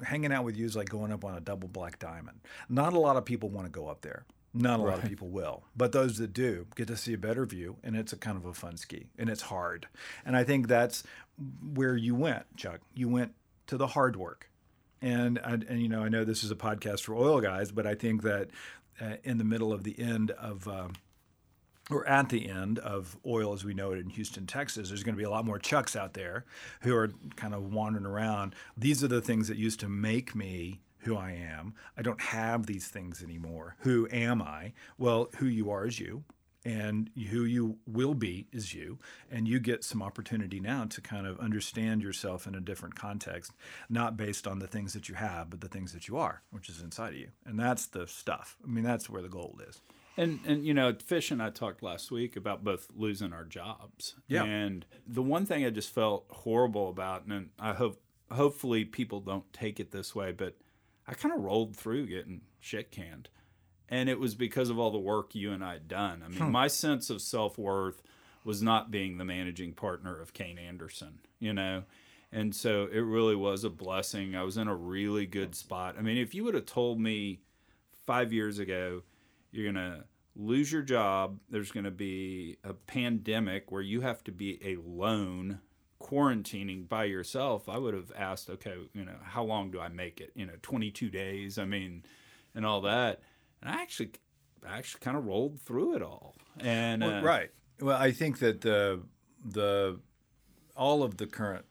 hanging 0.02 0.32
out 0.32 0.44
with 0.44 0.56
you 0.56 0.66
is 0.66 0.76
like 0.76 0.88
going 0.88 1.12
up 1.12 1.24
on 1.24 1.34
a 1.36 1.40
double 1.40 1.68
black 1.68 1.98
diamond. 1.98 2.40
Not 2.68 2.92
a 2.92 2.98
lot 2.98 3.16
of 3.16 3.24
people 3.24 3.48
want 3.48 3.66
to 3.66 3.70
go 3.70 3.88
up 3.88 4.02
there. 4.02 4.24
Not 4.52 4.80
a 4.80 4.82
lot 4.82 4.98
of 4.98 5.08
people 5.08 5.28
will, 5.28 5.62
but 5.76 5.92
those 5.92 6.18
that 6.18 6.32
do 6.32 6.66
get 6.74 6.88
to 6.88 6.96
see 6.96 7.12
a 7.12 7.18
better 7.18 7.46
view, 7.46 7.76
and 7.84 7.94
it's 7.94 8.12
a 8.12 8.16
kind 8.16 8.36
of 8.36 8.44
a 8.44 8.52
fun 8.52 8.76
ski, 8.76 9.06
and 9.16 9.30
it's 9.30 9.42
hard. 9.42 9.86
And 10.26 10.36
I 10.36 10.42
think 10.42 10.66
that's 10.66 11.04
where 11.72 11.96
you 11.96 12.16
went, 12.16 12.56
Chuck. 12.56 12.80
You 12.92 13.08
went 13.08 13.34
to 13.68 13.76
the 13.76 13.86
hard 13.86 14.16
work, 14.16 14.50
and 15.00 15.38
and, 15.44 15.62
and 15.62 15.80
you 15.80 15.88
know 15.88 16.02
I 16.02 16.08
know 16.08 16.24
this 16.24 16.42
is 16.42 16.50
a 16.50 16.56
podcast 16.56 17.02
for 17.02 17.14
oil 17.14 17.40
guys, 17.40 17.70
but 17.70 17.86
I 17.86 17.94
think 17.94 18.22
that 18.22 18.48
uh, 19.00 19.16
in 19.22 19.38
the 19.38 19.44
middle 19.44 19.72
of 19.72 19.84
the 19.84 19.96
end 20.00 20.32
of 20.32 20.66
um, 20.66 20.94
or 21.90 22.06
at 22.06 22.28
the 22.28 22.48
end 22.48 22.78
of 22.78 23.16
oil 23.26 23.52
as 23.52 23.64
we 23.64 23.74
know 23.74 23.92
it 23.92 23.98
in 23.98 24.10
Houston, 24.10 24.46
Texas, 24.46 24.88
there's 24.88 25.02
going 25.02 25.14
to 25.14 25.18
be 25.18 25.24
a 25.24 25.30
lot 25.30 25.44
more 25.44 25.58
Chucks 25.58 25.96
out 25.96 26.14
there 26.14 26.44
who 26.82 26.94
are 26.94 27.10
kind 27.36 27.54
of 27.54 27.72
wandering 27.72 28.06
around. 28.06 28.54
These 28.76 29.02
are 29.04 29.08
the 29.08 29.20
things 29.20 29.48
that 29.48 29.56
used 29.56 29.80
to 29.80 29.88
make 29.88 30.34
me 30.34 30.80
who 31.00 31.16
I 31.16 31.32
am. 31.32 31.74
I 31.96 32.02
don't 32.02 32.20
have 32.20 32.66
these 32.66 32.88
things 32.88 33.22
anymore. 33.22 33.76
Who 33.80 34.06
am 34.12 34.42
I? 34.42 34.72
Well, 34.98 35.30
who 35.38 35.46
you 35.46 35.70
are 35.70 35.86
is 35.86 35.98
you. 35.98 36.24
And 36.62 37.08
who 37.30 37.44
you 37.44 37.78
will 37.86 38.12
be 38.12 38.46
is 38.52 38.74
you. 38.74 38.98
And 39.30 39.48
you 39.48 39.58
get 39.60 39.82
some 39.82 40.02
opportunity 40.02 40.60
now 40.60 40.84
to 40.90 41.00
kind 41.00 41.26
of 41.26 41.40
understand 41.40 42.02
yourself 42.02 42.46
in 42.46 42.54
a 42.54 42.60
different 42.60 42.96
context, 42.96 43.52
not 43.88 44.18
based 44.18 44.46
on 44.46 44.58
the 44.58 44.66
things 44.66 44.92
that 44.92 45.08
you 45.08 45.14
have, 45.14 45.48
but 45.48 45.62
the 45.62 45.68
things 45.68 45.94
that 45.94 46.06
you 46.06 46.18
are, 46.18 46.42
which 46.50 46.68
is 46.68 46.82
inside 46.82 47.14
of 47.14 47.18
you. 47.18 47.28
And 47.46 47.58
that's 47.58 47.86
the 47.86 48.06
stuff. 48.06 48.58
I 48.62 48.68
mean, 48.68 48.84
that's 48.84 49.08
where 49.08 49.22
the 49.22 49.28
gold 49.30 49.62
is. 49.66 49.80
And 50.20 50.40
and 50.46 50.66
you 50.66 50.74
know, 50.74 50.94
Fish 51.04 51.30
and 51.30 51.42
I 51.42 51.48
talked 51.48 51.82
last 51.82 52.10
week 52.10 52.36
about 52.36 52.62
both 52.62 52.88
losing 52.94 53.32
our 53.32 53.44
jobs. 53.44 54.16
Yeah. 54.28 54.44
And 54.44 54.84
the 55.06 55.22
one 55.22 55.46
thing 55.46 55.64
I 55.64 55.70
just 55.70 55.94
felt 55.94 56.26
horrible 56.28 56.90
about, 56.90 57.24
and 57.24 57.48
I 57.58 57.72
hope 57.72 58.02
hopefully 58.30 58.84
people 58.84 59.20
don't 59.20 59.50
take 59.52 59.80
it 59.80 59.92
this 59.92 60.14
way, 60.14 60.32
but 60.32 60.56
I 61.08 61.14
kind 61.14 61.34
of 61.34 61.40
rolled 61.40 61.74
through 61.74 62.06
getting 62.06 62.42
shit 62.60 62.90
canned. 62.92 63.30
And 63.88 64.10
it 64.10 64.20
was 64.20 64.34
because 64.34 64.68
of 64.68 64.78
all 64.78 64.90
the 64.90 64.98
work 64.98 65.34
you 65.34 65.52
and 65.52 65.64
I 65.64 65.72
had 65.72 65.88
done. 65.88 66.22
I 66.24 66.28
mean, 66.28 66.52
my 66.52 66.68
sense 66.68 67.08
of 67.08 67.22
self 67.22 67.56
worth 67.56 68.02
was 68.44 68.62
not 68.62 68.90
being 68.90 69.16
the 69.16 69.24
managing 69.24 69.72
partner 69.72 70.20
of 70.20 70.34
Kayne 70.34 70.58
Anderson, 70.58 71.20
you 71.38 71.54
know? 71.54 71.84
And 72.30 72.54
so 72.54 72.88
it 72.92 73.00
really 73.00 73.34
was 73.34 73.64
a 73.64 73.70
blessing. 73.70 74.36
I 74.36 74.44
was 74.44 74.56
in 74.56 74.68
a 74.68 74.74
really 74.74 75.26
good 75.26 75.54
spot. 75.54 75.96
I 75.98 76.02
mean, 76.02 76.18
if 76.18 76.34
you 76.34 76.44
would 76.44 76.54
have 76.54 76.66
told 76.66 77.00
me 77.00 77.40
five 78.06 78.32
years 78.32 78.58
ago, 78.58 79.02
you're 79.50 79.72
going 79.72 79.74
to 79.74 80.04
lose 80.40 80.72
your 80.72 80.82
job, 80.82 81.38
there's 81.50 81.70
going 81.70 81.84
to 81.84 81.90
be 81.90 82.56
a 82.64 82.72
pandemic 82.72 83.70
where 83.70 83.82
you 83.82 84.00
have 84.00 84.24
to 84.24 84.32
be 84.32 84.58
alone 84.64 85.60
quarantining 86.00 86.88
by 86.88 87.04
yourself, 87.04 87.68
I 87.68 87.78
would 87.78 87.94
have 87.94 88.10
asked, 88.16 88.48
okay, 88.48 88.74
you 88.94 89.04
know, 89.04 89.16
how 89.22 89.44
long 89.44 89.70
do 89.70 89.80
I 89.80 89.88
make 89.88 90.20
it? 90.20 90.32
You 90.34 90.46
know, 90.46 90.54
22 90.62 91.10
days. 91.10 91.58
I 91.58 91.66
mean, 91.66 92.04
and 92.54 92.64
all 92.64 92.80
that. 92.82 93.20
And 93.60 93.70
I 93.70 93.82
actually, 93.82 94.12
I 94.66 94.78
actually 94.78 95.00
kind 95.00 95.16
of 95.16 95.26
rolled 95.26 95.60
through 95.60 95.96
it 95.96 96.02
all. 96.02 96.34
And 96.58 97.02
Well, 97.02 97.18
uh, 97.18 97.22
right. 97.22 97.50
Well, 97.80 97.96
I 97.96 98.12
think 98.12 98.38
that 98.40 98.62
the 98.62 99.00
the 99.44 100.00
all 100.76 101.02
of 101.02 101.16
the 101.16 101.26
current. 101.26 101.64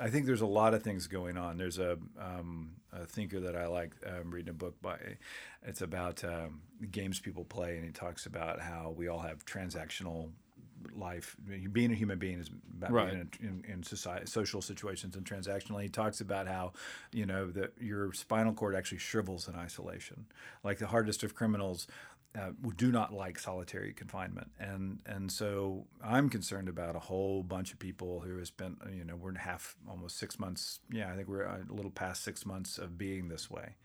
I 0.00 0.08
think 0.10 0.26
there's 0.26 0.40
a 0.40 0.46
lot 0.46 0.74
of 0.74 0.82
things 0.82 1.06
going 1.06 1.36
on. 1.36 1.56
There's 1.58 1.78
a, 1.78 1.98
um, 2.18 2.72
a 2.92 3.06
thinker 3.06 3.40
that 3.40 3.56
I 3.56 3.66
like. 3.66 3.92
I'm 4.06 4.30
reading 4.30 4.50
a 4.50 4.54
book 4.54 4.80
by. 4.80 4.98
It's 5.66 5.82
about 5.82 6.22
um, 6.24 6.60
games 6.90 7.18
people 7.20 7.44
play, 7.44 7.76
and 7.76 7.84
he 7.84 7.90
talks 7.90 8.26
about 8.26 8.60
how 8.60 8.94
we 8.96 9.08
all 9.08 9.20
have 9.20 9.44
transactional 9.44 10.30
life. 10.94 11.36
Being 11.72 11.92
a 11.92 11.94
human 11.94 12.18
being 12.18 12.38
is 12.40 12.50
about 12.76 12.92
Right. 12.92 13.10
being 13.10 13.28
in, 13.40 13.48
in, 13.66 13.72
in 13.72 13.82
society, 13.82 14.26
social 14.26 14.60
situations, 14.60 15.16
and 15.16 15.24
transactionally. 15.24 15.82
He 15.82 15.88
talks 15.88 16.20
about 16.20 16.46
how 16.46 16.72
you 17.12 17.24
know 17.26 17.50
that 17.52 17.72
your 17.80 18.12
spinal 18.12 18.52
cord 18.52 18.74
actually 18.74 18.98
shrivels 18.98 19.48
in 19.48 19.54
isolation. 19.54 20.26
Like 20.62 20.78
the 20.78 20.88
hardest 20.88 21.22
of 21.22 21.34
criminals 21.34 21.86
uh, 22.38 22.50
do 22.76 22.90
not 22.90 23.12
like 23.12 23.38
solitary 23.38 23.92
confinement, 23.92 24.50
and 24.58 24.98
and 25.06 25.30
so 25.30 25.86
I'm 26.02 26.28
concerned 26.28 26.68
about 26.68 26.96
a 26.96 27.00
whole 27.00 27.42
bunch 27.42 27.72
of 27.72 27.78
people 27.78 28.20
who 28.20 28.36
have 28.38 28.46
spent 28.48 28.78
you 28.92 29.04
know 29.04 29.14
we're 29.14 29.30
in 29.30 29.36
half 29.36 29.76
almost 29.88 30.18
six 30.18 30.38
months. 30.38 30.80
Yeah, 30.90 31.12
I 31.12 31.16
think 31.16 31.28
we're 31.28 31.44
a 31.44 31.64
little 31.68 31.92
past 31.92 32.24
six 32.24 32.44
months 32.44 32.76
of 32.76 32.98
being 32.98 33.28
this 33.28 33.50
way, 33.50 33.76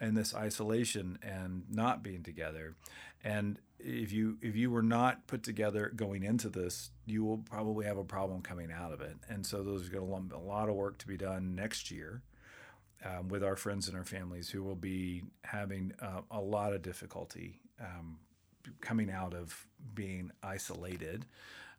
and 0.00 0.16
this 0.16 0.34
isolation 0.34 1.18
and 1.22 1.64
not 1.70 2.02
being 2.02 2.22
together, 2.22 2.74
and 3.22 3.58
if 3.78 4.12
you 4.12 4.38
if 4.40 4.56
you 4.56 4.70
were 4.70 4.82
not 4.82 5.26
put 5.26 5.42
together 5.42 5.92
going 5.94 6.22
into 6.22 6.48
this, 6.48 6.90
you 7.04 7.22
will 7.22 7.38
probably 7.38 7.84
have 7.84 7.98
a 7.98 8.04
problem 8.04 8.40
coming 8.40 8.72
out 8.72 8.92
of 8.92 9.02
it, 9.02 9.16
and 9.28 9.44
so 9.44 9.62
there's 9.62 9.90
going 9.90 10.06
to 10.06 10.20
be 10.22 10.34
a 10.34 10.38
lot 10.38 10.70
of 10.70 10.74
work 10.74 10.96
to 10.98 11.06
be 11.06 11.18
done 11.18 11.54
next 11.54 11.90
year 11.90 12.22
um, 13.04 13.28
with 13.28 13.44
our 13.44 13.56
friends 13.56 13.88
and 13.88 13.96
our 13.96 14.04
families 14.04 14.48
who 14.50 14.62
will 14.62 14.74
be 14.74 15.22
having 15.44 15.92
uh, 16.00 16.20
a 16.30 16.40
lot 16.40 16.72
of 16.72 16.82
difficulty 16.82 17.60
um, 17.80 18.18
coming 18.80 19.10
out 19.10 19.34
of 19.34 19.66
being 19.94 20.30
isolated, 20.42 21.26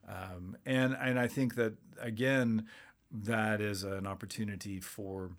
um, 0.07 0.57
and 0.65 0.95
and 0.99 1.19
I 1.19 1.27
think 1.27 1.55
that 1.55 1.73
again, 1.99 2.65
that 3.11 3.61
is 3.61 3.83
an 3.83 4.07
opportunity 4.07 4.79
for 4.79 5.31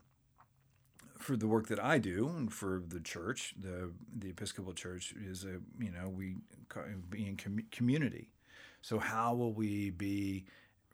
for 1.18 1.36
the 1.36 1.46
work 1.46 1.68
that 1.68 1.82
I 1.82 1.98
do 1.98 2.28
and 2.28 2.52
for 2.52 2.82
the 2.86 3.00
church, 3.00 3.54
the 3.58 3.92
the 4.16 4.30
Episcopal 4.30 4.72
Church 4.72 5.14
is 5.24 5.44
a 5.44 5.60
you 5.82 5.90
know 5.90 6.08
we 6.08 6.36
be 7.10 7.26
in 7.26 7.36
com- 7.36 7.66
community. 7.70 8.30
So 8.82 8.98
how 8.98 9.34
will 9.34 9.52
we 9.52 9.90
be 9.90 10.44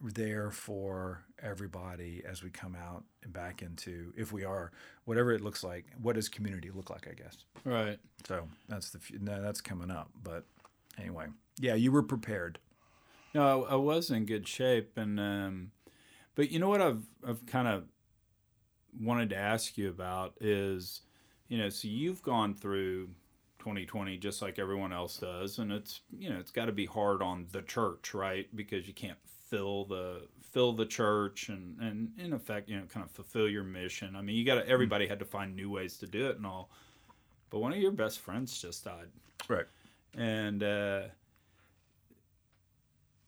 there 0.01 0.51
for 0.51 1.25
everybody 1.43 2.23
as 2.29 2.43
we 2.43 2.51
come 2.51 2.77
out 2.77 3.05
and 3.23 3.33
back 3.33 3.63
into 3.63 4.13
if 4.17 4.33
we 4.33 4.45
are 4.45 4.73
whatever 5.05 5.33
it 5.33 5.41
looks 5.41 5.65
like? 5.65 5.87
What 6.01 6.15
does 6.15 6.29
community 6.29 6.71
look 6.71 6.91
like? 6.91 7.09
I 7.09 7.15
guess. 7.15 7.45
Right. 7.65 7.99
So 8.27 8.49
that's 8.69 8.91
the 8.91 9.01
no, 9.21 9.43
that's 9.43 9.61
coming 9.61 9.91
up. 9.91 10.11
But 10.23 10.45
anyway, 10.99 11.27
yeah, 11.59 11.75
you 11.75 11.93
were 11.93 12.03
prepared. 12.03 12.59
No, 13.35 13.65
I, 13.65 13.73
I 13.73 13.75
was 13.77 14.11
in 14.11 14.25
good 14.25 14.49
shape, 14.49 14.97
and 14.97 15.21
um, 15.21 15.71
but 16.35 16.51
you 16.51 16.59
know 16.59 16.69
what 16.69 16.81
I've 16.81 17.03
I've 17.27 17.45
kind 17.47 17.69
of 17.69 17.85
wanted 19.01 19.31
to 19.31 19.37
ask 19.37 19.77
you 19.77 19.89
about 19.89 20.35
is, 20.41 21.03
you 21.49 21.59
know, 21.59 21.69
so 21.69 21.89
you've 21.89 22.23
gone 22.23 22.55
through 22.55 23.09
2020 23.59 24.17
just 24.17 24.41
like 24.41 24.59
everyone 24.59 24.93
else 24.93 25.19
does, 25.19 25.59
and 25.59 25.73
it's 25.73 26.01
you 26.17 26.31
know 26.31 26.39
it's 26.39 26.51
got 26.51 26.67
to 26.67 26.73
be 26.73 26.87
hard 26.87 27.23
on 27.23 27.47
the 27.53 27.63
church, 27.63 28.15
right? 28.15 28.47
Because 28.55 28.87
you 28.87 28.95
can't 28.95 29.19
fill 29.49 29.85
the 29.85 30.23
fill 30.43 30.73
the 30.73 30.87
church 30.87 31.49
and 31.49 31.79
and 31.81 32.11
in 32.19 32.33
effect, 32.33 32.69
you 32.69 32.77
know, 32.77 32.85
kind 32.87 33.05
of 33.05 33.11
fulfill 33.11 33.49
your 33.49 33.65
mission. 33.65 34.17
I 34.17 34.23
mean, 34.23 34.37
you 34.37 34.45
got 34.45 34.57
to 34.57 34.69
everybody 34.69 35.07
had 35.07 35.19
to 35.19 35.25
find 35.25 35.55
new 35.55 35.71
ways 35.71 35.97
to 35.99 36.07
do 36.07 36.29
it 36.29 36.37
and 36.37 36.47
all. 36.47 36.71
But 37.51 37.61
one 37.61 37.73
of 37.73 37.79
your 37.79 37.93
best 37.93 38.21
friends 38.21 38.61
just 38.61 38.85
died, 38.85 39.09
right? 39.49 39.67
And 40.15 40.63
uh, 40.63 41.03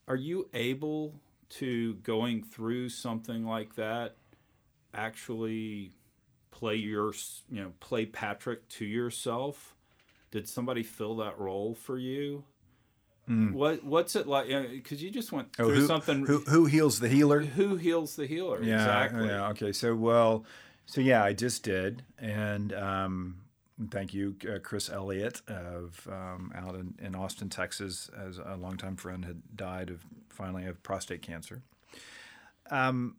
are 0.08 0.16
you 0.16 0.48
able 0.54 1.14
to 1.50 1.94
going 1.94 2.42
through 2.42 2.88
something 2.88 3.44
like 3.44 3.74
that 3.76 4.16
actually 4.92 5.92
play 6.50 6.76
your 6.76 7.12
you 7.50 7.62
know 7.62 7.72
play 7.80 8.06
Patrick 8.06 8.68
to 8.70 8.84
yourself? 8.84 9.74
Did 10.30 10.48
somebody 10.48 10.82
fill 10.82 11.16
that 11.16 11.38
role 11.38 11.74
for 11.74 11.98
you? 11.98 12.44
Mm. 13.28 13.52
What 13.52 13.84
what's 13.84 14.16
it 14.16 14.26
like? 14.26 14.48
Because 14.48 15.02
you 15.02 15.10
just 15.10 15.30
went 15.30 15.48
oh, 15.58 15.66
through 15.66 15.74
oh, 15.74 15.80
who, 15.80 15.86
something. 15.86 16.26
Who, 16.26 16.38
who 16.40 16.66
heals 16.66 17.00
the 17.00 17.08
healer? 17.08 17.40
Who 17.40 17.76
heals 17.76 18.16
the 18.16 18.26
healer? 18.26 18.62
Yeah, 18.62 18.76
exactly. 18.76 19.28
Yeah. 19.28 19.48
Okay. 19.50 19.72
So 19.72 19.94
well, 19.94 20.44
so 20.86 21.00
yeah, 21.00 21.22
I 21.22 21.32
just 21.32 21.62
did, 21.62 22.02
and 22.18 22.72
um, 22.72 23.36
thank 23.90 24.12
you, 24.12 24.34
uh, 24.52 24.58
Chris 24.58 24.90
Elliott 24.90 25.42
of 25.46 26.08
um, 26.10 26.52
out 26.56 26.74
in, 26.74 26.94
in 27.00 27.14
Austin, 27.14 27.48
Texas, 27.48 28.10
as 28.18 28.38
a 28.38 28.56
longtime 28.56 28.96
friend 28.96 29.24
had 29.24 29.42
died 29.54 29.90
of 29.90 30.04
finally 30.28 30.66
of 30.66 30.82
prostate 30.82 31.22
cancer. 31.22 31.62
Um, 32.70 33.16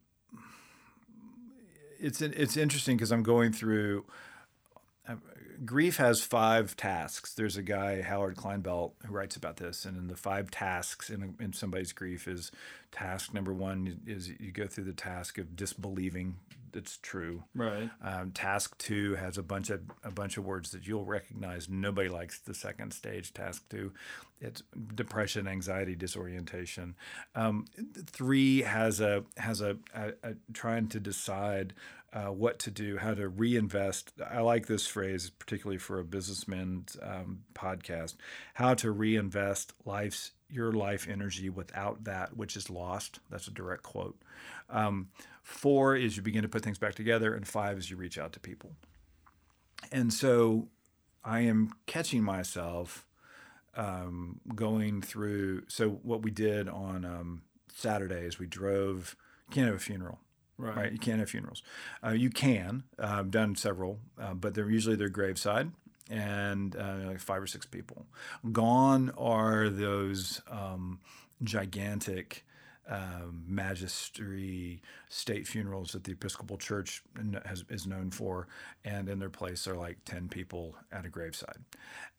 it's 1.98 2.20
it's 2.20 2.56
interesting 2.56 2.96
because 2.96 3.12
I'm 3.12 3.22
going 3.22 3.52
through. 3.52 4.04
Grief 5.64 5.96
has 5.98 6.22
five 6.22 6.76
tasks. 6.76 7.34
There's 7.34 7.56
a 7.56 7.62
guy 7.62 8.02
Howard 8.02 8.36
Clinebell 8.36 8.94
who 9.06 9.12
writes 9.12 9.36
about 9.36 9.56
this, 9.56 9.84
and 9.84 9.96
in 9.96 10.08
the 10.08 10.16
five 10.16 10.50
tasks 10.50 11.10
in, 11.10 11.34
in 11.40 11.52
somebody's 11.52 11.92
grief 11.92 12.26
is 12.26 12.50
task 12.90 13.32
number 13.32 13.52
one 13.52 14.00
is 14.06 14.28
you 14.28 14.52
go 14.52 14.66
through 14.66 14.84
the 14.84 14.92
task 14.92 15.38
of 15.38 15.56
disbelieving 15.56 16.36
it's 16.74 16.98
true. 16.98 17.44
Right. 17.54 17.90
Um, 18.02 18.30
task 18.32 18.76
two 18.78 19.14
has 19.16 19.38
a 19.38 19.42
bunch 19.42 19.70
of 19.70 19.80
a 20.04 20.10
bunch 20.10 20.36
of 20.36 20.44
words 20.44 20.70
that 20.72 20.86
you'll 20.86 21.04
recognize. 21.04 21.68
Nobody 21.68 22.08
likes 22.08 22.38
the 22.38 22.54
second 22.54 22.92
stage. 22.92 23.32
Task 23.32 23.68
two, 23.68 23.92
it's 24.40 24.62
depression, 24.94 25.46
anxiety, 25.46 25.94
disorientation. 25.94 26.94
Um, 27.34 27.66
three 28.06 28.62
has 28.62 29.00
a 29.00 29.24
has 29.36 29.60
a, 29.60 29.76
a, 29.94 30.12
a 30.22 30.34
trying 30.52 30.88
to 30.88 31.00
decide 31.00 31.74
uh, 32.12 32.26
what 32.26 32.58
to 32.60 32.70
do, 32.70 32.98
how 32.98 33.14
to 33.14 33.28
reinvest. 33.28 34.12
I 34.30 34.40
like 34.40 34.66
this 34.66 34.86
phrase, 34.86 35.30
particularly 35.30 35.78
for 35.78 35.98
a 35.98 36.04
businessman's 36.04 36.96
um, 37.02 37.44
podcast, 37.54 38.16
how 38.54 38.74
to 38.74 38.90
reinvest 38.90 39.72
life's 39.84 40.32
your 40.50 40.72
life 40.72 41.06
energy 41.08 41.48
without 41.48 42.04
that 42.04 42.36
which 42.36 42.56
is 42.56 42.68
lost. 42.68 43.20
That's 43.30 43.48
a 43.48 43.50
direct 43.50 43.82
quote. 43.82 44.20
Um, 44.68 45.08
four 45.42 45.96
is 45.96 46.16
you 46.16 46.22
begin 46.22 46.42
to 46.42 46.48
put 46.48 46.62
things 46.62 46.78
back 46.78 46.94
together, 46.94 47.34
and 47.34 47.48
five 47.48 47.78
is 47.78 47.90
you 47.90 47.96
reach 47.96 48.18
out 48.18 48.32
to 48.34 48.40
people. 48.40 48.72
And 49.90 50.12
so 50.12 50.68
I 51.24 51.40
am 51.40 51.72
catching 51.86 52.22
myself 52.22 53.06
um, 53.74 54.40
going 54.54 55.00
through. 55.00 55.64
So 55.68 55.88
what 56.02 56.22
we 56.22 56.30
did 56.30 56.68
on 56.68 57.06
um, 57.06 57.42
Saturday 57.74 58.26
is 58.26 58.38
we 58.38 58.46
drove. 58.46 59.16
Can't 59.50 59.66
have 59.66 59.76
a 59.76 59.78
funeral. 59.78 60.18
Right. 60.62 60.76
right. 60.76 60.92
You 60.92 60.98
can't 60.98 61.18
have 61.18 61.28
funerals. 61.28 61.62
Uh, 62.04 62.10
you 62.10 62.30
can. 62.30 62.84
Uh, 62.98 63.16
I've 63.18 63.30
done 63.32 63.56
several, 63.56 63.98
uh, 64.20 64.34
but 64.34 64.54
they're 64.54 64.70
usually 64.70 64.96
their 64.96 65.08
graveside 65.08 65.72
and 66.08 66.76
uh, 66.76 66.98
like 67.06 67.18
five 67.18 67.42
or 67.42 67.48
six 67.48 67.66
people. 67.66 68.06
Gone 68.52 69.12
are 69.18 69.68
those 69.68 70.40
um, 70.48 71.00
gigantic 71.42 72.44
um, 72.88 73.60
state 75.08 75.48
funerals 75.48 75.92
that 75.92 76.04
the 76.04 76.12
Episcopal 76.12 76.58
Church 76.58 77.02
has, 77.44 77.64
is 77.68 77.86
known 77.86 78.10
for, 78.10 78.46
and 78.84 79.08
in 79.08 79.18
their 79.18 79.30
place 79.30 79.66
are 79.66 79.76
like 79.76 79.98
ten 80.04 80.28
people 80.28 80.76
at 80.92 81.04
a 81.04 81.08
graveside, 81.08 81.58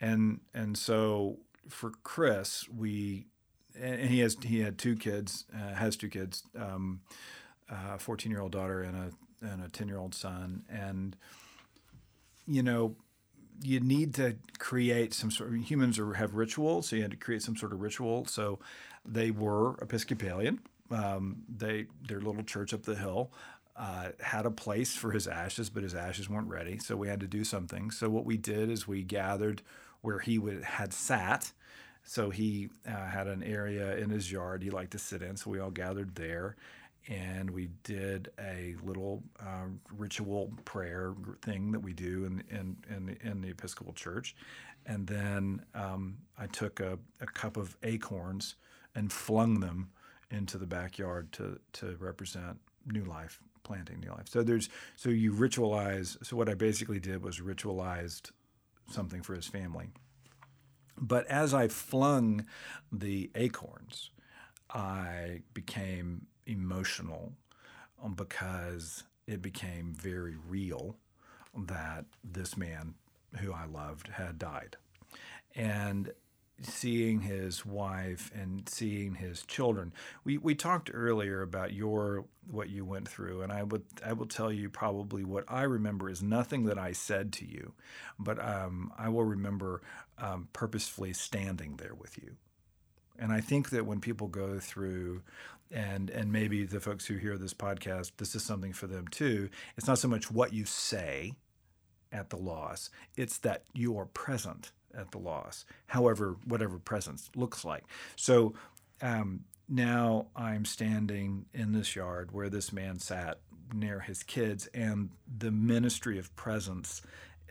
and 0.02 0.42
and 0.54 0.78
so 0.78 1.38
for 1.70 1.92
Chris, 2.04 2.68
we 2.70 3.28
and 3.80 4.10
he 4.10 4.20
has 4.20 4.38
he 4.44 4.60
had 4.60 4.78
two 4.78 4.96
kids, 4.96 5.46
uh, 5.54 5.74
has 5.76 5.96
two 5.96 6.10
kids, 6.10 6.44
um, 6.60 7.02
a 7.70 7.98
fourteen 7.98 8.32
year 8.32 8.42
old 8.42 8.52
daughter 8.52 8.84
and 8.84 8.96
a 8.96 9.46
and 9.46 9.64
a 9.64 9.70
ten 9.70 9.88
year 9.88 9.98
old 9.98 10.14
son, 10.16 10.64
and 10.70 11.16
you 12.48 12.64
know 12.64 12.96
you 13.62 13.80
need 13.80 14.14
to 14.16 14.36
create 14.58 15.14
some 15.14 15.32
sort 15.32 15.50
of 15.50 15.56
humans 15.56 16.00
are, 16.00 16.14
have 16.16 16.34
rituals, 16.34 16.90
so 16.90 16.96
you 16.96 17.02
had 17.02 17.12
to 17.12 17.18
create 17.18 17.42
some 17.42 17.56
sort 17.56 17.72
of 17.72 17.82
ritual. 17.82 18.26
So 18.26 18.60
they 19.06 19.32
were 19.32 19.76
Episcopalian. 19.82 20.60
Um, 20.92 21.44
they 21.48 21.86
their 22.08 22.20
little 22.20 22.44
church 22.44 22.74
up 22.74 22.84
the 22.84 22.96
hill 22.96 23.32
uh, 23.76 24.10
had 24.20 24.46
a 24.46 24.52
place 24.52 24.96
for 24.96 25.12
his 25.12 25.28
ashes, 25.28 25.70
but 25.70 25.84
his 25.84 25.96
ashes 25.96 26.30
weren't 26.30 26.48
ready, 26.48 26.78
so 26.78 26.96
we 26.96 27.08
had 27.08 27.20
to 27.22 27.28
do 27.28 27.44
something. 27.44 27.92
So 27.92 28.10
what 28.10 28.26
we 28.26 28.38
did 28.38 28.70
is 28.70 28.88
we 28.88 29.04
gathered 29.04 29.62
where 30.02 30.20
he 30.20 30.38
would 30.38 30.64
had 30.64 30.94
sat. 30.94 31.52
So 32.04 32.30
he 32.30 32.70
uh, 32.86 33.08
had 33.08 33.28
an 33.28 33.42
area 33.44 33.96
in 33.96 34.10
his 34.10 34.32
yard 34.32 34.62
he 34.62 34.70
liked 34.70 34.92
to 34.92 35.00
sit 35.00 35.22
in. 35.22 35.38
So 35.38 35.50
we 35.50 35.60
all 35.60 35.72
gathered 35.72 36.16
there, 36.16 36.56
and 37.08 37.50
we 37.50 37.70
did 37.84 38.30
a 38.40 38.76
little 38.84 39.24
uh, 39.40 39.68
ritual 39.98 40.52
prayer 40.66 41.14
thing 41.42 41.72
that 41.72 41.80
we 41.80 41.94
do 41.94 42.26
in 42.26 42.44
in 42.50 42.78
in 42.96 43.06
the, 43.06 43.28
in 43.28 43.42
the 43.42 43.50
Episcopal 43.50 43.94
Church, 43.94 44.36
and 44.86 45.08
then 45.08 45.66
um, 45.76 46.18
I 46.38 46.48
took 46.48 46.80
a, 46.80 46.98
a 47.20 47.26
cup 47.26 47.58
of 47.58 47.76
acorns 47.84 48.56
and 48.96 49.12
flung 49.12 49.60
them 49.60 49.90
into 50.32 50.58
the 50.58 50.66
backyard 50.66 51.32
to 51.34 51.60
to 51.74 51.98
represent 52.00 52.60
new 52.86 53.04
life, 53.04 53.40
planting 53.64 54.00
new 54.00 54.12
life. 54.12 54.28
So 54.30 54.44
there's 54.44 54.70
so 54.96 55.10
you 55.10 55.34
ritualize. 55.34 56.18
So 56.26 56.38
what 56.38 56.50
I 56.50 56.54
basically 56.54 57.00
did 57.00 57.24
was 57.24 57.40
ritualized 57.40 58.32
something 58.90 59.22
for 59.22 59.34
his 59.34 59.48
family. 59.48 59.90
But 60.98 61.26
as 61.28 61.54
I 61.54 61.68
flung 61.68 62.46
the 62.92 63.32
acorns, 63.36 64.12
I 64.70 65.42
became 65.54 66.28
emotional 66.46 67.34
um, 68.04 68.14
because 68.14 69.04
it 69.28 69.42
became 69.42 69.94
very 69.94 70.36
real 70.48 70.98
that 71.58 72.06
this 72.24 72.58
man 72.58 72.96
who 73.40 73.54
I 73.54 73.66
loved 73.66 74.10
had 74.10 74.38
died. 74.38 74.78
And 75.56 76.12
seeing 76.62 77.22
his 77.22 77.66
wife 77.66 78.32
and 78.34 78.68
seeing 78.70 79.16
his 79.16 79.44
children. 79.44 79.92
We 80.24 80.38
we 80.38 80.56
talked 80.56 80.90
earlier 80.94 81.42
about 81.42 81.74
your 81.74 82.26
what 82.50 82.70
you 82.70 82.86
went 82.86 83.08
through, 83.08 83.42
and 83.42 83.52
I 83.52 83.64
would 83.64 83.84
I 84.06 84.14
will 84.14 84.26
tell 84.26 84.52
you 84.52 84.70
probably 84.70 85.24
what 85.24 85.46
I 85.48 85.64
remember 85.64 86.10
is 86.10 86.22
nothing 86.22 86.66
that 86.66 86.78
I 86.78 86.92
said 86.92 87.34
to 87.34 87.46
you, 87.46 87.74
but 88.20 88.40
um, 88.44 88.92
I 88.98 89.10
will 89.10 89.24
remember 89.24 89.82
um, 90.18 90.48
purposefully 90.54 91.14
standing 91.14 91.78
there 91.78 91.96
with 91.96 92.18
you. 92.18 92.36
And 93.20 93.32
I 93.32 93.42
think 93.42 93.70
that 93.70 93.86
when 93.86 94.00
people 94.00 94.28
go 94.28 94.60
through, 94.60 95.22
and 95.72 96.10
and 96.10 96.32
maybe 96.32 96.66
the 96.66 96.80
folks 96.80 97.06
who 97.06 97.18
hear 97.18 97.38
this 97.38 97.54
podcast, 97.54 98.12
this 98.18 98.36
is 98.36 98.44
something 98.44 98.74
for 98.74 98.88
them 98.88 99.08
too. 99.08 99.50
It's 99.78 99.88
not 99.88 100.00
so 100.00 100.08
much 100.08 100.32
what 100.32 100.54
you 100.54 100.66
say 100.66 101.34
at 102.12 102.30
the 102.30 102.38
loss; 102.38 102.90
it's 103.18 103.38
that 103.40 103.64
you 103.74 103.98
are 103.98 104.06
present 104.06 104.72
at 104.96 105.12
the 105.12 105.18
loss, 105.18 105.66
however, 105.88 106.38
whatever 106.46 106.78
presence 106.78 107.30
looks 107.36 107.66
like. 107.66 107.84
So 108.16 108.54
um, 109.02 109.46
now 109.68 110.28
I'm 110.36 110.66
standing 110.66 111.46
in 111.54 111.72
this 111.72 111.96
yard 111.96 112.32
where 112.32 112.50
this 112.50 112.72
man 112.72 113.00
sat 113.00 113.40
near 113.74 114.00
his 114.00 114.22
kids, 114.24 114.68
and 114.74 115.10
the 115.38 115.52
ministry 115.52 116.20
of 116.20 116.36
presence 116.36 117.02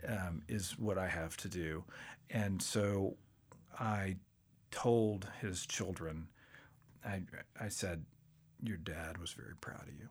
um, 0.07 0.41
is 0.47 0.77
what 0.77 0.97
I 0.97 1.07
have 1.07 1.35
to 1.37 1.49
do. 1.49 1.83
And 2.29 2.61
so 2.61 3.17
I 3.77 4.15
told 4.73 5.27
his 5.39 5.65
children, 5.65 6.27
I, 7.05 7.21
I 7.59 7.69
said, 7.69 8.05
Your 8.61 8.77
dad 8.77 9.17
was 9.19 9.31
very 9.31 9.55
proud 9.61 9.83
of 9.87 9.93
you. 9.93 10.09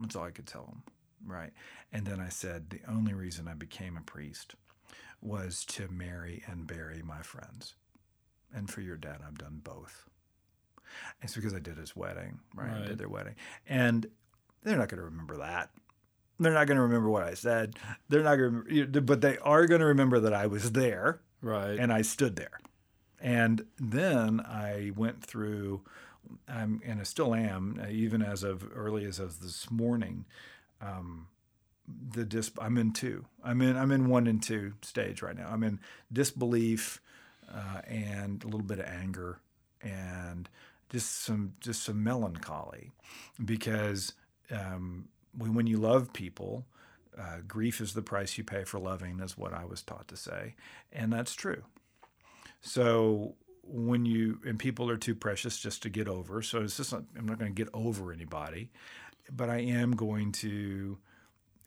That's 0.00 0.14
all 0.16 0.24
I 0.24 0.30
could 0.30 0.46
tell 0.46 0.64
them. 0.66 0.82
Right. 1.26 1.52
And 1.92 2.04
then 2.06 2.20
I 2.20 2.28
said, 2.28 2.70
The 2.70 2.80
only 2.90 3.14
reason 3.14 3.48
I 3.48 3.54
became 3.54 3.96
a 3.96 4.02
priest 4.02 4.54
was 5.20 5.64
to 5.66 5.88
marry 5.88 6.42
and 6.46 6.66
bury 6.66 7.02
my 7.02 7.22
friends. 7.22 7.74
And 8.54 8.68
for 8.68 8.80
your 8.80 8.96
dad, 8.96 9.20
I've 9.26 9.38
done 9.38 9.60
both. 9.62 10.04
It's 11.22 11.34
because 11.34 11.54
I 11.54 11.58
did 11.58 11.78
his 11.78 11.96
wedding, 11.96 12.40
right? 12.54 12.82
I 12.84 12.86
did 12.88 12.98
their 12.98 13.08
wedding. 13.08 13.36
And 13.66 14.06
they're 14.62 14.76
not 14.76 14.88
going 14.88 14.98
to 14.98 15.04
remember 15.06 15.38
that. 15.38 15.70
They're 16.38 16.52
not 16.52 16.66
going 16.66 16.76
to 16.76 16.82
remember 16.82 17.08
what 17.08 17.22
I 17.22 17.34
said. 17.34 17.76
They're 18.08 18.22
not 18.22 18.36
going 18.36 18.64
to, 18.92 19.00
but 19.00 19.20
they 19.20 19.38
are 19.38 19.66
going 19.66 19.80
to 19.80 19.86
remember 19.86 20.20
that 20.20 20.34
I 20.34 20.46
was 20.46 20.72
there 20.72 21.20
Right. 21.40 21.78
and 21.78 21.92
I 21.92 22.02
stood 22.02 22.36
there. 22.36 22.58
And 23.22 23.66
then 23.78 24.40
I 24.40 24.92
went 24.96 25.24
through, 25.24 25.82
and 26.48 26.82
I 27.00 27.04
still 27.04 27.34
am, 27.34 27.80
uh, 27.82 27.88
even 27.88 28.22
as 28.22 28.42
of 28.42 28.68
early 28.74 29.04
as 29.06 29.20
of 29.20 29.40
this 29.40 29.70
morning. 29.70 30.26
Um, 30.80 31.28
the 32.12 32.24
dis- 32.24 32.52
I'm 32.60 32.78
in 32.78 32.92
two. 32.92 33.26
I'm 33.44 33.62
in 33.62 33.76
I'm 33.76 33.92
in 33.92 34.08
one 34.08 34.26
and 34.26 34.42
two 34.42 34.74
stage 34.82 35.22
right 35.22 35.36
now. 35.36 35.48
I'm 35.50 35.62
in 35.62 35.80
disbelief 36.12 37.00
uh, 37.52 37.82
and 37.86 38.42
a 38.42 38.46
little 38.46 38.62
bit 38.62 38.78
of 38.80 38.86
anger 38.86 39.40
and 39.82 40.48
just 40.90 41.22
some 41.22 41.54
just 41.60 41.82
some 41.84 42.02
melancholy 42.04 42.92
because 43.44 44.14
um, 44.50 45.08
when 45.36 45.54
when 45.54 45.66
you 45.66 45.78
love 45.78 46.12
people, 46.12 46.66
uh, 47.18 47.38
grief 47.46 47.80
is 47.80 47.94
the 47.94 48.02
price 48.02 48.38
you 48.38 48.44
pay 48.44 48.64
for 48.64 48.78
loving, 48.80 49.20
is 49.20 49.38
what 49.38 49.52
I 49.52 49.64
was 49.64 49.82
taught 49.82 50.08
to 50.08 50.16
say, 50.16 50.54
and 50.92 51.12
that's 51.12 51.34
true. 51.34 51.62
So 52.62 53.34
when 53.64 54.06
you 54.06 54.40
and 54.44 54.58
people 54.58 54.88
are 54.88 54.96
too 54.96 55.14
precious 55.14 55.58
just 55.58 55.82
to 55.82 55.90
get 55.90 56.08
over, 56.08 56.42
so 56.42 56.62
it's 56.62 56.76
just 56.76 56.92
not, 56.92 57.02
I'm 57.16 57.26
not 57.26 57.38
going 57.38 57.54
to 57.54 57.64
get 57.64 57.72
over 57.74 58.12
anybody, 58.12 58.70
but 59.30 59.50
I 59.50 59.58
am 59.58 59.92
going 59.92 60.32
to 60.32 60.98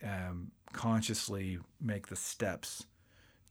um, 0.04 0.52
consciously 0.74 1.60
make 1.82 2.08
the 2.08 2.16
steps 2.16 2.86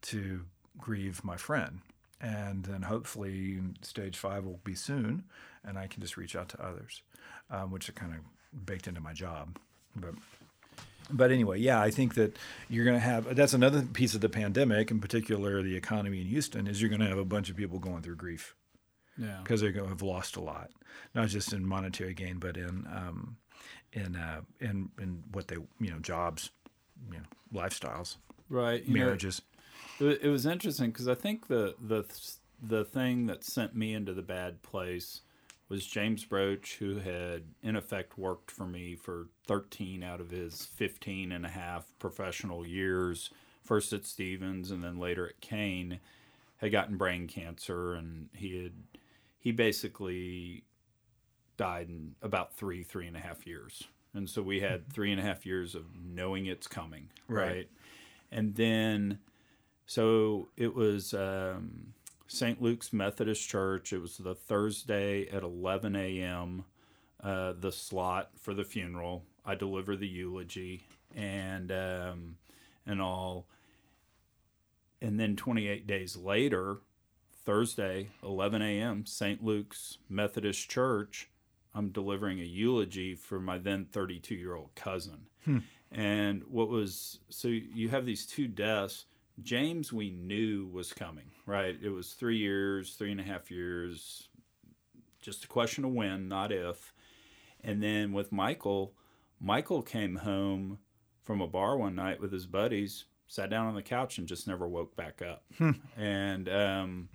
to 0.02 0.44
grieve 0.78 1.24
my 1.24 1.36
friend. 1.36 1.80
And 2.20 2.64
then 2.64 2.82
hopefully 2.82 3.60
stage 3.82 4.16
five 4.16 4.44
will 4.44 4.60
be 4.64 4.74
soon, 4.74 5.24
and 5.62 5.78
I 5.78 5.86
can 5.86 6.00
just 6.00 6.16
reach 6.16 6.34
out 6.34 6.48
to 6.50 6.62
others, 6.62 7.02
um, 7.50 7.70
which 7.70 7.88
are 7.88 7.92
kind 7.92 8.14
of 8.14 8.20
baked 8.64 8.86
into 8.86 9.00
my 9.00 9.12
job. 9.12 9.58
But 9.94 10.14
but 11.10 11.30
anyway, 11.30 11.58
yeah, 11.58 11.80
I 11.80 11.90
think 11.90 12.14
that 12.14 12.36
you're 12.68 12.84
going 12.84 12.96
to 12.96 13.04
have 13.04 13.34
that's 13.34 13.54
another 13.54 13.82
piece 13.82 14.14
of 14.14 14.20
the 14.20 14.28
pandemic, 14.28 14.90
in 14.90 15.00
particular 15.00 15.62
the 15.62 15.76
economy 15.76 16.20
in 16.20 16.26
Houston, 16.26 16.66
is 16.66 16.80
you're 16.80 16.90
going 16.90 17.00
to 17.00 17.08
have 17.08 17.18
a 17.18 17.24
bunch 17.24 17.50
of 17.50 17.56
people 17.56 17.78
going 17.78 18.02
through 18.02 18.16
grief 18.16 18.54
yeah. 19.18 19.38
because 19.42 19.60
they're 19.60 19.72
going 19.72 19.84
to 19.84 19.90
have 19.90 20.02
lost 20.02 20.36
a 20.36 20.40
lot, 20.40 20.70
not 21.14 21.28
just 21.28 21.52
in 21.52 21.66
monetary 21.66 22.14
gain, 22.14 22.38
but 22.38 22.56
in 22.56 22.86
um, 22.92 23.36
in 23.92 24.16
uh, 24.16 24.40
in 24.60 24.90
in 25.00 25.22
what 25.32 25.48
they 25.48 25.56
you 25.80 25.90
know 25.90 25.98
jobs, 25.98 26.50
you 27.10 27.18
know 27.18 27.24
lifestyles, 27.60 28.16
Right. 28.48 28.84
You 28.84 28.94
know, 28.94 29.04
marriages. 29.04 29.42
it, 30.00 30.20
it 30.22 30.28
was 30.28 30.46
interesting 30.46 30.90
because 30.90 31.08
I 31.08 31.14
think 31.14 31.48
the 31.48 31.74
the 31.80 32.04
the 32.62 32.84
thing 32.84 33.26
that 33.26 33.44
sent 33.44 33.74
me 33.74 33.94
into 33.94 34.14
the 34.14 34.22
bad 34.22 34.62
place 34.62 35.22
was 35.74 35.84
James 35.86 36.24
Broach, 36.24 36.76
who 36.78 36.98
had 36.98 37.42
in 37.60 37.74
effect 37.74 38.16
worked 38.16 38.48
for 38.52 38.64
me 38.64 38.94
for 38.94 39.26
13 39.48 40.04
out 40.04 40.20
of 40.20 40.30
his 40.30 40.66
15 40.66 41.32
and 41.32 41.44
a 41.44 41.48
half 41.48 41.84
professional 41.98 42.64
years, 42.64 43.30
first 43.64 43.92
at 43.92 44.06
Stephens 44.06 44.70
and 44.70 44.84
then 44.84 45.00
later 45.00 45.26
at 45.28 45.40
Kayne, 45.40 45.98
had 46.58 46.70
gotten 46.70 46.96
brain 46.96 47.26
cancer 47.26 47.94
and 47.94 48.28
he 48.32 48.62
had 48.62 48.72
he 49.36 49.50
basically 49.50 50.62
died 51.56 51.88
in 51.88 52.14
about 52.22 52.54
three 52.54 52.84
three 52.84 53.08
and 53.08 53.16
a 53.16 53.20
half 53.20 53.44
years. 53.44 53.82
And 54.14 54.30
so 54.30 54.42
we 54.42 54.60
had 54.60 54.92
three 54.92 55.10
and 55.10 55.20
a 55.20 55.24
half 55.24 55.44
years 55.44 55.74
of 55.74 55.86
knowing 56.00 56.46
it's 56.46 56.68
coming, 56.68 57.08
Right. 57.26 57.46
right? 57.48 57.68
And 58.30 58.54
then 58.54 59.18
so 59.86 60.50
it 60.56 60.72
was 60.72 61.14
um, 61.14 61.93
St. 62.26 62.60
Luke's 62.60 62.92
Methodist 62.92 63.48
Church. 63.48 63.92
It 63.92 64.00
was 64.00 64.16
the 64.16 64.34
Thursday 64.34 65.28
at 65.28 65.42
11 65.42 65.94
a.m. 65.96 66.64
Uh, 67.22 67.52
the 67.58 67.72
slot 67.72 68.30
for 68.38 68.54
the 68.54 68.64
funeral. 68.64 69.24
I 69.44 69.54
deliver 69.54 69.96
the 69.96 70.08
eulogy 70.08 70.86
and 71.14 71.70
um, 71.70 72.36
and 72.86 73.00
all. 73.00 73.46
And 75.02 75.20
then 75.20 75.36
28 75.36 75.86
days 75.86 76.16
later, 76.16 76.78
Thursday, 77.44 78.08
11 78.22 78.62
a.m., 78.62 79.04
St. 79.04 79.44
Luke's 79.44 79.98
Methodist 80.08 80.70
Church. 80.70 81.28
I'm 81.74 81.90
delivering 81.90 82.40
a 82.40 82.44
eulogy 82.44 83.14
for 83.14 83.38
my 83.38 83.58
then 83.58 83.84
32 83.90 84.34
year 84.34 84.54
old 84.54 84.74
cousin. 84.74 85.26
And 85.92 86.42
what 86.48 86.68
was 86.68 87.18
so 87.28 87.48
you 87.48 87.88
have 87.90 88.06
these 88.06 88.26
two 88.26 88.48
deaths. 88.48 89.04
James, 89.42 89.92
we 89.92 90.10
knew 90.10 90.66
was 90.72 90.92
coming, 90.92 91.30
right? 91.46 91.76
It 91.82 91.90
was 91.90 92.12
three 92.12 92.38
years, 92.38 92.94
three 92.94 93.10
and 93.10 93.20
a 93.20 93.24
half 93.24 93.50
years, 93.50 94.28
just 95.20 95.44
a 95.44 95.48
question 95.48 95.84
of 95.84 95.92
when, 95.92 96.28
not 96.28 96.52
if. 96.52 96.92
And 97.62 97.82
then 97.82 98.12
with 98.12 98.30
Michael, 98.32 98.94
Michael 99.40 99.82
came 99.82 100.16
home 100.16 100.78
from 101.22 101.40
a 101.40 101.46
bar 101.46 101.76
one 101.76 101.94
night 101.94 102.20
with 102.20 102.30
his 102.32 102.46
buddies, 102.46 103.04
sat 103.26 103.48
down 103.50 103.66
on 103.66 103.74
the 103.74 103.82
couch, 103.82 104.18
and 104.18 104.26
just 104.28 104.46
never 104.46 104.68
woke 104.68 104.94
back 104.96 105.22
up. 105.22 105.44
And 105.96 106.48
um, 106.48 107.08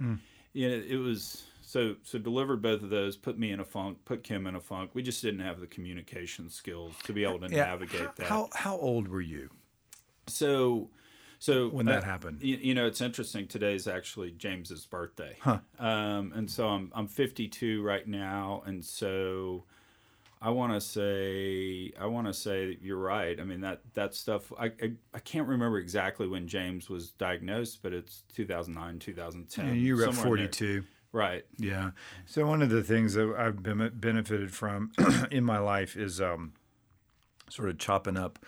you 0.54 0.70
know, 0.70 0.84
it 0.88 0.98
was 0.98 1.44
so 1.62 1.96
so 2.04 2.18
delivered 2.18 2.62
both 2.64 2.82
of 2.82 2.90
those, 2.90 3.16
put 3.16 3.38
me 3.38 3.52
in 3.52 3.60
a 3.60 3.66
funk, 3.66 4.00
put 4.06 4.24
Kim 4.24 4.48
in 4.48 4.56
a 4.56 4.60
funk. 4.60 4.92
We 4.96 5.04
just 5.04 5.22
didn't 5.22 5.42
have 5.42 5.60
the 5.60 5.68
communication 5.68 6.50
skills 6.50 6.96
to 7.04 7.14
be 7.14 7.24
able 7.24 7.40
to 7.42 7.48
navigate 7.48 8.02
how, 8.02 8.14
that. 8.18 8.26
How 8.26 8.50
how 8.56 8.78
old 8.78 9.08
were 9.08 9.22
you 9.22 9.52
So, 10.28 10.90
so 11.40 11.70
when 11.70 11.86
that 11.86 12.04
happened? 12.04 12.42
You, 12.42 12.58
you 12.58 12.74
know, 12.74 12.86
it's 12.86 13.02
interesting. 13.02 13.48
Today's 13.48 13.88
actually 13.88 14.32
James's 14.32 14.86
birthday, 14.86 15.38
um, 15.80 16.34
and 16.36 16.50
so 16.50 16.68
I'm 16.68 16.92
I'm 16.94 17.08
52 17.08 17.82
right 17.82 18.06
now, 18.06 18.62
and 18.66 18.84
so 18.84 19.64
I 20.42 20.50
want 20.52 20.74
to 20.74 20.82
say 20.82 21.92
I 22.00 22.06
want 22.06 22.28
to 22.28 22.34
say 22.34 22.68
that 22.68 22.82
you're 22.82 22.98
right. 22.98 23.40
I 23.40 23.44
mean 23.44 23.62
that 23.62 23.82
that 23.94 24.16
stuff. 24.16 24.52
I, 24.60 24.66
I 24.66 24.92
I 25.14 25.20
can't 25.20 25.48
remember 25.48 25.78
exactly 25.78 26.28
when 26.28 26.48
James 26.48 26.90
was 26.90 27.12
diagnosed, 27.12 27.80
but 27.82 27.94
it's 27.94 28.24
2009, 28.36 29.00
2010. 29.00 29.66
And 29.66 29.82
you 29.82 29.96
were 29.96 30.04
at 30.04 30.14
somewhere 30.14 30.38
42. 30.38 30.84
right? 31.12 31.46
Yeah. 31.58 31.92
So 32.26 32.46
one 32.46 32.62
of 32.62 32.70
the 32.70 32.84
things 32.84 33.14
that 33.16 33.34
I've 33.38 33.64
been 33.64 33.92
benefited 33.96 34.54
from 34.54 34.92
in 35.32 35.44
my 35.44 35.60
life 35.60 35.98
is 35.98 36.22
um, 36.22 36.54
sort 37.50 37.70
of 37.70 37.78
chopping 37.78 38.18
up 38.18 38.40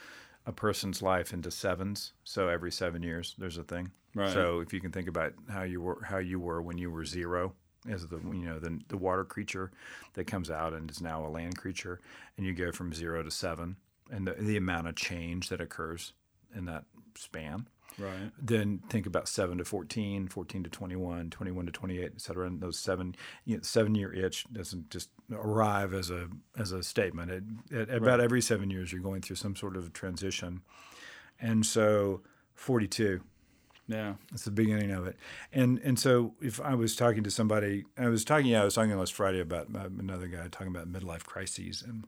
a 0.52 0.54
person's 0.54 1.02
life 1.02 1.34
into 1.34 1.50
sevens. 1.50 2.14
So 2.24 2.50
every 2.50 2.72
seven 2.72 3.02
years, 3.02 3.36
there's 3.38 3.58
a 3.58 3.64
thing. 3.64 3.92
Right. 4.14 4.32
So 4.32 4.60
if 4.60 4.74
you 4.74 4.82
can 4.82 4.92
think 4.92 5.08
about 5.08 5.34
how 5.50 5.64
you 5.64 5.82
were 5.82 6.02
how 6.04 6.18
you 6.18 6.40
were 6.40 6.62
when 6.62 6.78
you 6.78 6.92
were 6.92 7.06
zero, 7.06 7.54
as 7.90 8.06
the 8.08 8.18
you 8.18 8.46
know 8.46 8.60
the 8.60 8.80
the 8.90 8.98
water 8.98 9.24
creature 9.24 9.72
that 10.14 10.28
comes 10.28 10.52
out 10.52 10.74
and 10.74 10.92
is 10.92 11.02
now 11.02 11.26
a 11.26 11.30
land 11.30 11.58
creature, 11.58 12.02
and 12.38 12.46
you 12.46 12.54
go 12.54 12.72
from 12.72 12.94
zero 12.94 13.24
to 13.24 13.32
seven, 13.32 13.78
and 14.12 14.28
the, 14.28 14.34
the 14.34 14.58
amount 14.58 14.88
of 14.88 14.96
change 14.96 15.50
that 15.50 15.62
occurs 15.62 16.14
in 16.54 16.66
that 16.66 16.84
span 17.16 17.68
Right. 18.02 18.32
then 18.42 18.82
think 18.90 19.06
about 19.06 19.28
7 19.28 19.58
to 19.60 19.66
14 19.66 20.28
14 20.28 20.64
to 20.64 20.70
21 20.70 21.30
21 21.30 21.66
to 21.68 21.72
28 21.72 22.04
et 22.16 22.22
cetera. 22.22 22.48
And 22.48 22.60
those 22.62 22.80
seven 22.80 23.16
you 23.46 23.58
know, 23.58 23.64
seven 23.64 23.96
year 23.96 24.14
itch 24.14 24.46
doesn't 24.52 24.90
just 24.90 25.10
arrive 25.32 25.94
as 25.94 26.10
a 26.10 26.28
as 26.58 26.72
a 26.72 26.82
statement. 26.84 27.32
It, 27.32 27.90
at 27.90 27.98
about 27.98 28.20
every 28.20 28.42
seven 28.42 28.70
years 28.70 28.92
you're 28.92 29.02
going 29.02 29.22
through 29.22 29.36
some 29.38 29.56
sort 29.56 29.76
of 29.78 29.94
transition. 29.94 30.62
And 31.40 31.66
so 31.66 32.22
42 32.56 33.22
Yeah. 33.88 34.14
it's 34.32 34.46
the 34.46 34.52
beginning 34.52 34.92
of 34.92 35.08
it. 35.08 35.18
And 35.52 35.80
and 35.84 35.98
so 36.00 36.34
if 36.42 36.62
I 36.62 36.76
was 36.76 36.96
talking 36.96 37.24
to 37.24 37.32
somebody, 37.32 37.86
I 37.98 38.08
was 38.10 38.24
talking, 38.24 38.48
yeah, 38.48 38.62
I 38.62 38.66
was 38.66 38.76
talking 38.76 38.98
last 38.98 39.14
Friday 39.14 39.40
about 39.40 39.68
uh, 39.76 39.90
another 40.00 40.28
guy 40.28 40.48
talking 40.50 40.68
about 40.76 40.92
midlife 40.92 41.24
crises, 41.24 41.82
and 41.86 42.06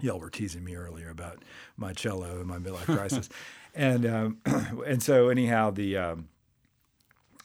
y'all 0.00 0.18
were 0.18 0.30
teasing 0.30 0.64
me 0.64 0.74
earlier 0.76 1.08
about 1.08 1.42
my 1.76 1.92
cello 1.92 2.38
and 2.38 2.46
my 2.46 2.58
midlife 2.58 2.84
crisis, 2.84 3.28
and 3.74 4.06
um, 4.06 4.38
and 4.86 5.02
so 5.02 5.28
anyhow 5.28 5.70
the. 5.70 5.96
Um, 5.96 6.28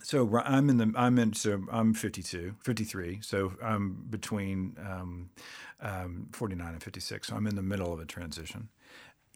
so 0.01 0.41
I'm 0.43 0.69
in 0.69 0.77
the 0.77 0.91
I'm 0.95 1.19
in 1.19 1.33
so 1.33 1.61
I'm 1.71 1.93
52, 1.93 2.55
53. 2.61 3.19
So 3.21 3.53
I'm 3.61 4.05
between 4.09 4.75
um, 4.79 5.29
um, 5.81 6.29
49 6.31 6.67
and 6.67 6.81
56. 6.81 7.27
So 7.27 7.35
I'm 7.35 7.45
in 7.45 7.55
the 7.55 7.61
middle 7.61 7.93
of 7.93 7.99
a 7.99 8.05
transition, 8.05 8.69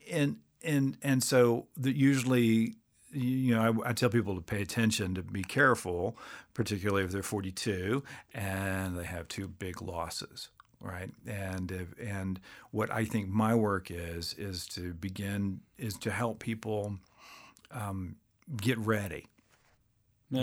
and 0.09 0.37
and 0.63 0.97
and 1.03 1.21
so 1.21 1.67
the, 1.77 1.95
usually 1.95 2.75
you 3.11 3.55
know 3.55 3.81
I, 3.83 3.89
I 3.89 3.93
tell 3.93 4.09
people 4.09 4.35
to 4.35 4.41
pay 4.41 4.61
attention 4.61 5.13
to 5.15 5.21
be 5.21 5.43
careful 5.43 6.17
particularly 6.53 7.03
if 7.03 7.11
they're 7.11 7.21
42 7.21 8.03
and 8.33 8.97
they 8.97 9.03
have 9.03 9.27
two 9.27 9.47
big 9.47 9.81
losses 9.81 10.49
right 10.83 11.11
and 11.25 11.71
if, 11.71 11.87
and 11.99 12.39
what 12.71 12.91
i 12.91 13.05
think 13.05 13.29
my 13.29 13.55
work 13.55 13.89
is 13.89 14.33
is 14.37 14.67
to 14.67 14.93
begin 14.93 15.61
is 15.77 15.95
to 15.95 16.11
help 16.11 16.39
people 16.39 16.97
um, 17.71 18.17
get 18.57 18.77
ready 18.77 19.27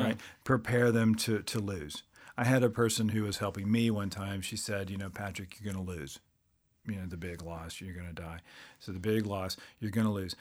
right? 0.05 0.16
Prepare 0.45 0.93
them 0.93 1.14
to 1.16 1.43
to 1.43 1.59
lose. 1.59 2.03
I 2.36 2.45
had 2.45 2.62
a 2.62 2.70
person 2.70 3.11
who 3.11 3.22
was 3.24 3.38
helping 3.38 3.70
me 3.70 3.91
one 3.91 4.11
time. 4.11 4.41
She 4.41 4.57
said, 4.57 4.91
"You 4.91 4.97
know, 4.97 5.11
Patrick, 5.11 5.59
you're 5.61 5.72
going 5.72 5.84
to 5.84 5.93
lose. 5.93 6.20
You 6.86 6.97
know, 6.97 7.07
the 7.07 7.16
big 7.16 7.43
loss, 7.43 7.80
you're 7.80 7.95
going 7.95 8.07
to 8.09 8.12
die. 8.14 8.41
So 8.78 8.93
the 8.93 9.01
big 9.01 9.26
loss, 9.26 9.57
you're 9.80 9.91
going 9.91 10.07
to 10.07 10.12
lose." 10.12 10.36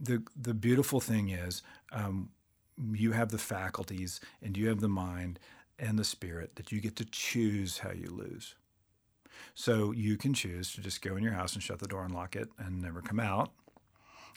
The 0.00 0.22
the 0.40 0.54
beautiful 0.54 1.00
thing 1.00 1.30
is, 1.30 1.62
um, 1.92 2.30
you 2.92 3.12
have 3.12 3.30
the 3.30 3.38
faculties 3.38 4.20
and 4.42 4.56
you 4.56 4.68
have 4.68 4.80
the 4.80 4.88
mind 4.88 5.38
and 5.78 5.98
the 5.98 6.04
spirit 6.04 6.56
that 6.56 6.72
you 6.72 6.80
get 6.80 6.96
to 6.96 7.04
choose 7.04 7.78
how 7.78 7.92
you 7.92 8.08
lose. 8.10 8.54
So 9.54 9.92
you 9.92 10.16
can 10.16 10.34
choose 10.34 10.72
to 10.74 10.80
just 10.80 11.02
go 11.02 11.16
in 11.16 11.22
your 11.22 11.32
house 11.32 11.54
and 11.54 11.62
shut 11.62 11.78
the 11.78 11.88
door 11.88 12.04
and 12.04 12.14
lock 12.14 12.36
it 12.36 12.48
and 12.58 12.80
never 12.80 13.00
come 13.00 13.20
out. 13.20 13.52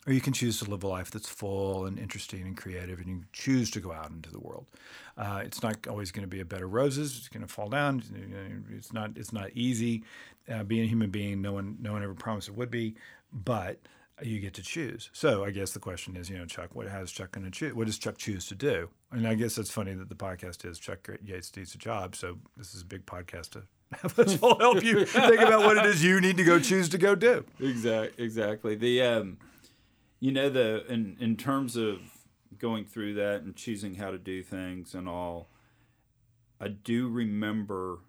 Or 0.08 0.14
you 0.14 0.22
can 0.22 0.32
choose 0.32 0.60
to 0.60 0.70
live 0.70 0.84
a 0.84 0.88
life 0.88 1.12
that's 1.12 1.28
full 1.28 1.86
and 1.86 2.00
interesting 2.00 2.43
and 2.43 2.56
creative, 2.56 3.00
and 3.00 3.08
you 3.08 3.24
choose 3.34 3.70
to 3.72 3.82
go 3.82 3.91
out 3.91 4.10
into 4.10 4.32
the 4.32 4.39
world. 4.39 4.66
Uh, 5.18 5.41
it's 5.43 5.62
not 5.62 5.88
always 5.88 6.12
going 6.12 6.24
to 6.24 6.28
be 6.28 6.39
a 6.39 6.45
bed 6.45 6.62
of 6.62 6.72
roses. 6.72 7.18
It's 7.18 7.28
going 7.28 7.45
to 7.45 7.52
fall 7.52 7.68
down. 7.68 8.02
It's 8.72 8.93
not. 8.93 9.18
It's 9.18 9.34
not 9.34 9.50
easy. 9.54 10.04
Uh, 10.50 10.64
being 10.64 10.84
a 10.84 10.88
human 10.88 11.10
being, 11.10 11.41
no 11.41 11.52
one, 11.52 11.78
no 11.82 11.91
one 11.91 12.02
ever 12.02 12.16
promised 12.16 12.47
it 12.47 12.56
would 12.56 12.72
be, 12.72 12.95
but 13.32 13.80
you 14.24 14.39
get 14.39 14.54
to 14.56 14.64
choose. 14.64 15.10
So 15.14 15.43
I 15.43 15.52
guess 15.52 15.72
the 15.72 15.80
question 15.80 16.16
is, 16.16 16.30
you 16.30 16.38
know, 16.38 16.45
Chuck, 16.45 16.74
what 16.74 16.88
has 16.88 17.12
Chuck 17.12 17.34
going 17.34 17.45
to 17.45 17.52
choose? 17.52 17.74
What 17.74 17.86
does 17.86 17.97
Chuck 17.97 18.18
choose 18.18 18.47
to 18.47 18.56
do? 18.56 18.89
And 19.12 19.28
I 19.28 19.36
guess 19.36 19.58
it's 19.58 19.70
funny 19.70 19.93
that 19.93 20.10
the 20.10 20.16
podcast 20.16 20.66
is 20.66 20.80
Chuck 20.80 21.08
Yates 21.24 21.56
needs 21.56 21.76
a 21.76 21.78
job. 21.78 22.16
So 22.16 22.38
this 22.58 22.74
is 22.74 22.82
a 22.82 22.86
big 22.86 23.06
podcast 23.06 23.52
to 23.52 23.64
us 24.18 24.40
all 24.42 24.60
help 24.60 24.84
you 24.84 25.06
think 25.06 25.42
about 25.42 25.62
what 25.62 25.78
it 25.78 25.86
is 25.86 26.04
you 26.04 26.22
need 26.22 26.38
to 26.38 26.44
go 26.44 26.60
choose 26.60 26.90
to 26.90 26.98
go 26.98 27.16
do. 27.16 27.44
Exactly. 27.60 28.24
Exactly. 28.24 28.76
The 28.76 29.02
um, 29.02 29.38
you 30.20 30.32
know 30.32 30.50
the 30.50 30.86
in 30.92 31.18
in 31.20 31.36
terms 31.36 31.76
of 31.76 32.00
going 32.58 32.86
through 32.86 33.16
that 33.16 33.42
and 33.42 33.56
choosing 33.56 33.96
how 33.96 34.12
to 34.12 34.18
do 34.18 34.44
things 34.44 34.94
and 34.94 35.08
all. 35.08 35.50
I 36.62 36.68
do 36.68 37.08
remember. 37.08 38.00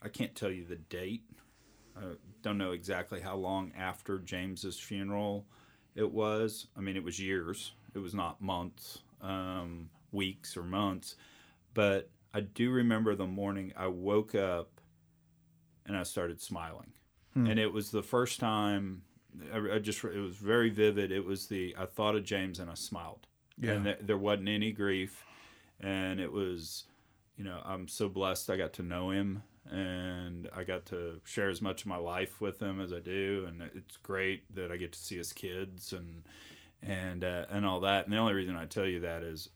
I 0.00 0.08
can't 0.08 0.34
tell 0.34 0.50
you 0.50 0.64
the 0.64 0.76
date. 0.76 1.24
I 1.96 2.02
don't 2.42 2.58
know 2.58 2.72
exactly 2.72 3.20
how 3.20 3.36
long 3.36 3.72
after 3.76 4.18
James's 4.18 4.78
funeral 4.78 5.46
it 5.94 6.12
was. 6.12 6.68
I 6.76 6.80
mean, 6.80 6.96
it 6.96 7.02
was 7.02 7.18
years. 7.18 7.72
It 7.94 7.98
was 7.98 8.14
not 8.14 8.40
months, 8.40 8.98
um, 9.22 9.88
weeks, 10.12 10.56
or 10.56 10.62
months. 10.62 11.16
But 11.74 12.10
I 12.34 12.40
do 12.40 12.70
remember 12.70 13.14
the 13.14 13.26
morning 13.26 13.72
I 13.76 13.86
woke 13.88 14.34
up 14.34 14.75
and 15.86 15.96
I 15.96 16.02
started 16.02 16.40
smiling. 16.40 16.92
Hmm. 17.34 17.46
And 17.46 17.58
it 17.60 17.72
was 17.72 17.90
the 17.90 18.02
first 18.02 18.40
time 18.40 19.02
I, 19.52 19.74
I, 19.74 19.78
just, 19.78 20.02
it 20.04 20.18
was 20.18 20.36
very 20.36 20.70
vivid. 20.70 21.12
It 21.12 21.24
was 21.24 21.46
the, 21.46 21.74
I 21.78 21.86
thought 21.86 22.16
of 22.16 22.24
James 22.24 22.58
and 22.58 22.70
I 22.70 22.74
smiled. 22.74 23.26
Yeah. 23.58 23.72
And 23.72 23.84
th- 23.84 23.98
there 24.02 24.18
wasn't 24.18 24.48
any 24.48 24.72
grief. 24.72 25.24
And 25.80 26.20
it 26.20 26.32
was, 26.32 26.84
you 27.36 27.44
know, 27.44 27.60
I'm 27.64 27.88
so 27.88 28.08
blessed 28.08 28.50
I 28.50 28.56
got 28.56 28.72
to 28.74 28.82
know 28.82 29.10
him 29.10 29.42
and 29.70 30.48
I 30.54 30.64
got 30.64 30.86
to 30.86 31.20
share 31.24 31.50
as 31.50 31.60
much 31.60 31.82
of 31.82 31.88
my 31.88 31.96
life 31.96 32.40
with 32.40 32.60
him 32.60 32.80
as 32.80 32.92
I 32.92 33.00
do. 33.00 33.46
And 33.48 33.62
it's 33.74 33.96
great 33.98 34.54
that 34.54 34.70
I 34.72 34.76
get 34.76 34.92
to 34.92 34.98
see 34.98 35.16
his 35.16 35.32
kids 35.32 35.92
and, 35.92 36.22
and, 36.82 37.24
uh, 37.24 37.46
and 37.50 37.66
all 37.66 37.80
that. 37.80 38.04
And 38.04 38.12
the 38.12 38.18
only 38.18 38.34
reason 38.34 38.56
I 38.56 38.66
tell 38.66 38.86
you 38.86 39.00
that 39.00 39.22
is 39.22 39.50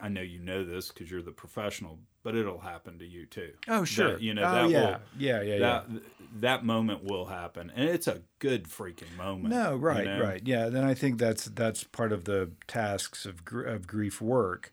I 0.00 0.08
know 0.08 0.22
you 0.22 0.38
know 0.38 0.64
this 0.64 0.88
because 0.88 1.10
you're 1.10 1.22
the 1.22 1.32
professional, 1.32 1.98
but 2.24 2.34
it'll 2.34 2.58
happen 2.58 2.98
to 2.98 3.06
you 3.06 3.26
too. 3.26 3.52
Oh, 3.68 3.84
sure. 3.84 4.12
That, 4.12 4.22
you 4.22 4.34
know, 4.34 4.42
oh, 4.42 4.54
that 4.54 4.70
yeah. 4.70 4.80
will, 4.80 4.96
yeah, 5.18 5.42
yeah, 5.42 5.58
that, 5.58 5.84
yeah. 5.88 5.98
That 6.40 6.64
moment 6.64 7.04
will 7.04 7.26
happen, 7.26 7.70
and 7.76 7.88
it's 7.88 8.08
a 8.08 8.22
good 8.40 8.64
freaking 8.64 9.16
moment. 9.16 9.54
No, 9.54 9.76
right, 9.76 9.98
you 9.98 10.04
know? 10.04 10.20
right, 10.20 10.42
yeah. 10.44 10.68
Then 10.68 10.82
I 10.82 10.94
think 10.94 11.18
that's 11.18 11.44
that's 11.44 11.84
part 11.84 12.10
of 12.10 12.24
the 12.24 12.50
tasks 12.66 13.24
of 13.24 13.44
gr- 13.44 13.62
of 13.62 13.86
grief 13.86 14.20
work, 14.20 14.72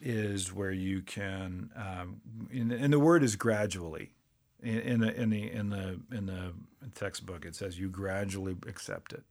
is 0.00 0.54
where 0.54 0.70
you 0.70 1.02
can, 1.02 1.70
um, 1.76 2.22
and, 2.50 2.72
and 2.72 2.92
the 2.92 2.98
word 2.98 3.22
is 3.22 3.36
gradually. 3.36 4.12
In, 4.62 4.78
in 4.78 5.00
the 5.00 5.20
in 5.20 5.30
the 5.30 5.50
in 5.50 5.70
the 5.70 6.00
in 6.12 6.26
the 6.26 6.52
textbook, 6.94 7.44
it 7.44 7.56
says 7.56 7.78
you 7.78 7.90
gradually 7.90 8.56
accept 8.66 9.12
it, 9.12 9.24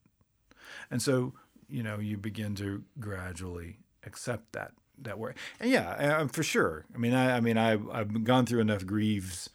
and 0.91 1.01
so 1.01 1.33
you 1.69 1.81
know 1.81 1.99
you 1.99 2.17
begin 2.17 2.53
to 2.55 2.83
gradually 2.99 3.77
accept 4.05 4.51
that 4.51 4.73
that 5.03 5.19
way. 5.19 5.33
And 5.59 5.69
yeah, 5.69 5.89
uh, 5.89 6.27
for 6.27 6.43
sure. 6.43 6.85
I 6.93 6.97
mean, 6.97 7.13
I, 7.13 7.37
I 7.37 7.39
mean, 7.39 7.57
I, 7.57 7.77
I've 7.91 8.23
gone 8.23 8.45
through 8.45 8.61
enough 8.61 8.85
grieves. 8.85 9.49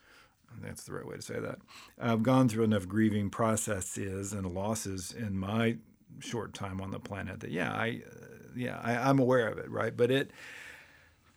That's 0.61 0.83
the 0.83 0.93
right 0.93 1.05
way 1.05 1.15
to 1.15 1.21
say 1.21 1.39
that. 1.39 1.59
I've 1.99 2.23
gone 2.23 2.49
through 2.49 2.63
enough 2.63 2.87
grieving 2.87 3.29
processes 3.29 4.33
and 4.33 4.53
losses 4.53 5.13
in 5.15 5.37
my 5.37 5.77
short 6.19 6.53
time 6.53 6.81
on 6.81 6.91
the 6.91 6.99
planet 6.99 7.41
that 7.41 7.51
yeah, 7.51 7.71
I, 7.73 8.01
uh, 8.05 8.25
yeah, 8.55 8.79
I, 8.81 9.09
am 9.09 9.19
aware 9.19 9.47
of 9.47 9.59
it, 9.59 9.69
right? 9.69 9.95
But 9.95 10.09
it, 10.09 10.31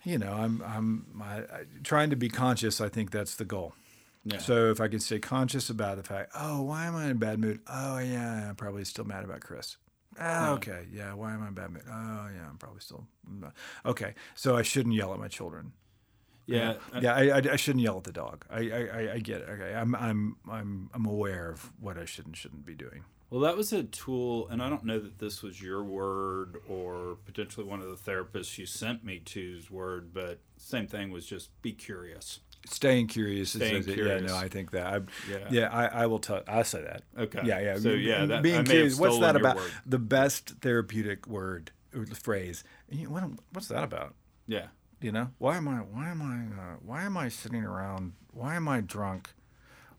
you 0.04 0.16
know, 0.16 0.32
I'm, 0.32 0.62
I'm 0.66 1.22
I, 1.22 1.36
I, 1.38 1.64
trying 1.84 2.10
to 2.10 2.16
be 2.16 2.28
conscious. 2.28 2.80
I 2.80 2.88
think 2.88 3.10
that's 3.10 3.36
the 3.36 3.44
goal. 3.44 3.74
Yeah. 4.24 4.38
So 4.38 4.70
if 4.70 4.80
I 4.80 4.88
can 4.88 5.00
stay 5.00 5.18
conscious 5.18 5.70
about 5.70 5.96
the 5.96 6.02
fact, 6.02 6.32
oh, 6.34 6.62
why 6.62 6.86
am 6.86 6.94
I 6.94 7.06
in 7.06 7.10
a 7.12 7.14
bad 7.14 7.38
mood? 7.38 7.60
Oh 7.66 7.98
yeah, 7.98 8.50
I'm 8.50 8.56
probably 8.56 8.84
still 8.84 9.04
mad 9.04 9.24
about 9.24 9.40
Chris. 9.40 9.76
Ah, 10.18 10.52
okay. 10.52 10.86
Yeah. 10.92 11.14
Why 11.14 11.32
am 11.32 11.42
I 11.42 11.48
in 11.48 11.54
bad 11.54 11.70
mood? 11.70 11.82
Oh, 11.88 12.28
yeah. 12.34 12.48
I'm 12.48 12.58
probably 12.58 12.80
still. 12.80 13.06
Okay. 13.86 14.14
So 14.34 14.56
I 14.56 14.62
shouldn't 14.62 14.94
yell 14.94 15.12
at 15.12 15.18
my 15.18 15.28
children. 15.28 15.72
Yeah. 16.46 16.74
Yeah. 17.00 17.14
I, 17.14 17.28
I, 17.28 17.42
I 17.52 17.56
shouldn't 17.56 17.82
yell 17.84 17.98
at 17.98 18.04
the 18.04 18.12
dog. 18.12 18.44
I, 18.50 18.58
I, 18.70 19.12
I 19.14 19.18
get 19.18 19.42
it. 19.42 19.48
Okay. 19.48 19.74
I'm, 19.74 19.94
I'm, 19.94 20.36
I'm, 20.50 20.90
I'm 20.92 21.06
aware 21.06 21.50
of 21.50 21.70
what 21.80 21.96
I 21.96 22.04
should 22.04 22.26
and 22.26 22.36
shouldn't 22.36 22.66
be 22.66 22.74
doing. 22.74 23.04
Well, 23.30 23.42
that 23.42 23.56
was 23.56 23.72
a 23.72 23.84
tool, 23.84 24.48
and 24.48 24.60
I 24.60 24.68
don't 24.68 24.84
know 24.84 24.98
that 24.98 25.20
this 25.20 25.40
was 25.40 25.62
your 25.62 25.84
word 25.84 26.56
or 26.68 27.16
potentially 27.24 27.64
one 27.64 27.80
of 27.80 27.88
the 27.88 28.10
therapists 28.10 28.58
you 28.58 28.66
sent 28.66 29.04
me 29.04 29.20
to's 29.20 29.70
word, 29.70 30.12
but 30.12 30.40
same 30.56 30.88
thing 30.88 31.12
was 31.12 31.26
just 31.26 31.50
be 31.62 31.70
curious. 31.70 32.40
Staying 32.66 33.06
curious. 33.08 33.50
Staying 33.52 33.76
is, 33.76 33.86
curious. 33.86 34.22
Yeah, 34.22 34.26
no, 34.28 34.36
I 34.36 34.48
think 34.48 34.70
that. 34.72 34.86
I, 34.86 35.00
Yeah. 35.30 35.38
yeah, 35.50 35.68
I, 35.72 36.02
I 36.02 36.06
will 36.06 36.18
tell. 36.18 36.42
I 36.46 36.62
say 36.62 36.82
that. 36.82 37.02
Okay. 37.18 37.40
Yeah, 37.44 37.58
yeah. 37.60 37.78
So, 37.78 37.90
yeah, 37.90 38.26
that- 38.26 38.42
being 38.42 38.64
curious. 38.64 38.98
What's 38.98 39.18
that 39.20 39.36
about? 39.36 39.56
word. 39.56 39.70
The 39.86 39.98
best 39.98 40.50
therapeutic 40.60 41.26
word, 41.26 41.72
or 41.94 42.04
the 42.04 42.14
phrase. 42.14 42.62
You 42.90 43.10
what, 43.10 43.24
what's 43.52 43.68
that 43.68 43.82
about? 43.84 44.14
Yeah. 44.46 44.66
You 45.00 45.12
know, 45.12 45.30
why 45.38 45.56
am 45.56 45.66
I? 45.68 45.76
Why 45.78 46.08
am 46.10 46.20
I? 46.22 46.60
Uh, 46.62 46.76
why 46.84 47.02
am 47.04 47.16
I 47.16 47.28
sitting 47.30 47.64
around? 47.64 48.12
Why 48.32 48.54
am 48.56 48.68
I 48.68 48.80
drunk 48.82 49.30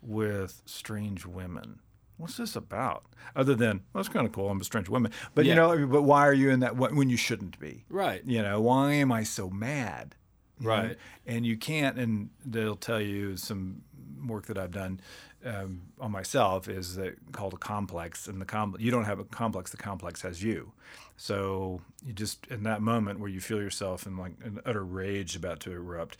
with 0.03 0.61
strange 0.65 1.25
women? 1.25 1.79
What's 2.17 2.37
this 2.37 2.55
about? 2.55 3.05
Other 3.35 3.55
than 3.55 3.81
well, 3.93 3.99
it's 4.01 4.09
kind 4.09 4.27
of 4.27 4.31
cool. 4.31 4.49
I'm 4.49 4.61
a 4.61 4.63
strange 4.63 4.87
woman, 4.89 5.11
but 5.33 5.45
Yeah. 5.45 5.53
you 5.53 5.55
know, 5.55 5.87
but 5.87 6.03
why 6.03 6.27
are 6.27 6.33
you 6.33 6.51
in 6.51 6.59
that 6.59 6.75
when 6.77 7.09
you 7.09 7.17
shouldn't 7.17 7.59
be? 7.59 7.85
Right. 7.89 8.21
You 8.25 8.43
know, 8.43 8.61
why 8.61 8.93
am 8.93 9.11
I 9.11 9.23
so 9.23 9.49
mad? 9.49 10.15
Know? 10.61 10.67
Right. 10.69 10.97
And 11.25 11.45
you 11.45 11.57
can't, 11.57 11.97
and 11.97 12.29
they'll 12.45 12.75
tell 12.75 13.01
you 13.01 13.37
some 13.37 13.81
work 14.25 14.45
that 14.47 14.57
I've 14.57 14.71
done 14.71 14.99
um, 15.43 15.81
on 15.99 16.11
myself 16.11 16.67
is 16.69 16.95
that 16.97 17.15
called 17.31 17.53
a 17.55 17.57
complex, 17.57 18.27
and 18.27 18.39
the 18.39 18.45
com- 18.45 18.75
you 18.77 18.91
don't 18.91 19.05
have 19.05 19.17
a 19.19 19.23
complex, 19.23 19.71
the 19.71 19.77
complex 19.77 20.21
has 20.21 20.43
you. 20.43 20.71
So 21.17 21.81
you 22.05 22.13
just 22.13 22.45
in 22.47 22.63
that 22.63 22.81
moment 22.81 23.19
where 23.19 23.29
you 23.29 23.39
feel 23.41 23.57
yourself 23.59 24.05
in 24.05 24.17
like 24.17 24.33
an 24.43 24.59
utter 24.65 24.83
rage 24.83 25.35
about 25.35 25.59
to 25.61 25.71
erupt, 25.71 26.17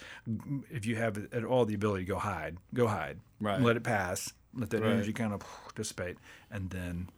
if 0.71 0.85
you 0.87 0.95
have 0.95 1.17
at 1.31 1.43
all 1.43 1.65
the 1.65 1.75
ability, 1.75 2.05
go 2.05 2.17
hide, 2.17 2.57
go 2.73 2.87
hide, 2.87 3.19
Right. 3.39 3.61
let 3.61 3.77
it 3.77 3.83
pass, 3.83 4.33
let 4.55 4.71
that 4.71 4.81
Right. 4.81 4.91
energy 4.93 5.13
kind 5.13 5.33
of 5.33 5.43
dissipate, 5.75 6.17
and 6.49 6.71
then 6.71 7.09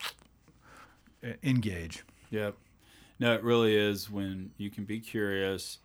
uh, 1.23 1.33
engage. 1.41 2.03
Yep. 2.31 2.55
No, 3.19 3.33
it 3.33 3.43
really 3.43 3.75
is 3.75 4.09
when 4.09 4.51
you 4.57 4.69
can 4.69 4.83
be 4.83 4.99
curious 4.99 5.77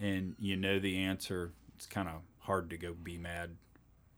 and 0.00 0.34
you 0.38 0.56
know 0.56 0.78
the 0.78 0.98
answer. 0.98 1.52
It's 1.76 1.86
kind 1.86 2.08
of 2.08 2.14
hard 2.40 2.70
to 2.70 2.76
go 2.76 2.92
be 2.94 3.18
mad. 3.18 3.56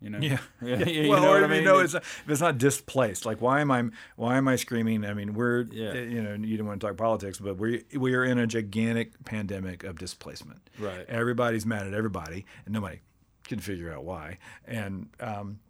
You 0.01 0.11
know. 0.11 0.19
Yeah. 0.19 0.39
yeah. 0.63 0.85
you 0.89 1.09
well, 1.11 1.23
know 1.23 1.31
or 1.33 1.45
I 1.45 1.45
if 1.45 1.51
you 1.61 1.63
know 1.63 1.79
it's 1.79 1.95
if 1.95 2.25
it's 2.27 2.41
not 2.41 2.59
displaced. 2.59 3.25
Like 3.25 3.41
why 3.41 3.61
am 3.61 3.71
I 3.71 3.85
why 4.17 4.37
am 4.37 4.49
I 4.49 4.57
screaming? 4.57 5.05
I 5.05 5.15
mean, 5.15 5.35
we're 5.35 5.63
Yeah. 5.71 5.95
you 5.95 6.23
know 6.23 6.35
you 6.35 6.57
don't 6.57 6.67
want 6.67 6.81
to 6.81 6.87
talk 6.89 6.97
politics, 6.97 7.39
but 7.39 7.57
we 7.57 7.85
we 7.97 8.15
are 8.15 8.25
in 8.25 8.39
a 8.39 8.47
gigantic 8.47 9.25
pandemic 9.25 9.85
of 9.85 9.99
displacement. 9.99 10.61
Right. 10.79 11.05
Everybody's 11.09 11.65
mad 11.67 11.87
at 11.87 11.95
everybody, 11.95 12.47
and 12.65 12.75
nobody 12.75 13.01
can 13.45 13.61
figure 13.61 13.93
out 13.93 14.05
why. 14.05 14.39
And 14.67 15.09
um, 15.21 15.61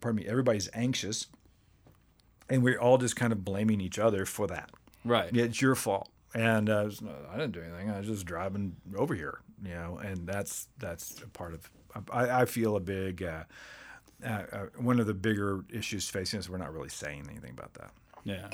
pardon 0.00 0.22
me, 0.22 0.28
everybody's 0.28 0.68
anxious, 0.74 1.26
and 2.48 2.62
we're 2.62 2.78
all 2.78 2.98
just 2.98 3.16
kind 3.16 3.32
of 3.32 3.44
blaming 3.44 3.80
each 3.80 3.98
other 3.98 4.26
for 4.26 4.46
that. 4.48 4.70
right. 5.04 5.30
Yeah, 5.32 5.44
it's 5.44 5.62
your 5.62 5.74
fault. 5.74 6.10
And 6.34 6.70
uh, 6.70 6.84
it's 6.86 7.00
not- 7.00 7.14
I 7.30 7.36
didn't 7.36 7.52
do 7.52 7.62
anything. 7.62 7.90
I 7.90 7.98
was 7.98 8.06
just 8.06 8.24
driving 8.26 8.76
over 8.96 9.14
here, 9.14 9.40
you 9.64 9.70
know. 9.74 9.98
And 10.02 10.26
that's 10.26 10.68
that's 10.78 11.20
a 11.22 11.26
part 11.28 11.54
of. 11.54 11.70
I, 12.12 12.42
I 12.42 12.44
feel 12.44 12.76
a 12.76 12.80
big. 12.80 13.22
Uh, 13.22 13.44
uh, 14.24 14.28
uh, 14.52 14.66
one 14.76 15.00
of 15.00 15.06
the 15.06 15.14
bigger 15.14 15.64
issues 15.70 16.08
facing 16.08 16.38
us, 16.38 16.48
we're 16.48 16.58
not 16.58 16.72
really 16.74 16.90
saying 16.90 17.26
anything 17.30 17.50
about 17.52 17.72
that. 17.74 17.90
Yeah. 18.24 18.48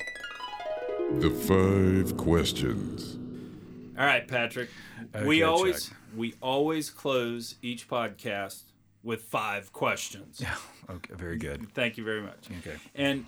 The 1.19 1.31
five 1.31 2.17
questions. 2.17 3.19
All 3.99 4.05
right, 4.07 4.27
Patrick. 4.29 4.69
Okay, 5.15 5.27
we 5.27 5.43
always 5.43 5.89
check. 5.89 5.97
we 6.17 6.35
always 6.43 6.89
close 6.91 7.57
each 7.63 7.89
podcast 7.89 8.63
with 9.03 9.23
five 9.23 9.73
questions. 9.73 10.41
Yeah. 10.43 10.55
Okay. 10.89 11.15
Very 11.15 11.37
good. 11.37 11.67
Thank 11.75 11.97
you 11.97 12.05
very 12.05 12.23
much. 12.23 12.49
Okay. 12.61 12.77
And 12.95 13.25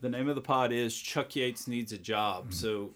the 0.00 0.08
name 0.08 0.28
of 0.28 0.36
the 0.36 0.40
pod 0.40 0.72
is 0.72 0.96
Chuck 0.96 1.36
Yates 1.36 1.68
needs 1.68 1.92
a 1.92 1.98
job. 1.98 2.54
So 2.54 2.90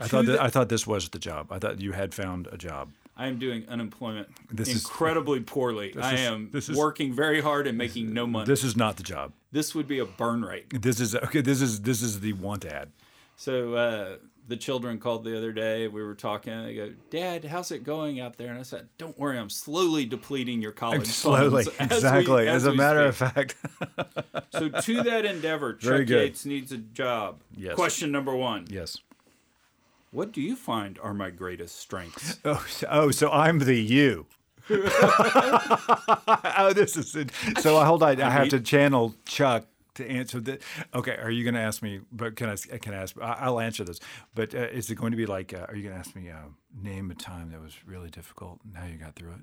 I 0.00 0.06
thought 0.06 0.20
to 0.24 0.26
that, 0.26 0.32
the- 0.38 0.42
I 0.42 0.48
thought 0.48 0.68
this 0.68 0.86
was 0.86 1.08
the 1.08 1.18
job. 1.18 1.50
I 1.50 1.58
thought 1.58 1.80
you 1.80 1.92
had 1.92 2.14
found 2.14 2.48
a 2.52 2.56
job. 2.56 2.90
I 3.16 3.26
am 3.26 3.38
doing 3.40 3.64
unemployment 3.68 4.28
This 4.50 4.68
is- 4.68 4.76
incredibly 4.84 5.40
poorly. 5.40 5.92
I 6.00 6.14
is- 6.14 6.20
am 6.20 6.50
is- 6.54 6.70
working 6.70 7.12
very 7.12 7.40
hard 7.40 7.66
and 7.66 7.76
making 7.76 8.12
no 8.12 8.26
money. 8.26 8.46
This 8.46 8.62
is 8.62 8.76
not 8.76 8.96
the 8.96 9.02
job. 9.02 9.32
this 9.50 9.74
would 9.74 9.88
be 9.88 9.98
a 9.98 10.04
burn 10.04 10.44
rate. 10.44 10.82
This 10.82 11.00
is 11.00 11.14
okay. 11.16 11.40
This 11.40 11.60
is 11.60 11.80
this 11.82 12.00
is 12.02 12.20
the 12.20 12.34
want 12.34 12.64
ad. 12.64 12.90
So 13.36 13.74
uh, 13.74 14.16
the 14.46 14.56
children 14.56 14.98
called 14.98 15.24
the 15.24 15.36
other 15.36 15.52
day. 15.52 15.88
We 15.88 16.02
were 16.02 16.14
talking. 16.14 16.52
They 16.64 16.74
go, 16.74 16.92
"Dad, 17.10 17.44
how's 17.44 17.70
it 17.72 17.82
going 17.82 18.20
out 18.20 18.36
there?" 18.36 18.50
And 18.50 18.58
I 18.58 18.62
said, 18.62 18.88
"Don't 18.98 19.18
worry, 19.18 19.36
I'm 19.38 19.50
slowly 19.50 20.04
depleting 20.04 20.60
your 20.62 20.72
college 20.72 21.06
Slowly, 21.24 21.64
funds 21.64 21.68
as 21.80 21.90
we- 21.90 21.96
exactly. 21.96 22.48
As, 22.48 22.66
a 22.66 22.72
matter 22.74 23.10
speak." 23.12 23.26
of 23.30 23.34
fact, 23.34 23.56
So 24.52 24.68
to 24.68 25.02
that 25.02 25.24
endeavor, 25.24 25.74
Chuck 25.74 26.06
good. 26.06 26.08
Yates 26.10 26.44
needs 26.44 26.70
a 26.72 26.78
job. 26.78 27.40
Yes. 27.56 27.74
Question 27.74 28.12
number 28.12 28.34
one: 28.36 28.66
yes. 28.70 28.98
What 30.10 30.32
do 30.32 30.40
you 30.40 30.56
find 30.56 30.98
are 31.02 31.14
my 31.14 31.30
greatest 31.30 31.76
strengths? 31.76 32.38
Oh, 32.44 32.64
so, 32.68 32.86
oh, 32.90 33.10
so 33.10 33.30
I'm 33.30 33.58
the 33.58 33.76
you. 33.76 34.26
oh, 34.70 36.72
this 36.74 36.96
is 36.96 37.14
it. 37.14 37.30
So 37.60 37.76
I 37.78 37.84
hold 37.86 38.02
on. 38.02 38.20
I 38.20 38.30
have 38.30 38.48
to 38.50 38.60
channel 38.60 39.14
Chuck 39.24 39.66
to 39.94 40.06
answer 40.08 40.40
that. 40.40 40.62
Okay, 40.94 41.16
are 41.16 41.30
you 41.30 41.42
going 41.44 41.54
to 41.54 41.60
ask 41.60 41.82
me? 41.82 42.00
But 42.12 42.36
can 42.36 42.48
I? 42.50 42.56
Can 42.56 42.92
I 42.94 42.98
ask? 43.02 43.16
I- 43.20 43.38
I'll 43.40 43.60
answer 43.60 43.84
this. 43.84 44.00
But 44.34 44.54
uh, 44.54 44.58
is 44.68 44.90
it 44.90 44.96
going 44.96 45.12
to 45.12 45.16
be 45.16 45.26
like? 45.26 45.54
Uh, 45.54 45.66
are 45.68 45.76
you 45.76 45.82
going 45.82 45.94
to 45.94 45.98
ask 46.00 46.14
me? 46.14 46.30
Uh, 46.30 46.36
name 46.82 47.10
a 47.10 47.14
time 47.14 47.50
that 47.52 47.60
was 47.60 47.74
really 47.86 48.10
difficult 48.10 48.60
and 48.64 48.76
how 48.76 48.86
you 48.86 48.96
got 48.98 49.14
through 49.14 49.32
it. 49.32 49.40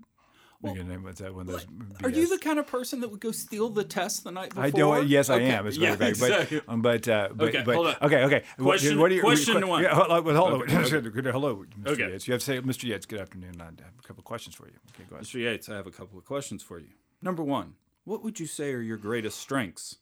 Well, 0.61 0.75
you 0.75 0.83
name 0.83 1.03
what's 1.03 1.19
that 1.19 1.35
one 1.35 1.45
those? 1.45 1.65
Are 2.03 2.09
you 2.09 2.27
the 2.29 2.39
kind 2.39 2.57
of 2.59 2.65
person 2.65 3.01
that 3.01 3.11
would 3.11 3.19
go 3.19 3.31
steal 3.31 3.69
the 3.69 3.83
test 3.83 4.23
the 4.23 4.31
night 4.31 4.49
before? 4.49 4.63
I 4.63 4.69
don't. 4.71 5.07
Yes, 5.07 5.29
I 5.29 5.35
Okay. 5.35 5.49
am. 5.51 5.67
It's 5.67 5.77
yeah, 5.77 5.95
very 5.95 6.13
vague, 6.13 6.23
exactly. 6.23 6.61
but 6.65 6.73
um, 6.73 6.81
but 6.81 7.07
uh, 7.07 7.29
but, 7.35 7.49
Okay, 7.49 7.63
but 7.65 7.75
hold 7.75 7.87
on. 7.87 7.95
okay, 8.01 8.23
okay. 8.23 8.43
What- 8.57 8.65
Question- 8.79 8.99
what 8.99 9.09
do 9.09 9.15
you, 9.15 9.21
question 9.21 9.59
que- 9.59 9.65
one. 9.67 9.83
Yeah, 9.83 9.93
hold 9.93 10.09
on. 10.09 10.23
well, 10.23 10.35
hold 10.37 10.53
on. 10.53 10.61
Okay, 10.63 11.01
Good- 11.09 11.25
Hello, 11.25 11.65
Mr. 11.81 11.87
Okay. 11.89 12.11
Yates. 12.13 12.27
You 12.27 12.31
have 12.33 12.41
to 12.41 12.45
say, 12.45 12.59
Mr. 12.61 12.83
Yates. 12.85 13.05
Good 13.05 13.19
afternoon. 13.19 13.55
I 13.59 13.65
have 13.65 13.73
a 13.99 14.07
couple 14.07 14.21
of 14.21 14.25
questions 14.25 14.55
for 14.55 14.65
you. 14.67 14.73
Okay, 14.95 15.03
go 15.09 15.17
ahead. 15.17 15.25
Mr. 15.27 15.39
Yates, 15.41 15.69
I 15.69 15.75
have 15.75 15.87
a 15.87 15.91
couple 15.91 16.17
of 16.17 16.25
questions 16.25 16.63
for 16.63 16.79
you. 16.79 16.87
Number 17.21 17.43
one, 17.43 17.75
what 18.05 18.23
would 18.23 18.39
you 18.39 18.47
say 18.47 18.71
are 18.73 18.81
your 18.81 18.97
greatest 18.97 19.39
strengths? 19.39 19.97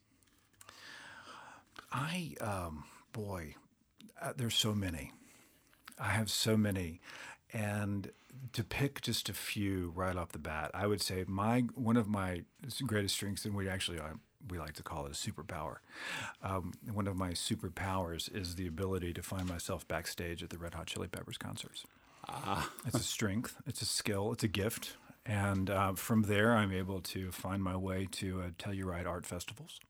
I, 1.92 2.34
um, 2.40 2.84
boy, 3.12 3.54
uh, 4.20 4.32
there's 4.36 4.54
so 4.56 4.74
many. 4.74 5.12
I 5.98 6.08
have 6.08 6.30
so 6.30 6.56
many, 6.56 7.00
and 7.52 8.10
to 8.52 8.64
pick 8.64 9.00
just 9.00 9.28
a 9.28 9.32
few 9.32 9.92
right 9.94 10.16
off 10.16 10.32
the 10.32 10.38
bat, 10.38 10.70
I 10.74 10.86
would 10.86 11.00
say 11.00 11.24
my 11.26 11.60
one 11.74 11.96
of 11.96 12.08
my 12.08 12.42
greatest 12.86 13.14
strengths, 13.14 13.44
and 13.44 13.54
we 13.54 13.68
actually 13.68 13.98
uh, 13.98 14.14
we 14.48 14.58
like 14.58 14.74
to 14.74 14.82
call 14.82 15.06
it 15.06 15.12
a 15.12 15.14
superpower. 15.14 15.76
Um, 16.42 16.72
one 16.92 17.06
of 17.06 17.16
my 17.16 17.30
superpowers 17.30 18.34
is 18.34 18.56
the 18.56 18.66
ability 18.66 19.12
to 19.14 19.22
find 19.22 19.48
myself 19.48 19.86
backstage 19.88 20.42
at 20.42 20.50
the 20.50 20.58
Red 20.58 20.74
Hot 20.74 20.86
Chili 20.86 21.08
Peppers 21.08 21.38
concerts. 21.38 21.84
Ah. 22.28 22.70
It's 22.86 22.96
a 22.96 23.02
strength, 23.02 23.56
it's 23.66 23.82
a 23.82 23.86
skill, 23.86 24.32
it's 24.32 24.44
a 24.44 24.48
gift. 24.48 24.96
And 25.26 25.70
uh, 25.70 25.94
from 25.94 26.22
there, 26.22 26.54
I'm 26.54 26.72
able 26.72 27.00
to 27.00 27.30
find 27.32 27.62
my 27.62 27.76
way 27.76 28.06
to 28.12 28.42
uh, 28.42 28.48
Telluride 28.58 29.06
art 29.06 29.24
festivals. 29.24 29.80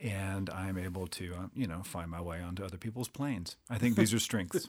And 0.00 0.48
I'm 0.50 0.78
able 0.78 1.08
to, 1.08 1.34
uh, 1.34 1.46
you 1.54 1.66
know, 1.66 1.82
find 1.82 2.08
my 2.08 2.20
way 2.20 2.40
onto 2.40 2.62
other 2.64 2.76
people's 2.76 3.08
planes. 3.08 3.56
I 3.68 3.78
think 3.78 3.96
these 3.96 4.14
are 4.14 4.18
strengths. 4.20 4.68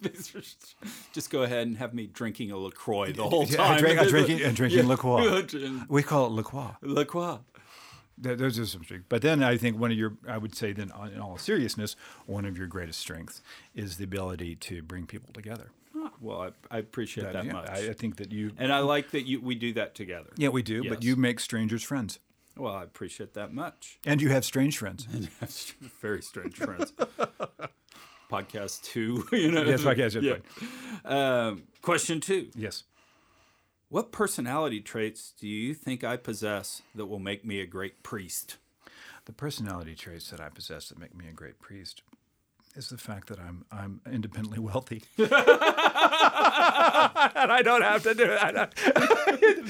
Just 1.14 1.30
go 1.30 1.44
ahead 1.44 1.68
and 1.68 1.78
have 1.78 1.94
me 1.94 2.08
drinking 2.08 2.52
a 2.52 2.58
LaCroix 2.58 3.12
the 3.14 3.30
whole 3.30 3.46
Yeah, 3.46 3.58
time. 3.58 3.80
drink- 3.80 4.00
uh, 4.02 4.06
drinking- 4.06 4.44
uh, 4.44 4.52
drinking. 4.52 4.88
Yeah. 4.90 5.84
We 5.88 6.02
call 6.04 6.26
it 6.28 6.32
La 6.32 6.42
Croix. 6.42 6.72
LaCroix. 6.82 7.40
Th- 8.24 8.38
Those 8.40 8.58
are 8.58 8.66
some 8.66 8.84
strengths. 8.84 9.06
But 9.08 9.22
then 9.22 9.44
I 9.44 9.56
think 9.56 9.80
one 9.80 9.92
of 9.92 9.98
your, 9.98 10.18
I 10.28 10.38
would 10.40 10.56
say, 10.56 10.74
then 10.74 10.92
in 11.14 11.20
all 11.22 11.38
seriousness, 11.38 11.96
one 12.26 12.46
of 12.46 12.58
your 12.58 12.68
greatest 12.68 13.00
strengths 13.00 13.42
is 13.76 13.98
the 13.98 14.04
ability 14.06 14.56
to 14.56 14.82
bring 14.82 15.06
people 15.06 15.32
together. 15.32 15.70
Well, 16.22 16.42
I, 16.42 16.76
I 16.76 16.80
appreciate 16.80 17.32
that, 17.34 17.46
yeah, 17.46 17.54
much. 17.54 17.70
I, 17.70 17.90
I 17.90 17.94
think 17.94 18.18
that 18.18 18.32
you, 18.32 18.52
and 18.58 18.74
I 18.74 18.80
like 18.80 19.12
that 19.12 19.26
you 19.28 19.42
we 19.42 19.54
do 19.56 19.74
that 19.74 19.96
together. 19.96 20.30
yeah, 20.38 20.50
we 20.50 20.64
do, 20.64 20.88
but 20.90 21.04
you 21.04 21.16
make 21.16 21.40
strangers 21.40 21.84
friends. 21.84 22.20
Well, 22.58 22.74
I 22.76 22.84
appreciate 22.84 23.34
that 23.36 23.54
much. 23.54 24.00
And 24.06 24.22
you 24.22 24.30
have 24.30 24.44
strange 24.44 24.78
friends. 24.78 25.08
That's 25.40 25.72
very 26.02 26.22
strange 26.22 26.56
friends. 26.56 26.94
Podcast 28.32 28.84
two, 28.84 29.26
you 29.36 29.50
know. 29.52 29.64
Yes, 29.64 29.82
podcast, 29.82 30.22
Yeah. 30.22 30.36
yes, 30.62 31.06
Um, 31.06 31.64
question 31.82 32.20
two: 32.22 32.50
Yes. 32.56 32.84
What 33.90 34.12
personality 34.12 34.82
traits 34.82 35.34
do 35.40 35.48
you 35.48 35.74
think 35.74 36.04
I 36.04 36.16
possess 36.16 36.84
that 36.94 37.08
will 37.08 37.18
make 37.20 37.44
me 37.44 37.60
a 37.60 37.66
great 37.66 38.04
priest? 38.04 38.58
The 39.26 39.32
personality 39.34 39.96
traits 39.96 40.30
that 40.30 40.40
I 40.40 40.50
possess 40.50 40.90
that 40.90 41.00
make 41.00 41.16
me 41.16 41.28
a 41.28 41.32
great 41.34 41.60
priest 41.60 42.04
is 42.76 42.90
the 42.90 42.98
fact 42.98 43.28
that 43.30 43.40
I'm 43.40 43.66
I'm 43.72 44.02
independently 44.12 44.60
wealthy. 44.60 45.04
and 45.18 45.30
I 47.52 47.62
don't 47.64 47.82
have 47.82 48.04
to 48.04 48.14
do 48.14 48.28
that. 48.28 48.76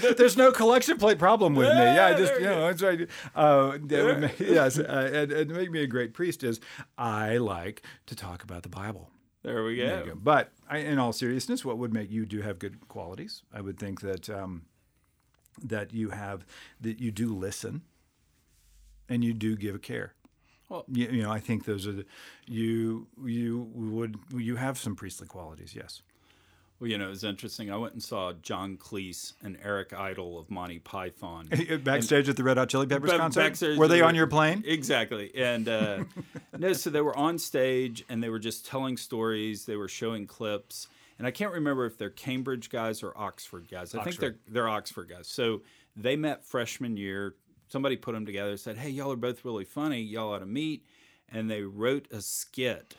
There's 0.17 0.37
no 0.37 0.51
collection 0.51 0.97
plate 0.97 1.19
problem 1.19 1.55
with 1.55 1.69
me. 1.69 1.73
Yeah, 1.73 2.07
I 2.07 2.13
just 2.13 2.33
you 2.35 2.45
know 2.45 2.67
that's 2.67 2.81
right. 2.81 3.07
Uh, 3.35 3.77
make, 3.81 4.39
yes, 4.39 4.77
uh, 4.79 5.11
and, 5.13 5.31
and 5.31 5.51
make 5.51 5.71
me 5.71 5.81
a 5.81 5.87
great 5.87 6.13
priest 6.13 6.43
is 6.43 6.59
I 6.97 7.37
like 7.37 7.83
to 8.07 8.15
talk 8.15 8.43
about 8.43 8.63
the 8.63 8.69
Bible. 8.69 9.09
There 9.43 9.63
we 9.63 9.77
go. 9.77 9.83
you 9.83 10.05
go. 10.11 10.19
But 10.21 10.51
I, 10.69 10.79
in 10.79 10.99
all 10.99 11.13
seriousness, 11.13 11.63
what 11.63 11.77
would 11.77 11.93
make 11.93 12.11
you 12.11 12.25
do 12.25 12.41
have 12.41 12.59
good 12.59 12.87
qualities? 12.89 13.43
I 13.53 13.61
would 13.61 13.79
think 13.79 14.01
that 14.01 14.29
um, 14.29 14.63
that 15.63 15.93
you 15.93 16.09
have 16.09 16.45
that 16.81 16.99
you 16.99 17.11
do 17.11 17.33
listen, 17.33 17.83
and 19.07 19.23
you 19.23 19.33
do 19.33 19.55
give 19.55 19.75
a 19.75 19.79
care. 19.79 20.13
Well- 20.69 20.85
you, 20.91 21.07
you 21.07 21.23
know, 21.23 21.31
I 21.31 21.39
think 21.39 21.65
those 21.65 21.85
are 21.87 21.91
the 21.91 22.05
you 22.47 23.07
you 23.25 23.69
would 23.73 24.17
you 24.35 24.55
have 24.55 24.77
some 24.77 24.95
priestly 24.95 25.27
qualities. 25.27 25.75
Yes. 25.75 26.01
Well, 26.79 26.89
you 26.89 26.97
know, 26.97 27.11
it's 27.11 27.25
interesting. 27.25 27.69
I 27.69 27.75
went 27.75 27.91
and 27.91 28.01
saw 28.01 28.31
John 28.41 28.77
Cleese 28.77 29.33
and 29.43 29.57
Eric 29.61 29.91
Idle 29.91 30.39
of 30.39 30.49
Monty 30.49 30.79
Python. 30.79 31.49
Backstage 31.83 32.29
at 32.29 32.37
the 32.37 32.43
Red 32.43 32.55
Hot 32.55 32.69
Chili 32.69 32.87
Peppers 32.87 33.11
concert. 33.11 33.77
Were 33.77 33.89
they 33.89 34.01
on 34.01 34.15
your 34.15 34.27
plane? 34.27 34.63
Exactly. 34.65 35.29
And 35.35 35.67
uh, 35.67 36.05
no, 36.57 36.71
so 36.71 36.89
they 36.89 37.01
were 37.01 37.17
on 37.17 37.37
stage 37.37 38.05
and 38.07 38.23
they 38.23 38.29
were 38.29 38.39
just 38.39 38.65
telling 38.65 38.95
stories. 38.95 39.65
They 39.65 39.75
were 39.75 39.89
showing 39.89 40.25
clips. 40.25 40.87
And 41.17 41.27
I 41.27 41.31
can't 41.31 41.51
remember 41.51 41.85
if 41.85 41.97
they're 41.97 42.09
Cambridge 42.09 42.69
guys 42.69 43.03
or 43.03 43.11
Oxford 43.17 43.67
guys. 43.69 43.93
I 43.93 44.03
think 44.05 44.17
they're 44.17 44.37
they're 44.47 44.69
Oxford 44.69 45.09
guys. 45.09 45.27
So 45.27 45.61
they 45.97 46.15
met 46.15 46.45
freshman 46.45 46.95
year. 46.95 47.35
Somebody 47.69 47.95
put 47.95 48.13
them 48.13 48.25
together. 48.25 48.57
Said, 48.57 48.77
"Hey, 48.77 48.89
y'all 48.89 49.11
are 49.11 49.15
both 49.15 49.45
really 49.45 49.65
funny. 49.65 50.01
Y'all 50.01 50.33
ought 50.33 50.39
to 50.39 50.45
meet." 50.45 50.85
And 51.31 51.49
they 51.49 51.61
wrote 51.61 52.07
a 52.11 52.21
skit 52.21 52.95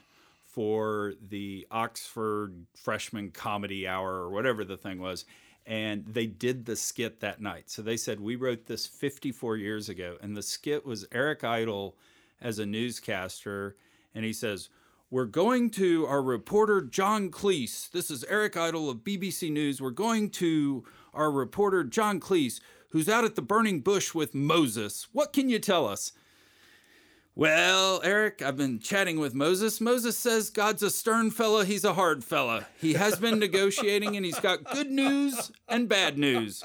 for 0.50 1.14
the 1.28 1.66
Oxford 1.70 2.66
freshman 2.74 3.30
comedy 3.30 3.86
hour 3.86 4.14
or 4.14 4.30
whatever 4.30 4.64
the 4.64 4.76
thing 4.76 5.00
was. 5.00 5.24
And 5.66 6.04
they 6.04 6.26
did 6.26 6.66
the 6.66 6.74
skit 6.74 7.20
that 7.20 7.40
night. 7.40 7.70
So 7.70 7.82
they 7.82 7.96
said, 7.96 8.20
We 8.20 8.36
wrote 8.36 8.66
this 8.66 8.86
54 8.86 9.56
years 9.56 9.88
ago. 9.88 10.16
And 10.20 10.36
the 10.36 10.42
skit 10.42 10.84
was 10.84 11.06
Eric 11.12 11.44
Idle 11.44 11.96
as 12.40 12.58
a 12.58 12.66
newscaster. 12.66 13.76
And 14.14 14.24
he 14.24 14.32
says, 14.32 14.70
We're 15.10 15.26
going 15.26 15.70
to 15.70 16.06
our 16.06 16.22
reporter, 16.22 16.80
John 16.80 17.30
Cleese. 17.30 17.90
This 17.90 18.10
is 18.10 18.24
Eric 18.24 18.56
Idle 18.56 18.90
of 18.90 18.98
BBC 18.98 19.52
News. 19.52 19.80
We're 19.80 19.90
going 19.90 20.30
to 20.30 20.84
our 21.14 21.30
reporter, 21.30 21.84
John 21.84 22.18
Cleese, 22.18 22.60
who's 22.91 23.09
out 23.09 23.24
at 23.24 23.34
the 23.34 23.43
burning 23.43 23.80
bush 23.80 24.14
with 24.14 24.34
Moses. 24.34 25.09
What 25.12 25.32
can 25.32 25.49
you 25.49 25.59
tell 25.59 25.86
us? 25.88 26.12
Well, 27.34 28.01
Eric, 28.05 28.43
I've 28.43 28.57
been 28.57 28.80
chatting 28.80 29.18
with 29.18 29.34
Moses. 29.34 29.80
Moses 29.80 30.18
says 30.18 30.51
God's 30.51 30.82
a 30.82 30.91
stern 30.91 31.30
fella, 31.30 31.64
he's 31.64 31.84
a 31.84 31.95
hard 31.95 32.22
fella. 32.22 32.66
He 32.78 32.95
has 32.95 33.18
been 33.18 33.38
negotiating 33.38 34.16
and 34.16 34.24
he's 34.26 34.41
got 34.41 34.64
good 34.64 34.91
news 34.91 35.51
and 35.68 35.88
bad 35.88 36.18
news. 36.18 36.62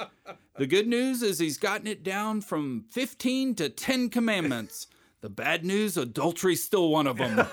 The 0.58 0.68
good 0.68 0.88
news 0.88 1.22
is 1.22 1.40
he's 1.40 1.58
gotten 1.58 1.88
it 1.88 2.04
down 2.04 2.42
from 2.42 2.86
15 2.90 3.56
to 3.56 3.70
10 3.70 4.10
commandments. 4.10 4.88
The 5.22 5.30
bad 5.30 5.66
news, 5.66 5.98
adultery's 5.98 6.64
still 6.64 6.90
one 6.90 7.08
of 7.08 7.18
them. 7.18 7.36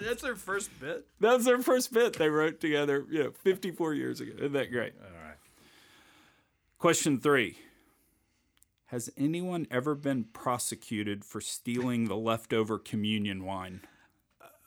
That's 0.00 0.22
their 0.22 0.36
first 0.36 0.70
bit. 0.80 1.06
That's 1.18 1.44
their 1.44 1.60
first 1.60 1.92
bit 1.92 2.14
they 2.14 2.28
wrote 2.28 2.60
together, 2.60 3.04
you 3.10 3.24
know, 3.24 3.30
54 3.30 3.94
years 3.94 4.20
ago. 4.20 4.32
Isn't 4.38 4.52
that 4.52 4.70
great? 4.70 4.94
All 5.02 5.10
right. 5.10 5.19
Question 6.80 7.20
three 7.20 7.58
Has 8.86 9.10
anyone 9.18 9.66
ever 9.70 9.94
been 9.94 10.24
prosecuted 10.24 11.26
for 11.26 11.38
stealing 11.38 12.08
the 12.08 12.16
leftover 12.16 12.78
communion 12.78 13.44
wine? 13.44 13.82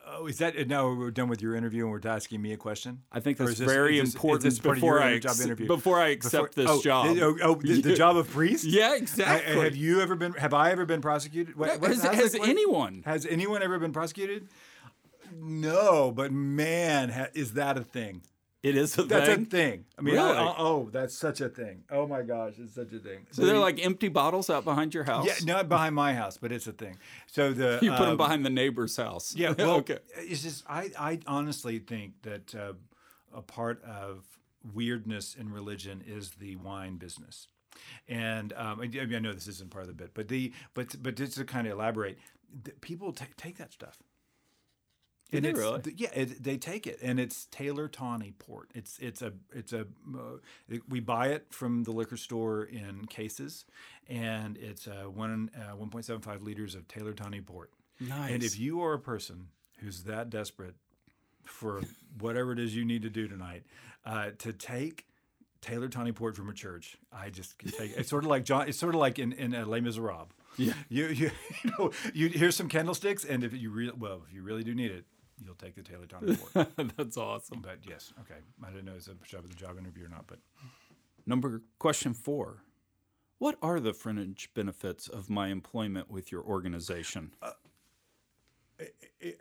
Oh, 0.05 0.27
is 0.27 0.37
that 0.37 0.67
now 0.67 0.93
we're 0.93 1.09
done 1.09 1.27
with 1.27 1.41
your 1.41 1.55
interview 1.55 1.85
and 1.85 1.91
we're 1.91 2.07
asking 2.07 2.39
me 2.39 2.53
a 2.53 2.57
question? 2.57 3.01
I 3.11 3.19
think 3.19 3.39
that's 3.39 3.57
this- 3.57 3.67
very 3.67 3.99
this- 3.99 4.13
important 4.13 4.43
this 4.43 4.59
part 4.59 4.77
of 4.77 4.81
before 4.81 5.01
I 5.01 5.13
ex- 5.13 5.45
before 5.55 5.99
I 5.99 6.09
accept 6.09 6.53
Before- 6.55 6.63
this 6.63 6.79
oh, 6.79 6.81
job. 6.83 7.17
Oh, 7.19 7.37
oh, 7.41 7.55
the, 7.63 7.81
the 7.81 7.95
job 7.95 8.15
of 8.15 8.29
priest? 8.29 8.63
Yeah, 8.65 8.91
I- 8.91 8.97
exactly. 8.97 9.55
have 9.63 9.75
you 9.75 9.99
ever 9.99 10.15
been? 10.15 10.33
Have 10.33 10.53
I 10.53 10.69
ever 10.69 10.85
been 10.85 11.01
prosecuted? 11.01 11.55
What, 11.55 11.81
what- 11.81 11.89
has 11.89 12.03
has 12.03 12.35
anyone? 12.35 13.01
Has 13.07 13.25
anyone 13.25 13.63
ever 13.63 13.79
been 13.79 13.91
prosecuted? 13.91 14.49
No, 15.35 16.11
but 16.11 16.31
man, 16.31 17.09
ha- 17.09 17.29
is 17.33 17.53
that 17.53 17.75
a 17.75 17.83
thing? 17.83 18.21
It 18.63 18.77
is 18.77 18.97
a 18.97 19.03
That's 19.03 19.27
thing. 19.27 19.43
That's 19.43 19.53
a 19.53 19.57
thing. 19.57 19.85
I 19.99 20.01
mean, 20.01 20.15
Really? 20.15 20.37
I- 20.37 20.55
oh, 20.57 20.89
that's 20.89 21.13
such 21.13 21.41
a 21.41 21.49
thing. 21.49 21.83
Oh 21.91 22.07
my 22.07 22.21
gosh, 22.21 22.53
it's 22.57 22.75
such 22.75 22.93
a 22.93 22.99
thing. 22.99 23.27
So 23.31 23.45
they're 23.45 23.59
like 23.59 23.85
empty 23.85 24.07
bottles 24.07 24.49
out 24.49 24.63
behind 24.63 24.93
your 24.93 25.03
house. 25.03 25.25
yeah, 25.27 25.35
not 25.45 25.67
behind 25.67 25.95
my 25.95 26.13
house, 26.13 26.37
but 26.37 26.53
it's 26.53 26.65
a 26.65 26.71
thing. 26.71 26.97
So 27.27 27.51
the 27.51 27.79
you 27.81 27.91
put 27.91 27.99
them 27.99 28.11
um, 28.11 28.17
behind 28.17 28.45
the 28.45 28.49
neighbor's 28.49 28.95
house. 28.95 29.35
Yeah, 29.35 29.53
well, 29.57 29.75
okay. 29.77 29.99
it's 30.15 30.43
just 30.43 30.63
I, 30.67 30.91
I 30.97 31.19
honestly 31.27 31.79
think 31.79 32.21
that 32.21 32.55
uh, 32.55 32.73
a 33.33 33.41
part 33.41 33.83
of 33.83 34.23
weirdness 34.73 35.35
in 35.35 35.51
religion 35.51 36.01
is 36.07 36.31
the 36.31 36.55
wine 36.55 36.95
business. 36.95 37.49
And 38.07 38.53
um, 38.53 38.79
I, 38.79 38.83
I 38.83 38.87
mean, 38.87 39.15
I 39.15 39.19
know 39.19 39.33
this 39.33 39.47
isn't 39.47 39.71
part 39.71 39.83
of 39.83 39.89
the 39.89 39.93
bit, 39.93 40.11
but 40.13 40.29
the 40.29 40.53
but 40.73 40.95
but 41.03 41.15
just 41.15 41.35
to 41.35 41.43
kind 41.43 41.67
of 41.67 41.73
elaborate, 41.73 42.17
the, 42.63 42.71
people 42.71 43.11
ta 43.11 43.25
take 43.35 43.57
that 43.57 43.73
stuff. 43.73 43.97
And 45.31 45.47
it's, 45.47 45.57
really? 45.57 45.81
yeah, 45.97 46.09
it, 46.13 46.43
they 46.43 46.57
take 46.57 46.85
it, 46.85 46.99
and 47.01 47.19
it's 47.19 47.45
Taylor 47.45 47.87
Tawny 47.87 48.33
port. 48.37 48.69
It's 48.75 48.99
it's 48.99 49.21
a 49.23 49.33
it's 49.51 49.73
a 49.73 49.81
uh, 50.15 50.77
we 50.87 50.99
buy 50.99 51.29
it 51.29 51.47
from 51.49 51.83
the 51.83 51.91
liquor 51.91 52.17
store 52.17 52.63
in 52.63 53.05
cases, 53.05 53.65
and 54.07 54.57
it's 54.57 54.87
uh, 54.87 55.05
one 55.09 55.49
uh, 55.55 55.75
one 55.75 55.89
point 55.89 56.05
seven 56.05 56.21
five 56.21 56.43
liters 56.43 56.75
of 56.75 56.87
Taylor 56.87 57.13
Tawny 57.13 57.41
port. 57.41 57.71
Nice. 57.99 58.31
And 58.31 58.43
if 58.43 58.59
you 58.59 58.81
are 58.83 58.93
a 58.93 58.99
person 58.99 59.47
who's 59.79 60.03
that 60.03 60.29
desperate 60.29 60.75
for 61.45 61.81
whatever 62.19 62.51
it 62.51 62.59
is 62.59 62.75
you 62.75 62.85
need 62.85 63.01
to 63.01 63.09
do 63.09 63.27
tonight, 63.27 63.63
uh, 64.05 64.31
to 64.39 64.53
take 64.53 65.05
Taylor 65.61 65.87
Tawny 65.87 66.11
Port 66.11 66.35
from 66.35 66.49
a 66.49 66.53
church, 66.53 66.97
I 67.11 67.29
just 67.29 67.57
can 67.57 67.71
take 67.71 67.91
it. 67.91 67.97
it's 67.97 68.09
sort 68.09 68.23
of 68.23 68.29
like 68.29 68.43
John. 68.43 68.67
It's 68.67 68.77
sort 68.77 68.93
of 68.93 69.01
like 69.01 69.17
in 69.17 69.33
in 69.33 69.55
uh, 69.55 69.65
Les 69.65 69.81
Miserables. 69.81 70.29
Yeah. 70.57 70.73
You 70.89 71.07
you 71.07 71.31
you 71.63 71.71
know 71.77 71.91
you 72.13 72.29
here's 72.29 72.55
some 72.55 72.69
candlesticks, 72.69 73.25
and 73.25 73.43
if 73.43 73.53
you 73.53 73.71
really 73.71 73.93
well 73.97 74.21
if 74.27 74.33
you 74.33 74.43
really 74.43 74.63
do 74.63 74.75
need 74.75 74.91
it, 74.91 75.05
you'll 75.45 75.55
take 75.55 75.75
the 75.75 75.83
Taylor 75.83 76.05
Tawny 76.05 76.35
Port. 76.35 76.67
That's 76.97 77.17
awesome. 77.17 77.61
but 77.61 77.79
yes, 77.87 78.13
okay. 78.21 78.39
I 78.63 78.69
didn't 78.69 78.85
know 78.85 78.93
it 78.93 78.95
was 78.95 79.07
a 79.09 79.15
job 79.25 79.47
the 79.47 79.55
job 79.55 79.77
interview 79.77 80.05
or 80.05 80.09
not, 80.09 80.25
but 80.27 80.39
Number 81.25 81.61
question 81.79 82.13
four. 82.13 82.63
What 83.39 83.57
are 83.61 83.79
the 83.79 83.93
fringe 83.93 84.49
benefits 84.53 85.07
of 85.07 85.29
my 85.29 85.47
employment 85.47 86.09
with 86.09 86.31
your 86.31 86.43
organization? 86.43 87.33
Eh, 88.79 88.85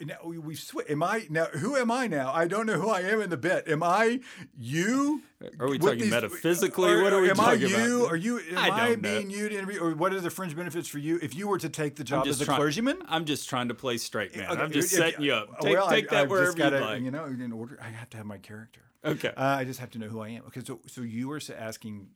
now 0.05 0.17
we- 0.25 0.39
we've 0.39 0.59
switched. 0.59 0.91
Am 0.91 1.03
I 1.03 1.27
now? 1.31 1.47
Who 1.47 1.77
am 1.77 1.91
I 1.91 2.07
now? 2.07 2.33
I 2.33 2.47
don't 2.47 2.67
know 2.67 2.81
who 2.81 2.89
I 2.89 3.01
am 3.01 3.21
in 3.21 3.31
the 3.31 3.37
bit. 3.37 3.69
Am 3.69 3.83
I 3.83 4.21
you? 4.57 5.23
Are 5.59 5.69
we 5.69 5.79
talking 5.79 6.09
metaphysically? 6.09 6.91
or- 6.93 7.03
What 7.03 7.13
are 7.13 7.21
we 7.21 7.29
talking 7.29 7.43
about? 7.43 7.53
am 7.55 7.61
talking 7.61 7.77
I 7.77 7.85
you? 7.87 7.97
about? 8.01 8.13
Are 8.13 8.17
you? 8.17 8.39
Am 8.39 8.59
I 8.59 8.71
I, 8.71 8.89
don't 8.89 9.03
know. 9.03 9.11
being 9.11 9.31
you 9.31 9.49
to 9.49 9.55
interview? 9.57 9.81
Or 9.81 9.95
what 9.95 10.13
are 10.13 10.21
the 10.21 10.31
fringe 10.31 10.55
benefits 10.57 10.89
for 10.89 10.99
you 10.99 11.19
if 11.23 11.35
you 11.35 11.49
were 11.49 11.59
to 11.59 11.69
take 11.69 11.97
the 11.97 12.05
job 12.05 12.27
as 12.27 12.41
a 12.41 12.45
try- 12.45 12.59
cleargyman? 12.59 13.03
I'm 13.09 13.25
just 13.25 13.49
trying 13.49 13.69
to 13.69 13.75
play 13.75 13.97
straight 13.99 14.37
man. 14.37 14.51
Okay, 14.51 14.61
I'm 14.63 14.71
just 14.73 14.93
if- 14.93 14.99
setting 14.99 15.23
you 15.23 15.33
up. 15.35 15.61
Take, 15.61 15.77
well, 15.77 15.89
take 15.89 16.13
I, 16.13 16.15
that 16.17 16.23
I've 16.25 16.31
wherever 16.31 16.47
just 16.49 16.59
gotta, 16.59 16.77
you 16.79 16.83
like. 16.85 17.03
You 17.03 17.11
know, 17.11 17.25
in 17.25 17.53
order, 17.53 17.79
I 17.83 17.89
have 17.89 18.09
to 18.11 18.17
have 18.19 18.27
my 18.27 18.39
character. 18.39 18.81
Okay. 19.05 19.33
Uh, 19.37 19.43
I 19.59 19.65
just 19.65 19.81
have 19.81 19.91
to 19.91 19.99
know 19.99 20.07
who 20.07 20.21
I 20.21 20.29
am. 20.29 20.45
Okay, 20.47 20.61
so 20.65 20.81
so 20.87 21.01
you 21.03 21.27
were 21.27 21.41
asking 21.59 22.07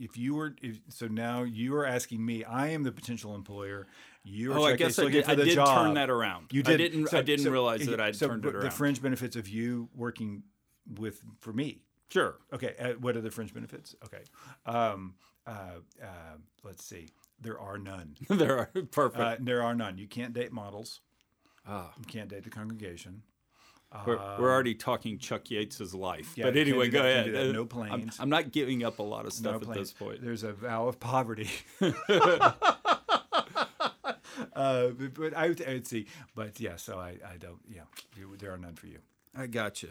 if 0.00 0.16
you 0.16 0.34
were 0.34 0.56
if, 0.62 0.80
so 0.88 1.06
now 1.06 1.42
you 1.42 1.74
are 1.74 1.84
asking 1.84 2.24
me. 2.24 2.42
I 2.42 2.68
am 2.68 2.84
the 2.84 2.92
potential 2.92 3.34
employer. 3.34 3.86
You 4.24 4.52
Oh, 4.54 4.64
I 4.64 4.76
guess 4.76 4.98
I 4.98 5.08
did, 5.08 5.24
I 5.24 5.34
did 5.34 5.54
job. 5.54 5.84
turn 5.86 5.94
that 5.94 6.08
around. 6.10 6.46
You 6.52 6.62
I 6.64 6.70
did. 6.70 6.78
didn't. 6.78 7.08
So- 7.08 7.18
I 7.18 7.22
didn't 7.22 7.44
so- 7.44 7.50
realize 7.50 7.84
that 7.86 8.00
I'd 8.00 8.14
so 8.16 8.28
turned 8.28 8.44
it 8.44 8.54
around. 8.54 8.64
The 8.64 8.70
fringe 8.70 9.02
benefits 9.02 9.34
of 9.36 9.48
you 9.48 9.88
working 9.94 10.44
with 10.98 11.20
for 11.40 11.52
me. 11.52 11.82
sure. 12.10 12.36
Okay, 12.52 12.74
uh, 12.78 12.92
what 13.00 13.16
are 13.16 13.20
the 13.20 13.30
fringe 13.30 13.52
benefits? 13.54 13.94
Okay, 14.04 14.22
um, 14.66 15.14
uh, 15.46 15.50
uh, 16.02 16.06
let's 16.62 16.84
see. 16.84 17.08
There 17.40 17.58
are 17.58 17.78
none. 17.78 18.16
there 18.28 18.58
are 18.58 18.66
perfect. 18.92 19.20
Uh, 19.20 19.36
there 19.40 19.62
are 19.62 19.74
none. 19.74 19.98
You 19.98 20.06
can't 20.06 20.32
date 20.32 20.52
models. 20.52 21.00
Ah. 21.66 21.92
You 21.98 22.04
can't 22.04 22.28
date 22.28 22.44
the 22.44 22.50
congregation. 22.50 23.22
we're, 24.06 24.16
we're 24.38 24.50
already 24.52 24.74
talking 24.74 25.18
Chuck 25.18 25.44
Yates's 25.44 25.94
life. 25.94 26.32
yeah, 26.36 26.44
but 26.46 26.56
anyway, 26.56 26.88
go 26.88 27.02
that, 27.02 27.26
ahead. 27.26 27.34
that. 27.34 27.48
Uh, 27.50 27.52
No 27.52 27.62
I'm, 27.62 27.68
planes. 27.68 28.16
I'm 28.20 28.30
not 28.30 28.50
giving 28.52 28.82
up 28.84 28.98
a 29.00 29.02
lot 29.02 29.26
of 29.26 29.32
stuff 29.32 29.62
No 29.62 29.70
at 29.70 29.76
this 29.78 29.92
point. 29.92 30.22
There's 30.22 30.42
a 30.44 30.52
vow 30.52 30.86
of 30.88 30.98
poverty. 31.00 31.50
uh, 34.54 34.88
but, 34.88 35.14
but 35.14 35.34
I 35.34 35.48
would, 35.48 35.62
I 35.66 35.72
would 35.74 35.86
see. 35.86 36.06
But 36.34 36.60
yeah, 36.60 36.76
so 36.76 36.98
I, 36.98 37.16
I 37.26 37.36
don't. 37.38 37.60
Yeah, 37.68 37.82
you, 38.16 38.36
there 38.38 38.52
are 38.52 38.58
none 38.58 38.74
for 38.74 38.86
you. 38.86 38.98
I 39.34 39.46
got 39.46 39.82
you. 39.82 39.90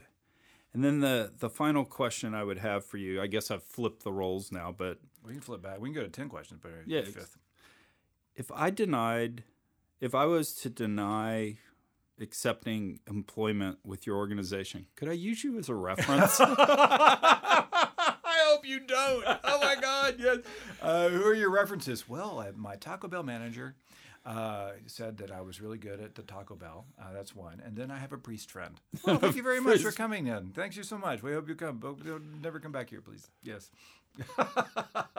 And 0.74 0.84
then 0.84 1.00
the 1.02 1.32
the 1.38 1.50
final 1.50 1.84
question 1.86 2.34
I 2.34 2.44
would 2.44 2.60
have 2.60 2.86
for 2.86 2.98
you, 2.98 3.22
I 3.22 3.28
guess 3.28 3.52
I've 3.52 3.64
flipped 3.64 4.04
the 4.04 4.12
roles 4.12 4.52
now, 4.52 4.74
but 4.78 5.00
We 5.26 5.34
can 5.34 5.42
flip 5.42 5.62
back. 5.62 5.80
We 5.80 5.90
can 5.90 5.96
go 5.96 6.04
to 6.04 6.10
ten 6.10 6.30
questions, 6.30 6.60
but 6.64 6.72
Yeah, 6.86 7.02
fifth. 7.02 7.38
if 8.36 8.52
I 8.52 8.70
denied, 8.70 9.44
if 10.00 10.16
I 10.16 10.26
was 10.26 10.54
to 10.56 10.70
deny 10.70 11.58
accepting 12.20 13.00
employment 13.10 13.80
with 13.84 14.06
your 14.08 14.16
organization, 14.18 14.86
could 14.96 15.10
I 15.10 15.14
use 15.14 15.44
you 15.44 15.58
as 15.60 15.68
a 15.70 15.76
reference? 15.76 16.40
I 16.40 18.38
hope 18.50 18.66
you 18.66 18.80
don't. 18.80 19.26
Oh 19.44 19.60
my 19.62 19.76
God, 19.82 20.16
yes. 20.20 20.38
Uh, 20.82 21.10
who 21.10 21.24
are 21.26 21.34
your 21.34 21.50
references? 21.52 22.08
Well, 22.08 22.46
my 22.56 22.76
Taco 22.76 23.08
Bell 23.08 23.24
manager 23.24 23.76
uh, 24.26 24.72
said 24.86 25.18
that 25.18 25.32
I 25.32 25.42
was 25.42 25.62
really 25.62 25.78
good 25.80 26.00
at 26.00 26.16
the 26.16 26.22
Taco 26.22 26.56
Bell. 26.56 26.86
Uh, 27.02 27.12
that's 27.14 27.36
one. 27.36 27.62
And 27.66 27.76
then 27.76 27.90
I 27.90 27.98
have 27.98 28.14
a 28.14 28.18
priest 28.18 28.52
friend. 28.52 28.80
Well, 29.06 29.18
thank 29.18 29.36
you 29.36 29.44
very 29.44 29.60
much 29.70 29.82
for 29.82 29.92
coming 29.92 30.28
in. 30.28 30.52
Thanks 30.52 30.76
you 30.78 30.84
so 30.84 30.98
much. 30.98 31.24
We 31.24 31.34
hope 31.34 31.48
you 31.50 31.56
come. 31.56 31.78
But 31.78 32.04
don't- 32.06 32.42
never 32.42 32.60
come 32.60 32.72
back 32.72 32.90
here, 32.90 33.02
please. 33.02 33.28
Yes. 33.44 33.72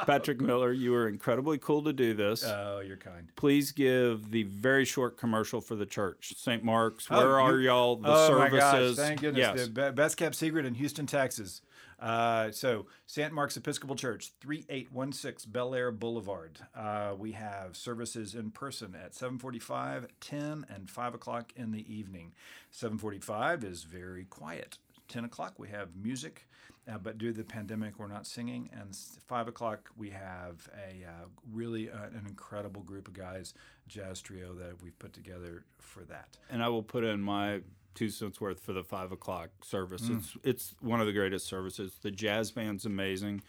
Patrick 0.06 0.40
Miller, 0.40 0.72
you 0.72 0.90
were 0.92 1.08
incredibly 1.08 1.58
cool 1.58 1.82
to 1.84 1.92
do 1.92 2.12
this. 2.14 2.44
Oh, 2.44 2.80
you're 2.86 2.96
kind. 2.96 3.28
Please 3.36 3.72
give 3.72 4.30
the 4.30 4.42
very 4.44 4.84
short 4.84 5.16
commercial 5.16 5.60
for 5.60 5.74
the 5.76 5.86
church, 5.86 6.34
St. 6.36 6.62
Mark's. 6.62 7.08
Where 7.08 7.40
Oh, 7.40 7.44
are 7.44 7.58
you- 7.58 7.66
y'all? 7.68 7.96
The 7.96 8.08
oh 8.08 8.28
services. 8.28 8.52
my 8.52 8.58
gosh! 8.58 8.96
Thank 8.96 9.20
goodness. 9.20 9.52
Yes. 9.56 9.68
The 9.72 9.92
best 9.92 10.16
kept 10.16 10.34
secret 10.34 10.66
in 10.66 10.74
Houston, 10.74 11.06
Texas. 11.06 11.62
Uh, 12.02 12.50
so, 12.50 12.86
St. 13.06 13.32
Mark's 13.32 13.56
Episcopal 13.56 13.94
Church, 13.94 14.32
3816 14.40 15.52
Bellaire 15.52 15.92
Boulevard. 15.92 16.58
Uh, 16.74 17.12
we 17.16 17.32
have 17.32 17.76
services 17.76 18.34
in 18.34 18.50
person 18.50 18.96
at 18.96 19.14
745, 19.14 20.08
10, 20.20 20.66
and 20.68 20.90
5 20.90 21.14
o'clock 21.14 21.52
in 21.54 21.70
the 21.70 21.94
evening. 21.94 22.32
745 22.72 23.62
is 23.62 23.84
very 23.84 24.24
quiet. 24.24 24.78
10 25.06 25.24
o'clock, 25.24 25.54
we 25.58 25.68
have 25.68 25.94
music, 25.94 26.48
uh, 26.90 26.98
but 26.98 27.18
due 27.18 27.30
to 27.30 27.38
the 27.38 27.44
pandemic, 27.44 27.96
we're 28.00 28.08
not 28.08 28.26
singing. 28.26 28.68
And 28.72 28.96
5 29.28 29.46
o'clock, 29.46 29.88
we 29.96 30.10
have 30.10 30.68
a 30.74 31.04
uh, 31.06 31.26
really 31.52 31.88
uh, 31.88 32.06
an 32.06 32.24
incredible 32.26 32.82
group 32.82 33.06
of 33.06 33.14
guys, 33.14 33.54
jazz 33.86 34.20
trio, 34.20 34.54
that 34.54 34.82
we've 34.82 34.98
put 34.98 35.12
together 35.12 35.66
for 35.78 36.02
that. 36.04 36.36
and 36.50 36.64
I 36.64 36.68
will 36.68 36.82
put 36.82 37.04
in 37.04 37.20
my 37.22 37.60
two 37.94 38.08
cents 38.08 38.40
worth 38.40 38.60
for 38.60 38.72
the 38.72 38.84
five 38.84 39.12
o'clock 39.12 39.50
service. 39.62 40.02
Mm. 40.02 40.18
It's 40.18 40.36
it's 40.44 40.74
one 40.80 41.00
of 41.00 41.06
the 41.06 41.12
greatest 41.12 41.46
services. 41.46 41.98
The 42.02 42.10
jazz 42.10 42.50
band's 42.50 42.86
amazing. 42.86 43.42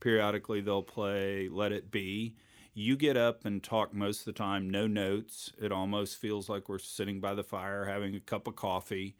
Periodically 0.00 0.60
they'll 0.60 0.82
play 0.82 1.48
"Let 1.48 1.72
It 1.72 1.90
Be." 1.90 2.34
You 2.74 2.96
get 2.96 3.16
up 3.16 3.44
and 3.44 3.60
talk 3.62 3.92
most 3.92 4.20
of 4.20 4.24
the 4.26 4.32
time, 4.32 4.70
no 4.70 4.86
notes. 4.86 5.52
It 5.60 5.72
almost 5.72 6.16
feels 6.18 6.48
like 6.48 6.68
we're 6.68 6.78
sitting 6.78 7.18
by 7.18 7.34
the 7.34 7.42
fire 7.42 7.86
having 7.86 8.14
a 8.14 8.20
cup 8.20 8.46
of 8.46 8.54
coffee 8.54 9.16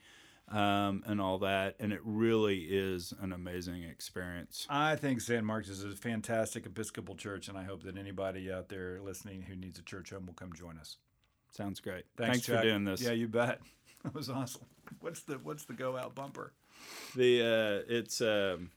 um, 0.50 1.02
and 1.06 1.20
all 1.20 1.38
that. 1.38 1.74
And 1.80 1.92
it 1.92 2.00
really 2.04 2.58
is 2.70 3.12
an 3.20 3.32
amazing 3.32 3.82
experience. 3.82 4.66
I 4.70 4.96
think 4.96 5.20
San 5.20 5.44
Marcos 5.44 5.70
is 5.70 5.84
a 5.84 5.96
fantastic 5.96 6.66
Episcopal 6.66 7.16
church, 7.16 7.48
and 7.48 7.58
I 7.58 7.64
hope 7.64 7.82
that 7.82 7.96
anybody 7.96 8.52
out 8.52 8.68
there 8.68 9.00
listening 9.00 9.42
who 9.42 9.56
needs 9.56 9.78
a 9.78 9.82
church 9.82 10.10
home 10.10 10.26
will 10.26 10.34
come 10.34 10.52
join 10.52 10.78
us. 10.78 10.96
Sounds 11.50 11.80
great. 11.80 12.04
Thanks, 12.16 12.46
Thanks, 12.46 12.46
for 12.46 12.62
doing 12.62 12.84
this. 12.84 13.00
Yeah, 13.00 13.12
you 13.12 13.28
bet. 13.28 13.60
That 14.04 14.14
was 14.14 14.30
awesome. 14.30 14.62
What's 15.00 15.22
the 15.22 15.34
What's 15.34 15.64
the 15.64 15.72
go 15.72 15.96
out 15.96 16.14
bumper? 16.14 16.52
the 17.16 17.42
uh, 17.42 17.92
it's 17.92 18.20
um, 18.20 18.70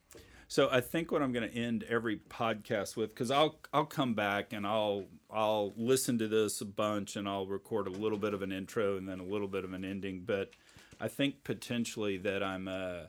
so 0.48 0.68
I 0.70 0.82
think 0.82 1.14
what 1.14 1.22
I'm 1.22 1.32
going 1.32 1.50
to 1.50 1.56
end 1.56 1.86
every 1.88 2.18
podcast 2.18 2.98
with 2.98 3.12
because 3.12 3.32
I'll 3.32 3.60
I'll 3.72 3.86
come 3.86 4.16
back 4.16 4.52
and 4.52 4.68
I'll 4.68 5.06
I'll 5.30 5.74
listen 5.78 6.18
to 6.18 6.28
this 6.28 6.60
a 6.60 6.66
bunch 6.66 7.16
and 7.16 7.26
I'll 7.26 7.46
record 7.46 7.88
a 7.88 7.92
little 7.92 8.18
bit 8.18 8.34
of 8.34 8.42
an 8.42 8.52
intro 8.52 8.98
and 8.98 9.08
then 9.08 9.20
a 9.20 9.24
little 9.24 9.48
bit 9.48 9.64
of 9.64 9.72
an 9.72 9.86
ending. 9.86 10.24
But 10.26 10.52
I 11.00 11.08
think 11.08 11.44
potentially 11.46 12.18
that 12.18 12.44
I'm 12.44 12.68
uh, 12.68 13.04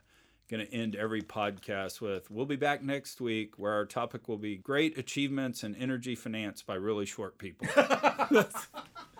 going 0.49 0.65
to 0.65 0.73
end 0.73 0.95
every 0.95 1.23
podcast 1.23 2.01
with 2.01 2.31
we'll 2.31 2.47
be 2.47 2.57
back 2.57 2.83
next 2.83 3.21
week 3.21 3.59
where 3.59 3.73
our 3.73 3.87
topic 3.87 4.29
will 4.29 4.39
be 4.39 4.57
great 4.57 4.97
achievements 4.97 5.65
in 5.65 5.75
energy 5.75 6.15
finance 6.15 6.63
by 6.63 6.75
really 6.75 7.07
short 7.07 7.39
people. 7.39 7.67